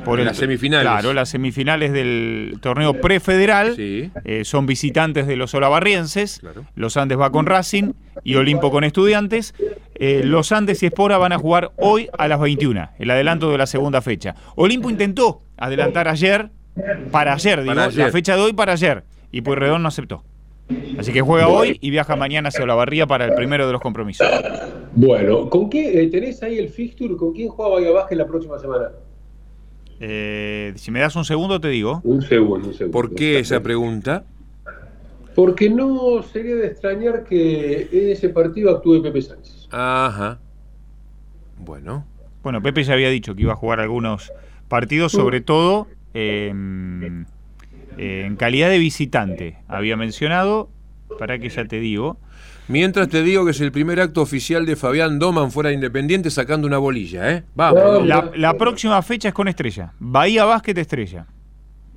Por 0.03 0.19
Las 0.19 0.37
semifinales. 0.37 0.83
Claro, 0.91 1.13
las 1.13 1.29
semifinales 1.29 1.93
del 1.93 2.57
torneo 2.61 2.99
prefederal. 2.99 3.75
Sí. 3.75 4.11
Eh, 4.25 4.43
son 4.43 4.65
visitantes 4.65 5.27
de 5.27 5.35
los 5.37 5.53
olavarrienses. 5.53 6.39
Claro. 6.39 6.65
Los 6.75 6.97
Andes 6.97 7.17
va 7.17 7.31
con 7.31 7.45
Racing 7.45 7.93
y 8.23 8.35
Olimpo 8.35 8.71
con 8.71 8.83
Estudiantes. 8.83 9.53
Eh, 9.95 10.21
los 10.25 10.51
Andes 10.51 10.83
y 10.83 10.87
Espora 10.87 11.17
van 11.17 11.31
a 11.31 11.37
jugar 11.37 11.71
hoy 11.77 12.09
a 12.17 12.27
las 12.27 12.39
21, 12.39 12.89
el 12.99 13.09
adelanto 13.11 13.51
de 13.51 13.57
la 13.57 13.65
segunda 13.67 14.01
fecha. 14.01 14.35
Olimpo 14.55 14.89
intentó 14.89 15.41
adelantar 15.55 16.07
ayer, 16.09 16.49
para 17.11 17.33
ayer, 17.33 17.61
digo, 17.61 17.73
Para 17.75 17.85
ayer. 17.85 18.05
la 18.07 18.11
fecha 18.11 18.35
de 18.35 18.41
hoy 18.41 18.53
para 18.53 18.73
ayer, 18.73 19.03
y 19.31 19.41
Pueyrredón 19.41 19.81
no 19.83 19.87
aceptó. 19.87 20.23
Así 20.97 21.13
que 21.13 21.21
juega 21.21 21.47
hoy 21.47 21.77
y 21.81 21.89
viaja 21.91 22.15
mañana 22.15 22.49
hacia 22.49 22.63
Olavarría 22.63 23.05
para 23.05 23.25
el 23.25 23.33
primero 23.35 23.67
de 23.67 23.73
los 23.73 23.81
compromisos. 23.81 24.27
Bueno, 24.93 25.49
¿con 25.49 25.69
qué 25.69 26.01
eh, 26.01 26.07
tenés 26.07 26.41
ahí 26.41 26.57
el 26.57 26.69
fixture? 26.69 27.15
¿Con 27.15 27.33
quién 27.33 27.49
juega 27.49 27.75
Bahía 27.75 27.91
Básquet 27.91 28.17
la 28.17 28.25
próxima 28.25 28.57
semana? 28.57 28.89
Eh, 30.05 30.73
si 30.75 30.91
me 30.91 30.99
das 30.99 31.15
un 31.15 31.23
segundo, 31.23 31.61
te 31.61 31.69
digo. 31.69 32.01
Un 32.03 32.21
segundo, 32.21 32.67
un 32.67 32.73
segundo. 32.73 32.91
¿Por 32.91 33.15
qué 33.15 33.39
esa 33.39 33.63
pregunta? 33.63 34.25
Porque 35.33 35.69
no 35.69 36.21
sería 36.23 36.57
de 36.57 36.67
extrañar 36.67 37.23
que 37.23 37.87
en 37.89 38.09
ese 38.11 38.27
partido 38.27 38.75
actúe 38.75 39.01
Pepe 39.01 39.21
Sánchez. 39.21 39.69
Ajá. 39.71 40.39
Bueno. 41.57 42.05
Bueno, 42.43 42.61
Pepe 42.61 42.83
ya 42.83 42.95
había 42.95 43.09
dicho 43.09 43.33
que 43.33 43.43
iba 43.43 43.53
a 43.53 43.55
jugar 43.55 43.79
algunos 43.79 44.33
partidos, 44.67 45.13
sobre 45.13 45.39
todo 45.39 45.87
eh, 46.13 46.51
eh, 47.97 48.23
en 48.25 48.35
calidad 48.35 48.69
de 48.69 48.79
visitante. 48.79 49.55
Había 49.69 49.95
mencionado, 49.95 50.67
para 51.17 51.39
que 51.39 51.49
ya 51.49 51.65
te 51.65 51.79
digo, 51.79 52.19
Mientras 52.69 53.09
te 53.09 53.23
digo 53.23 53.43
que 53.43 53.51
es 53.51 53.59
el 53.59 53.73
primer 53.73 53.99
acto 53.99 54.21
oficial 54.21 54.65
de 54.65 54.77
Fabián 54.77 55.19
Doman 55.19 55.51
fuera 55.51 55.69
de 55.69 55.75
Independiente 55.75 56.29
sacando 56.29 56.65
una 56.65 56.77
bolilla, 56.77 57.29
¿eh? 57.29 57.43
Vamos. 57.55 58.07
La, 58.07 58.31
la 58.35 58.53
próxima 58.53 59.01
fecha 59.01 59.27
es 59.27 59.33
con 59.33 59.49
Estrella. 59.49 59.91
Bahía 59.99 60.45
Básquet 60.45 60.77
Estrella. 60.77 61.27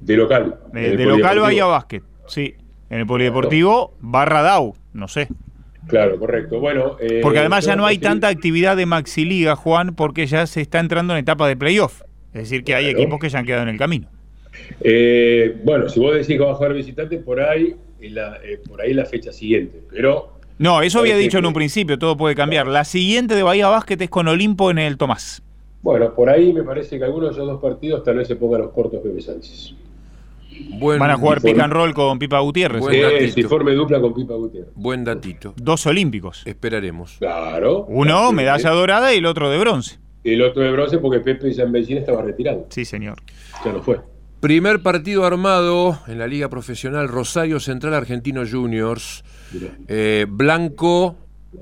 De 0.00 0.16
local. 0.16 0.56
De, 0.72 0.96
local. 1.04 1.38
Bahía 1.38 1.66
Básquet, 1.66 2.02
sí. 2.26 2.54
En 2.90 3.00
el 3.00 3.06
Polideportivo 3.06 3.94
barra 4.00 4.42
Dau, 4.42 4.74
no 4.92 5.06
sé. 5.06 5.28
Claro, 5.86 6.18
correcto. 6.18 6.58
Bueno, 6.58 6.96
eh, 7.00 7.20
Porque 7.22 7.38
además 7.38 7.64
ya 7.64 7.76
no 7.76 7.86
hay 7.86 7.98
tanta 7.98 8.26
actividad 8.26 8.76
de 8.76 8.86
Maxi 8.86 9.24
Liga, 9.24 9.54
Juan, 9.54 9.94
porque 9.94 10.26
ya 10.26 10.46
se 10.48 10.60
está 10.60 10.80
entrando 10.80 11.12
en 11.14 11.20
etapa 11.20 11.46
de 11.46 11.56
playoff. 11.56 12.02
Es 12.32 12.42
decir, 12.42 12.64
que 12.64 12.74
hay 12.74 12.88
equipos 12.88 13.20
que 13.20 13.28
ya 13.28 13.38
han 13.38 13.46
quedado 13.46 13.62
en 13.62 13.68
el 13.68 13.78
camino. 13.78 14.08
Eh, 14.80 15.56
bueno, 15.64 15.88
si 15.88 16.00
vos 16.00 16.12
decís 16.12 16.36
que 16.36 16.38
va 16.38 16.52
a 16.52 16.54
jugar 16.54 16.74
visitante, 16.74 17.18
por 17.18 17.40
ahí, 17.40 17.76
la, 18.10 18.36
eh, 18.44 18.60
por 18.68 18.80
ahí 18.80 18.92
la 18.94 19.04
fecha 19.04 19.32
siguiente. 19.32 19.80
Pero 19.90 20.38
No, 20.58 20.82
eso 20.82 21.00
había 21.00 21.16
dicho 21.16 21.38
en 21.38 21.46
un 21.46 21.52
principio, 21.52 21.98
todo 21.98 22.16
puede 22.16 22.34
cambiar. 22.34 22.66
La 22.66 22.84
siguiente 22.84 23.34
de 23.34 23.42
Bahía 23.42 23.68
Básquet 23.68 24.00
es 24.00 24.10
con 24.10 24.28
Olimpo 24.28 24.70
en 24.70 24.78
el 24.78 24.96
Tomás. 24.96 25.42
bueno, 25.82 26.14
por 26.14 26.28
ahí 26.30 26.52
me 26.52 26.62
parece 26.62 26.98
que 26.98 27.04
algunos 27.04 27.30
de 27.30 27.34
esos 27.34 27.46
dos 27.46 27.60
partidos 27.60 28.02
tal 28.02 28.16
vez 28.16 28.28
se 28.28 28.36
pongan 28.36 28.62
los 28.62 28.70
cortos 28.72 29.00
Pepe 29.02 29.20
Sánchez. 29.20 29.74
Buen, 30.78 30.98
Van 30.98 31.10
a 31.10 31.16
jugar 31.16 31.42
pick 31.42 31.58
and 31.58 31.72
roll 31.72 31.92
con 31.92 32.18
Pipa 32.18 32.40
Gutiérrez. 32.40 32.80
Buen 32.80 32.94
¿eh? 32.94 33.28
Si 33.30 33.42
forme 33.42 33.72
dupla 33.72 34.00
con 34.00 34.14
Pipa 34.14 34.34
Gutiérrez. 34.34 34.72
Buen 34.74 35.04
datito. 35.04 35.52
Dos 35.56 35.86
olímpicos. 35.86 36.42
Esperaremos. 36.46 37.16
Claro. 37.18 37.84
Uno 37.88 38.04
Claro, 38.04 38.32
medalla 38.32 38.70
dorada 38.70 39.14
y 39.14 39.18
el 39.18 39.26
otro 39.26 39.50
de 39.50 39.58
bronce. 39.58 39.98
El 40.24 40.42
otro 40.42 40.62
de 40.62 40.72
bronce 40.72 40.98
porque 40.98 41.20
Pepe 41.20 41.52
ya 41.52 41.64
en 41.64 41.72
Beijing 41.72 41.98
estaba 41.98 42.22
retirado. 42.22 42.66
Sí, 42.70 42.84
señor. 42.84 43.18
Ya 43.64 43.72
no 43.72 43.82
fue. 43.82 44.00
Primer 44.40 44.82
partido 44.82 45.24
armado 45.24 45.98
en 46.06 46.18
la 46.18 46.26
Liga 46.26 46.48
Profesional 46.48 47.08
Rosario 47.08 47.58
Central 47.58 47.94
Argentino 47.94 48.42
Juniors. 48.48 49.24
Eh, 49.88 50.26
Blanco, 50.28 51.16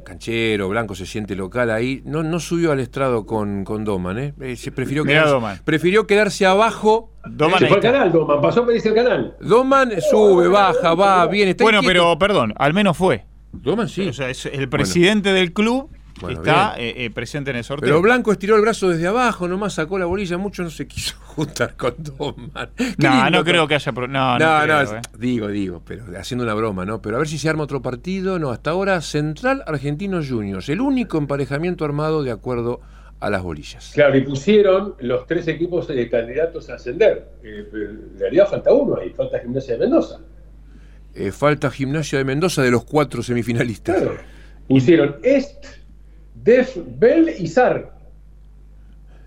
canchero, 0.04 0.68
Blanco 0.68 0.94
se 0.94 1.06
siente 1.06 1.36
local 1.36 1.70
ahí. 1.70 2.02
No, 2.04 2.22
no 2.24 2.40
subió 2.40 2.72
al 2.72 2.80
estrado 2.80 3.26
con, 3.26 3.64
con 3.64 3.84
Doman, 3.84 4.18
¿eh? 4.18 4.34
Eh, 4.40 4.56
se 4.56 4.72
prefirió, 4.72 5.04
quedarse, 5.04 5.30
Doman. 5.30 5.60
prefirió 5.64 6.06
quedarse 6.06 6.46
abajo. 6.46 7.12
Doman 7.30 7.60
se 7.60 7.68
fue 7.68 7.76
al 7.76 7.82
canal, 7.82 8.12
Doman. 8.12 8.40
Pasó 8.42 8.62
a 8.62 8.66
pedirse 8.66 8.88
el 8.88 8.94
canal. 8.96 9.36
Doman 9.40 9.92
sube, 10.10 10.48
baja, 10.48 10.94
va, 10.94 11.26
viene. 11.28 11.52
Está 11.52 11.64
Bueno, 11.64 11.78
inquieto. 11.78 11.92
pero 11.92 12.18
perdón, 12.18 12.54
al 12.56 12.74
menos 12.74 12.96
fue. 12.96 13.24
Doman 13.52 13.88
sí. 13.88 14.08
O 14.08 14.12
sea, 14.12 14.28
es 14.30 14.46
el 14.46 14.68
presidente 14.68 15.32
del 15.32 15.52
club 15.52 15.90
Bueno, 16.20 16.38
está 16.42 16.74
eh, 16.78 16.94
eh, 17.04 17.10
presente 17.10 17.50
en 17.50 17.56
el 17.56 17.64
sorteo. 17.64 17.86
Pero 17.88 18.00
Blanco 18.00 18.30
estiró 18.32 18.54
el 18.56 18.62
brazo 18.62 18.88
desde 18.88 19.06
abajo, 19.08 19.48
nomás 19.48 19.74
sacó 19.74 19.98
la 19.98 20.06
bolilla, 20.06 20.38
mucho 20.38 20.62
no 20.62 20.70
se 20.70 20.86
quiso 20.86 21.16
juntar 21.20 21.74
con 21.76 21.94
Doman. 21.98 22.70
Qué 22.76 22.94
no, 22.98 23.30
no 23.30 23.42
creo 23.44 23.66
que 23.66 23.74
haya. 23.74 23.92
pro- 23.92 24.06
No, 24.06 24.38
no, 24.38 24.44
No, 24.44 24.58
no, 24.58 24.64
creo, 24.64 24.80
es- 24.82 24.92
eh. 24.92 25.00
digo, 25.18 25.48
digo, 25.48 25.82
pero 25.84 26.04
haciendo 26.18 26.44
una 26.44 26.54
broma, 26.54 26.84
¿no? 26.84 27.02
Pero 27.02 27.16
a 27.16 27.18
ver 27.18 27.28
si 27.28 27.36
se 27.38 27.48
arma 27.48 27.64
otro 27.64 27.82
partido. 27.82 28.38
No, 28.38 28.50
hasta 28.50 28.70
ahora 28.70 29.00
Central 29.00 29.64
Argentinos 29.66 30.28
Juniors, 30.30 30.68
el 30.68 30.80
único 30.80 31.18
emparejamiento 31.18 31.84
armado 31.84 32.22
de 32.22 32.30
acuerdo 32.30 32.80
a 33.20 33.30
las 33.30 33.42
bolillas. 33.42 33.90
Claro, 33.94 34.16
y 34.16 34.20
pusieron 34.20 34.94
los 35.00 35.26
tres 35.26 35.48
equipos 35.48 35.88
eh, 35.90 36.08
candidatos 36.10 36.68
a 36.70 36.74
ascender. 36.74 37.28
Eh, 37.42 37.66
en 37.72 38.18
realidad 38.20 38.46
falta 38.48 38.72
uno 38.72 38.98
ahí, 39.00 39.10
falta 39.10 39.38
Gimnasia 39.40 39.74
de 39.74 39.80
Mendoza. 39.80 40.20
Eh, 41.14 41.32
falta 41.32 41.70
Gimnasia 41.70 42.18
de 42.18 42.24
Mendoza 42.24 42.62
de 42.62 42.70
los 42.70 42.84
cuatro 42.84 43.22
semifinalistas. 43.22 43.96
Claro. 43.96 44.16
Pusieron 44.68 45.16
Est, 45.22 45.64
Def, 46.44 46.76
Bell 46.98 47.34
y 47.38 47.46
Sar. 47.48 47.92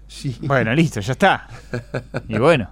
Sí, 0.07 0.37
Bueno, 0.41 0.73
listo, 0.73 0.99
ya 1.01 1.11
está. 1.13 1.47
Y 2.29 2.37
bueno, 2.37 2.69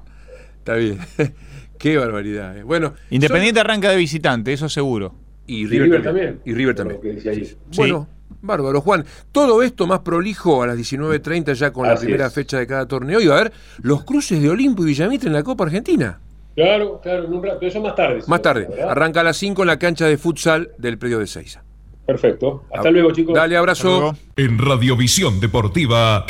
está 0.60 0.76
bien. 0.76 1.00
Qué 1.78 1.98
barbaridad. 1.98 2.58
eh. 2.58 2.64
Bueno, 2.64 2.94
Independiente 3.10 3.60
arranca 3.60 3.90
de 3.90 3.98
visitante, 3.98 4.54
eso 4.54 4.70
seguro. 4.70 5.14
y 5.46 5.64
Y 5.64 5.66
River, 5.68 6.02
también. 6.02 6.28
también. 6.36 6.42
Y 6.46 6.54
River 6.54 6.76
también. 6.76 7.00
Sí. 7.22 7.58
Bueno, 7.76 8.08
bárbaro, 8.42 8.80
Juan. 8.80 9.04
Todo 9.34 9.62
esto 9.62 9.86
más 9.86 10.00
prolijo 10.00 10.64
a 10.64 10.68
las 10.68 10.78
19.30 10.78 11.54
ya 11.54 11.74
con 11.74 11.86
la 11.88 11.96
primera 11.98 12.28
es. 12.28 12.34
fecha 12.34 12.58
de 12.60 12.66
cada 12.68 12.88
torneo. 12.88 13.20
Y 13.20 13.28
va 13.28 13.36
a 13.36 13.40
haber 13.42 13.54
los 13.82 14.06
cruces 14.06 14.42
de 14.42 14.50
Olimpo 14.50 14.84
y 14.84 14.86
Villamitre 14.88 15.28
en 15.28 15.34
la 15.34 15.44
Copa 15.44 15.66
Argentina. 15.66 16.20
Claro, 16.56 17.02
claro, 17.02 17.26
en 17.26 17.34
un 17.34 17.44
rato. 17.44 17.66
Eso 17.66 17.82
más 17.82 17.96
tarde. 17.96 18.22
Más 18.28 18.42
tarde. 18.42 18.68
¿verdad? 18.70 18.92
Arranca 18.92 19.20
a 19.20 19.24
las 19.24 19.36
5 19.36 19.62
en 19.64 19.68
la 19.68 19.78
cancha 19.78 20.06
de 20.08 20.18
futsal 20.18 20.72
del 20.78 20.98
predio 20.98 21.20
de 21.20 21.28
Seiza. 21.28 21.65
Perfecto. 22.06 22.66
Hasta 22.74 22.92
luego, 22.92 23.12
chicos. 23.12 23.34
Dale, 23.36 23.58
abrazo. 23.58 24.16
En 24.36 24.58
Radiovisión 24.60 25.40
Deportiva 25.40 26.26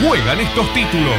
juegan 0.00 0.40
estos 0.40 0.72
títulos. 0.74 1.16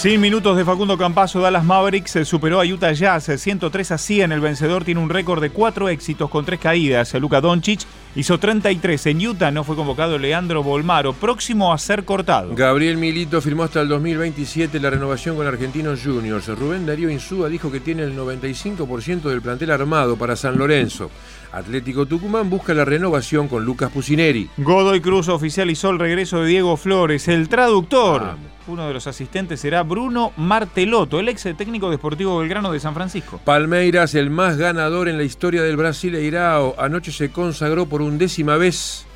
Sin 0.00 0.18
minutos 0.18 0.56
de 0.56 0.64
Facundo 0.64 0.96
Campazo, 0.96 1.42
Dallas 1.42 1.62
Mavericks 1.62 2.16
eh, 2.16 2.24
superó 2.24 2.58
a 2.58 2.64
Utah 2.64 2.92
Jazz 2.92 3.28
eh, 3.28 3.36
103 3.36 3.90
a 3.90 3.98
100. 3.98 4.32
El 4.32 4.40
vencedor 4.40 4.82
tiene 4.82 4.98
un 4.98 5.10
récord 5.10 5.42
de 5.42 5.50
cuatro 5.50 5.90
éxitos 5.90 6.30
con 6.30 6.46
tres 6.46 6.58
caídas. 6.58 7.12
Luka 7.20 7.42
Doncic 7.42 7.82
hizo 8.16 8.38
33. 8.38 9.06
En 9.08 9.26
Utah 9.26 9.50
no 9.50 9.62
fue 9.62 9.76
convocado 9.76 10.16
Leandro 10.16 10.62
Bolmaro, 10.62 11.12
próximo 11.12 11.70
a 11.70 11.76
ser 11.76 12.06
cortado. 12.06 12.54
Gabriel 12.54 12.96
Milito 12.96 13.42
firmó 13.42 13.64
hasta 13.64 13.82
el 13.82 13.88
2027 13.88 14.80
la 14.80 14.88
renovación 14.88 15.36
con 15.36 15.46
Argentinos 15.46 16.00
Juniors. 16.02 16.48
Rubén 16.48 16.86
Darío 16.86 17.10
Insúa 17.10 17.50
dijo 17.50 17.70
que 17.70 17.80
tiene 17.80 18.02
el 18.02 18.16
95% 18.16 19.28
del 19.28 19.42
plantel 19.42 19.70
armado 19.70 20.16
para 20.16 20.34
San 20.34 20.56
Lorenzo. 20.56 21.10
Atlético 21.52 22.06
Tucumán 22.06 22.48
busca 22.48 22.74
la 22.74 22.84
renovación 22.84 23.48
con 23.48 23.64
Lucas 23.64 23.90
Pusineri. 23.90 24.48
Godoy 24.58 25.00
Cruz 25.00 25.28
oficializó 25.28 25.90
el 25.90 25.98
regreso 25.98 26.40
de 26.42 26.48
Diego 26.48 26.76
Flores. 26.76 27.26
El 27.28 27.48
traductor, 27.48 28.20
Vamos. 28.22 28.38
uno 28.68 28.86
de 28.86 28.94
los 28.94 29.06
asistentes, 29.06 29.60
será 29.60 29.82
Bruno 29.82 30.32
Martelotto, 30.36 31.18
el 31.18 31.28
ex 31.28 31.42
técnico 31.56 31.90
deportivo 31.90 32.38
Belgrano 32.38 32.70
de 32.70 32.78
San 32.78 32.94
Francisco. 32.94 33.40
Palmeiras, 33.44 34.14
el 34.14 34.30
más 34.30 34.56
ganador 34.58 35.08
en 35.08 35.16
la 35.18 35.24
historia 35.24 35.62
del 35.62 35.76
Brasileirao, 35.76 36.76
anoche 36.78 37.10
se 37.10 37.30
consagró 37.30 37.86
por 37.86 38.00
undécima 38.02 38.56
vez. 38.56 39.06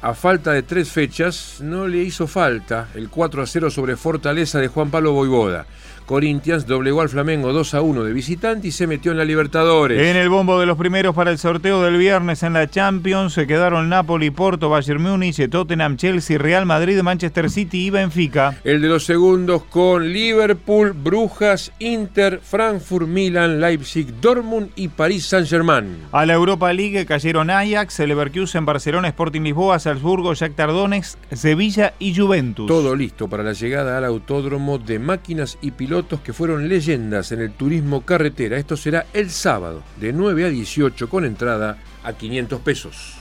A 0.00 0.14
falta 0.14 0.52
de 0.52 0.62
tres 0.62 0.90
fechas, 0.92 1.58
no 1.60 1.88
le 1.88 1.98
hizo 1.98 2.26
falta 2.28 2.88
el 2.94 3.08
4 3.08 3.42
a 3.42 3.46
0 3.46 3.70
sobre 3.70 3.96
Fortaleza 3.96 4.60
de 4.60 4.68
Juan 4.68 4.90
Pablo 4.90 5.12
Boivoda. 5.12 5.66
Corinthians 6.08 6.66
doblegó 6.66 7.02
al 7.02 7.10
Flamengo 7.10 7.52
2 7.52 7.74
a 7.74 7.82
1 7.82 8.02
de 8.02 8.14
visitante 8.14 8.68
y 8.68 8.70
se 8.70 8.86
metió 8.86 9.12
en 9.12 9.18
la 9.18 9.26
Libertadores. 9.26 10.00
En 10.00 10.16
el 10.16 10.30
bombo 10.30 10.58
de 10.58 10.64
los 10.64 10.78
primeros 10.78 11.14
para 11.14 11.30
el 11.30 11.36
sorteo 11.36 11.82
del 11.82 11.98
viernes 11.98 12.42
en 12.42 12.54
la 12.54 12.66
Champions 12.66 13.34
se 13.34 13.46
quedaron 13.46 13.90
Napoli, 13.90 14.30
Porto, 14.30 14.70
Bayern 14.70 15.02
Múnich, 15.02 15.50
Tottenham, 15.50 15.98
Chelsea, 15.98 16.38
Real 16.38 16.64
Madrid, 16.64 17.02
Manchester 17.02 17.50
City 17.50 17.88
y 17.88 17.90
Benfica. 17.90 18.58
El 18.64 18.80
de 18.80 18.88
los 18.88 19.04
segundos 19.04 19.64
con 19.64 20.10
Liverpool, 20.10 20.94
Brujas, 20.94 21.72
Inter, 21.78 22.40
Frankfurt, 22.42 23.06
Milan, 23.06 23.60
Leipzig, 23.60 24.06
Dortmund 24.18 24.70
y 24.76 24.88
París 24.88 25.26
Saint-Germain. 25.26 26.04
A 26.12 26.24
la 26.24 26.32
Europa 26.32 26.72
League 26.72 27.04
cayeron 27.04 27.50
Ajax, 27.50 27.98
Leverkusen, 27.98 28.64
Barcelona, 28.64 29.08
Sporting 29.08 29.42
Lisboa, 29.42 29.78
Salzburgo, 29.78 30.32
Shakhtar 30.32 30.70
Donetsk, 30.70 31.18
Sevilla 31.32 31.92
y 31.98 32.16
Juventus. 32.16 32.66
Todo 32.66 32.96
listo 32.96 33.28
para 33.28 33.42
la 33.42 33.52
llegada 33.52 33.98
al 33.98 34.06
autódromo 34.06 34.78
de 34.78 34.98
máquinas 34.98 35.58
y 35.60 35.72
pilotos 35.72 35.97
que 36.06 36.32
fueron 36.32 36.68
leyendas 36.68 37.32
en 37.32 37.40
el 37.40 37.50
turismo 37.52 38.02
carretera. 38.02 38.56
Esto 38.56 38.76
será 38.76 39.06
el 39.12 39.30
sábado 39.30 39.82
de 40.00 40.12
9 40.12 40.44
a 40.44 40.48
18 40.48 41.08
con 41.08 41.24
entrada 41.24 41.78
a 42.04 42.12
500 42.12 42.60
pesos. 42.60 43.14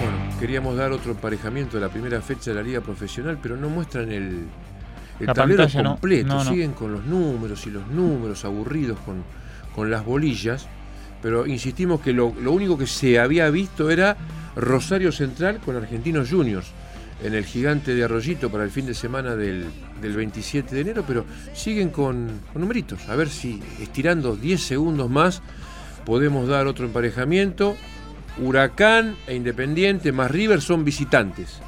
Bueno, 0.00 0.38
queríamos 0.38 0.76
dar 0.76 0.92
otro 0.92 1.12
emparejamiento 1.12 1.76
de 1.78 1.82
la 1.82 1.88
primera 1.88 2.20
fecha 2.20 2.50
de 2.50 2.56
la 2.56 2.62
liga 2.62 2.80
profesional, 2.82 3.38
pero 3.42 3.56
no 3.56 3.68
muestran 3.70 4.12
el, 4.12 4.44
el 5.18 5.26
La 5.26 5.32
tablero 5.34 5.62
pantalla 5.64 5.82
no. 5.82 5.90
completo. 5.92 6.26
No, 6.28 6.44
no. 6.44 6.50
Siguen 6.50 6.72
con 6.72 6.92
los 6.92 7.04
números 7.06 7.66
y 7.66 7.70
los 7.70 7.86
números 7.88 8.44
aburridos 8.44 8.98
con, 9.00 9.24
con 9.74 9.90
las 9.90 10.04
bolillas. 10.04 10.66
Pero 11.22 11.46
insistimos 11.46 12.00
que 12.00 12.12
lo, 12.12 12.34
lo 12.40 12.52
único 12.52 12.76
que 12.78 12.86
se 12.86 13.18
había 13.18 13.48
visto 13.50 13.90
era 13.90 14.16
Rosario 14.56 15.10
Central 15.12 15.58
con 15.64 15.76
Argentinos 15.76 16.30
Juniors 16.30 16.72
en 17.22 17.34
el 17.34 17.44
gigante 17.44 17.94
de 17.94 18.04
Arroyito 18.04 18.50
para 18.50 18.64
el 18.64 18.70
fin 18.70 18.86
de 18.86 18.94
semana 18.94 19.36
del, 19.36 19.66
del 20.00 20.16
27 20.16 20.74
de 20.74 20.80
enero, 20.80 21.04
pero 21.06 21.24
siguen 21.54 21.90
con, 21.90 22.40
con 22.52 22.62
numeritos. 22.62 23.08
A 23.08 23.16
ver 23.16 23.28
si 23.28 23.60
estirando 23.80 24.36
10 24.36 24.60
segundos 24.60 25.10
más 25.10 25.42
podemos 26.06 26.48
dar 26.48 26.66
otro 26.66 26.86
emparejamiento. 26.86 27.76
Huracán 28.38 29.16
e 29.26 29.34
Independiente 29.34 30.12
más 30.12 30.30
River 30.30 30.62
son 30.62 30.84
visitantes 30.84 31.60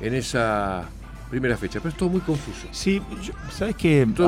en 0.00 0.14
esa 0.14 0.88
primera 1.30 1.56
fecha, 1.56 1.78
pero 1.80 1.90
es 1.90 1.96
todo 1.96 2.08
muy 2.08 2.20
confuso. 2.20 2.66
Sí, 2.70 3.00
yo- 3.22 3.32
¿sabes 3.50 3.76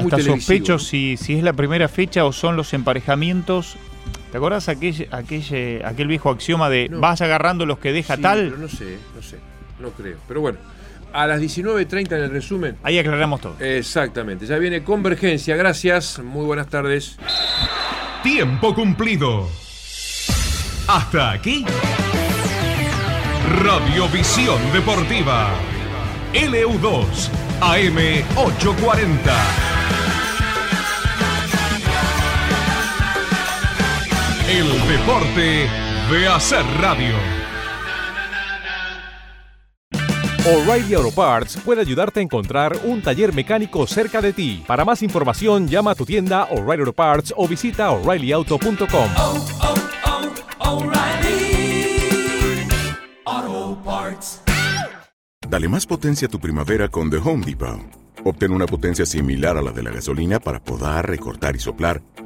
muy 0.01 0.11
Hasta 0.13 0.17
sospecho 0.41 0.73
¿no? 0.75 0.79
si, 0.79 1.17
si 1.17 1.35
es 1.35 1.43
la 1.45 1.53
primera 1.53 1.89
fecha 1.89 2.25
o 2.25 2.33
son 2.33 2.57
los 2.57 2.73
emparejamientos. 2.73 3.77
¿Te 4.31 4.37
acordás 4.39 4.69
aquel, 4.69 5.09
aquel, 5.11 5.83
aquel 5.85 6.07
viejo 6.07 6.31
axioma 6.31 6.71
de 6.71 6.89
No. 6.89 7.01
vas 7.01 7.21
agarrando 7.21 7.67
los 7.67 7.79
que 7.79 7.93
deja 7.93 8.17
Sí, 8.17 8.23
tal? 8.23 8.49
pero 8.51 8.59
no 8.59 8.69
sé, 8.69 8.97
no 9.17 9.23
sé, 9.23 9.37
no 9.81 9.91
creo. 9.91 10.19
Pero 10.29 10.41
bueno, 10.41 10.59
a 11.13 11.27
las 11.27 11.41
19.30 11.41 12.13
en 12.13 12.25
el 12.25 12.31
resumen. 12.31 12.77
Ahí 12.83 12.99
aclaramos 12.99 13.41
todo. 13.41 13.57
Exactamente, 13.61 14.47
ya 14.47 14.59
viene 14.59 14.83
Convergencia, 14.83 15.57
gracias, 15.57 16.19
muy 16.19 16.45
buenas 16.45 16.69
tardes. 16.69 17.17
Tiempo 18.23 18.75
cumplido. 18.75 19.49
Hasta 20.87 21.33
aquí. 21.33 21.65
Radiovisión 23.63 24.61
Deportiva. 24.73 25.51
LU2 26.33 27.31
AM840. 27.61 29.11
El 34.49 34.67
deporte 34.89 35.69
de 36.11 36.29
hacer 36.29 36.65
radio. 36.81 37.30
O'Reilly 40.47 40.95
Auto 40.95 41.11
Parts 41.11 41.59
puede 41.63 41.83
ayudarte 41.83 42.21
a 42.21 42.23
encontrar 42.23 42.75
un 42.85 43.03
taller 43.03 43.35
mecánico 43.35 43.87
cerca 43.87 44.23
de 44.23 44.33
ti. 44.33 44.65
Para 44.67 44.87
más 44.87 45.03
información, 45.03 45.69
llama 45.69 45.91
a 45.91 45.95
tu 45.95 46.07
tienda 46.07 46.45
O'Reilly 46.45 46.81
Auto 46.81 46.95
Parts 46.95 47.35
o 47.37 47.47
visita 47.47 47.91
oreillyauto.com. 47.91 49.11
Dale 55.47 55.69
más 55.69 55.85
potencia 55.85 56.27
a 56.27 56.31
tu 56.31 56.41
primavera 56.41 56.89
con 56.89 57.11
The 57.11 57.19
Home 57.19 57.45
Depot. 57.45 57.81
Obtén 58.25 58.53
una 58.53 58.65
potencia 58.65 59.05
similar 59.05 59.59
a 59.59 59.63
la 59.63 59.73
de 59.73 59.83
la 59.83 59.91
gasolina 59.91 60.41
para 60.41 60.59
podar, 60.61 61.07
recortar 61.07 61.55
y 61.55 61.59
soplar 61.59 62.01